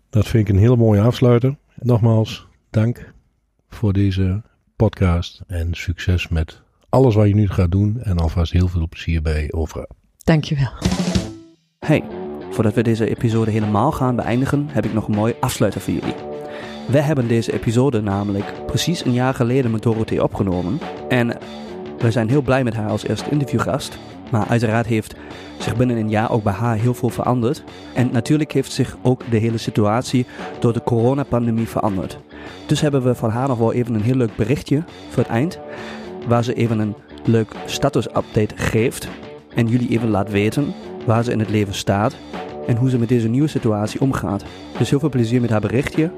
[0.09, 1.55] dat vind ik een hele mooie afsluiter.
[1.75, 3.13] Nogmaals, dank
[3.69, 4.41] voor deze
[4.75, 9.21] podcast en succes met alles wat je nu gaat doen en alvast heel veel plezier
[9.21, 9.87] bij over.
[10.17, 10.71] Dankjewel.
[11.79, 12.03] Hey,
[12.49, 16.15] voordat we deze episode helemaal gaan beëindigen, heb ik nog een mooi afsluiter voor jullie.
[16.87, 20.79] We hebben deze episode namelijk precies een jaar geleden met Dorothee opgenomen.
[21.09, 21.37] En
[21.97, 23.97] we zijn heel blij met haar als eerste interviewgast.
[24.29, 25.15] Maar uiteraard heeft
[25.57, 27.63] zich binnen een jaar ook bij haar heel veel veranderd.
[27.93, 30.25] En natuurlijk heeft zich ook de hele situatie
[30.59, 32.17] door de coronapandemie veranderd.
[32.65, 35.59] Dus hebben we van haar nog wel even een heel leuk berichtje voor het eind.
[36.27, 36.95] Waar ze even een
[37.25, 39.07] leuk status-update geeft.
[39.55, 40.73] En jullie even laat weten
[41.05, 42.15] waar ze in het leven staat
[42.67, 44.43] en hoe ze met deze nieuwe situatie omgaat.
[44.77, 46.11] Dus heel veel plezier met haar berichtje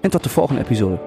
[0.00, 0.98] en tot de volgende episode.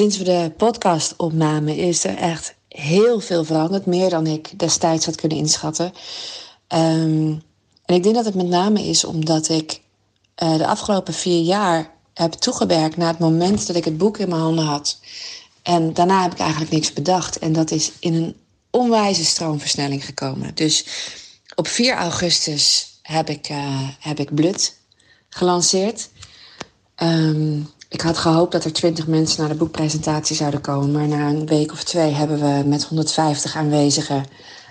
[0.00, 3.86] Sinds we de podcast opnamen is er echt heel veel veranderd.
[3.86, 5.92] Meer dan ik destijds had kunnen inschatten.
[6.66, 7.34] Ehm,
[7.84, 9.80] en ik denk dat het met name is omdat ik
[10.34, 14.28] eh, de afgelopen vier jaar heb toegewerkt naar het moment dat ik het boek in
[14.28, 15.00] mijn handen had.
[15.62, 17.38] En daarna heb ik eigenlijk niks bedacht.
[17.38, 18.36] En dat is in een
[18.70, 20.54] onwijze stroomversnelling gekomen.
[20.54, 20.86] Dus
[21.54, 24.74] op 4 augustus heb ik, eh, heb ik Blood
[25.28, 26.08] gelanceerd.
[26.94, 27.58] Ehm,
[27.90, 30.92] ik had gehoopt dat er 20 mensen naar de boekpresentatie zouden komen.
[30.92, 34.24] Maar na een week of twee hebben we met 150 aanwezigen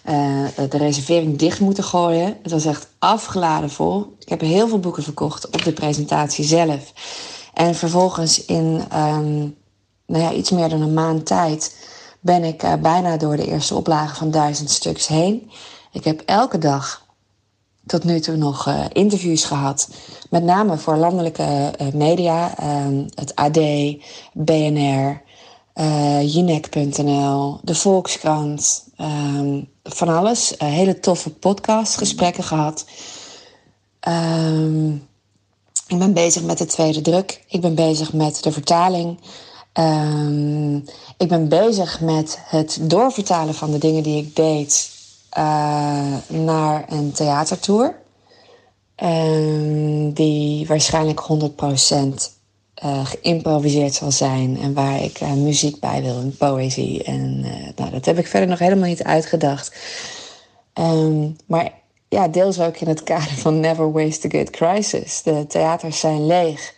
[0.03, 2.37] eh, de reservering dicht moeten gooien.
[2.41, 4.15] Het was echt afgeladen vol.
[4.19, 6.93] Ik heb heel veel boeken verkocht op de presentatie zelf.
[7.53, 9.37] En vervolgens in ehm,
[10.05, 11.75] nou ja, iets meer dan een maand tijd
[12.19, 15.51] ben ik eh, bijna door de eerste oplage van duizend stuks heen.
[15.91, 17.05] Ik heb elke dag
[17.89, 19.89] tot nu toe nog eh, interviews gehad.
[20.29, 21.43] Met name voor landelijke
[21.77, 22.57] eh, media.
[22.57, 23.59] ehm, het AD,
[24.33, 25.21] BNR,
[25.73, 28.87] eh Jinek.nl, de Volkskrant.
[28.97, 30.53] ehm, van alles.
[30.57, 32.85] Hele toffe podcastgesprekken gehad.
[33.99, 34.93] Ehm,
[35.87, 37.43] ik ben bezig met de tweede druk.
[37.47, 39.19] Ik ben bezig met de vertaling.
[41.17, 44.98] Ik ben bezig met het doorvertalen van de dingen die ik deed
[45.29, 47.95] eh, naar een theatertour.
[50.13, 52.37] Die waarschijnlijk 100%
[52.73, 54.57] eh geïmproviseerd zal zijn.
[54.61, 57.03] En waar ik eh, muziek bij wil en poëzie.
[57.03, 57.39] En
[57.75, 59.75] nou, dat heb ik verder nog helemaal niet uitgedacht.
[60.73, 61.71] Ehm, maar
[62.09, 65.21] ja, deels ook in het kader van Never Waste a Good Crisis.
[65.21, 66.73] De theaters zijn leeg.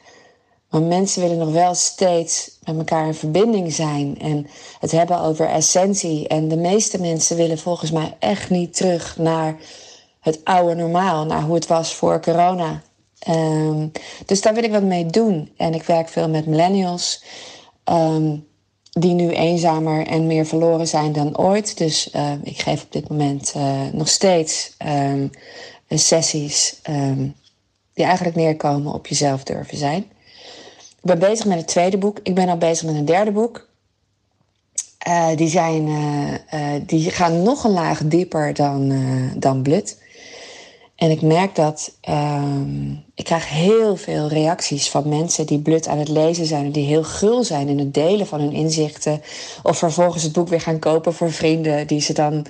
[0.71, 4.47] Maar mensen willen nog wel steeds met elkaar in verbinding zijn en
[4.79, 6.27] het hebben over essentie.
[6.27, 9.55] En de meeste mensen willen volgens mij echt niet terug naar
[10.19, 12.81] het oude normaal, naar hoe het was voor corona.
[13.19, 13.87] Ehm,
[14.25, 15.51] dus daar wil ik wat mee doen.
[15.57, 17.23] En ik werk veel met millennials,
[17.83, 18.37] ehm,
[18.91, 21.77] die nu eenzamer en meer verloren zijn dan ooit.
[21.77, 25.27] Dus eh, ik geef op dit moment eh, nog steeds ehm,
[25.89, 27.27] sessies ehm,
[27.93, 30.05] die eigenlijk neerkomen op jezelf durven zijn.
[31.01, 32.19] Ik ben bezig met het tweede boek.
[32.23, 33.67] Ik ben al bezig met een derde boek.
[34.97, 38.93] Eh, die, zijn, eh, eh, die gaan nog een laag dieper dan,
[39.37, 39.97] dan Blood.
[40.95, 45.97] En ik merk dat ehm, ik krijg heel veel reacties van mensen die Blood aan
[45.97, 49.21] het lezen zijn en die heel gul zijn in het delen van hun inzichten.
[49.63, 52.45] Of vervolgens het boek weer gaan kopen voor vrienden die ze dan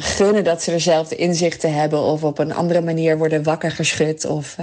[0.00, 4.56] gunnen dat ze dezelfde inzichten hebben of op een andere manier worden wakker geschud of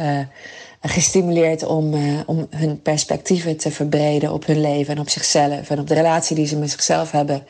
[0.90, 5.80] gestimuleerd om, uh, om hun perspectieven te verbreden op hun leven en op zichzelf en
[5.80, 7.46] op de relatie die ze met zichzelf hebben.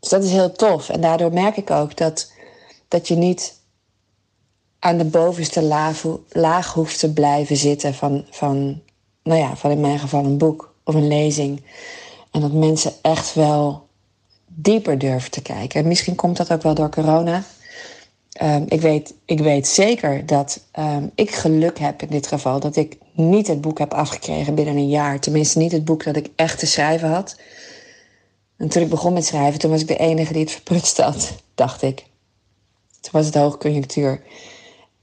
[0.00, 0.88] Dus dat is heel tof.
[0.88, 2.32] En daardoor merk ik ook dat,
[2.88, 3.56] dat je niet
[4.78, 8.80] aan de bovenste laag, laag hoeft te blijven zitten van, van,
[9.22, 11.62] nou ja, van in mijn geval een boek of een lezing.
[12.30, 13.86] En dat mensen echt wel
[14.46, 15.80] dieper durven te kijken.
[15.80, 17.42] En misschien komt dat ook wel door corona.
[18.42, 22.60] Um, ik, weet, ik weet zeker dat um, ik geluk heb in dit geval.
[22.60, 25.20] Dat ik niet het boek heb afgekregen binnen een jaar.
[25.20, 27.36] Tenminste, niet het boek dat ik echt te schrijven had.
[28.56, 31.32] En toen ik begon met schrijven, toen was ik de enige die het verprutst had,
[31.54, 31.96] dacht ik.
[33.00, 34.22] Toen was het hoogconjunctuur.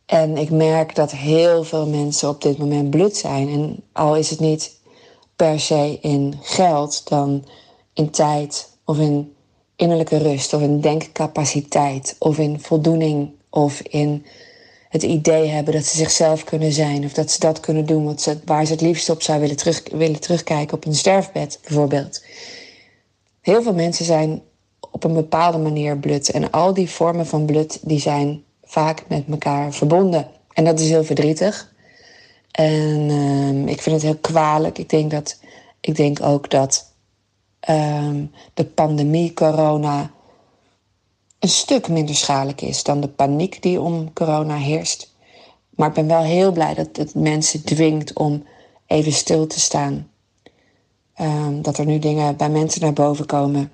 [0.06, 3.50] En ik merk dat heel veel mensen op dit moment blut zijn.
[3.50, 4.80] En al is het niet
[5.36, 7.46] per se in geld, dan
[7.94, 9.35] in tijd of in
[9.76, 14.26] innerlijke rust of in denkcapaciteit of in voldoening of in
[14.90, 18.22] het idee hebben dat ze zichzelf kunnen zijn of dat ze dat kunnen doen wat
[18.22, 22.24] ze, waar ze het liefst op zou willen, terug, willen terugkijken op een sterfbed bijvoorbeeld.
[23.42, 24.42] Heel veel mensen zijn
[24.92, 29.24] op een bepaalde manier blut en al die vormen van blut die zijn vaak met
[29.30, 30.28] elkaar verbonden.
[30.54, 31.74] En dat is heel verdrietig.
[32.52, 34.78] En uh, ik vind het heel kwalijk.
[34.78, 35.40] Ik denk, dat,
[35.80, 36.94] ik denk ook dat
[37.70, 40.12] um, de pandemie, corona,
[41.40, 45.14] een stuk minder schadelijk is dan de paniek die om corona heerst.
[45.70, 48.46] Maar ik ben wel heel blij dat het mensen dwingt om
[48.86, 50.10] even stil te staan.
[51.22, 53.72] Um, dat er nu dingen bij mensen naar boven komen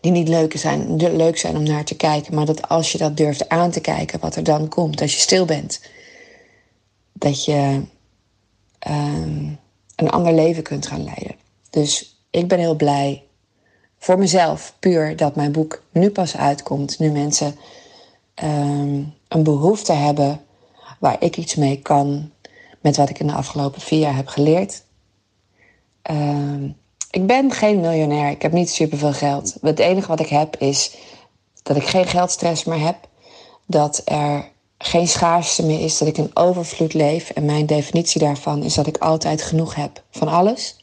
[0.00, 2.34] die niet leuk zijn, leuk zijn om naar te kijken.
[2.34, 5.20] Maar dat als je dat durft aan te kijken, wat er dan komt, als je
[5.20, 5.80] stil bent,
[7.12, 7.82] dat je
[8.88, 9.58] um,
[9.96, 11.34] een ander leven kunt gaan leiden.
[11.70, 13.22] Dus ik ben heel blij
[13.98, 16.98] voor mezelf, puur dat mijn boek nu pas uitkomt.
[16.98, 17.56] Nu mensen
[18.44, 20.40] um, een behoefte hebben
[20.98, 22.30] waar ik iets mee kan
[22.80, 24.82] met wat ik in de afgelopen vier jaar heb geleerd.
[26.10, 26.76] Um,
[27.10, 29.56] ik ben geen miljonair, ik heb niet superveel geld.
[29.60, 30.96] Het enige wat ik heb is
[31.62, 32.96] dat ik geen geldstress meer heb.
[33.66, 37.30] Dat er geen schaarste meer is, dat ik in overvloed leef.
[37.30, 40.77] En mijn definitie daarvan is dat ik altijd genoeg heb van alles.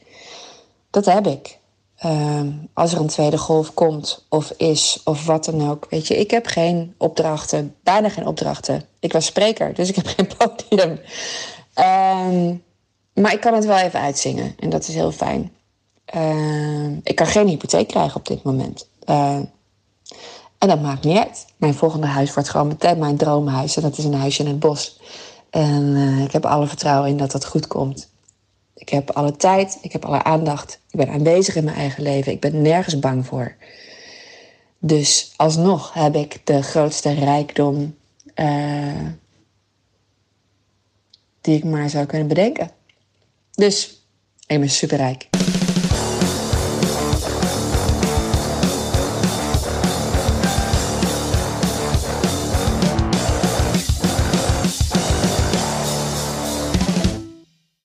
[0.96, 1.58] Dat heb ik.
[2.04, 2.40] Uh,
[2.72, 5.86] als er een tweede golf komt of is of wat dan ook.
[5.90, 8.82] Weet je, ik heb geen opdrachten, bijna geen opdrachten.
[9.00, 10.90] Ik was spreker, dus ik heb geen podium.
[10.90, 12.62] Um,
[13.14, 15.52] maar ik kan het wel even uitzingen en dat is heel fijn.
[16.14, 18.88] Uh, ik kan geen hypotheek krijgen op dit moment.
[20.58, 21.46] En dat maakt niet uit.
[21.56, 23.76] Mijn volgende huis wordt gewoon meteen mijn droomhuis.
[23.76, 25.00] En dat is een huisje in het bos.
[25.50, 28.14] En uh, ik heb alle vertrouwen in dat dat goed komt.
[28.76, 30.80] Ik heb alle tijd, ik heb alle aandacht.
[30.90, 32.32] Ik ben aanwezig in mijn eigen leven.
[32.32, 33.56] Ik ben nergens bang voor.
[34.78, 37.96] Dus alsnog heb ik de grootste rijkdom
[38.34, 39.06] uh,
[41.40, 42.70] die ik maar zou kunnen bedenken.
[43.52, 44.06] Dus
[44.46, 45.35] ik ben superrijk.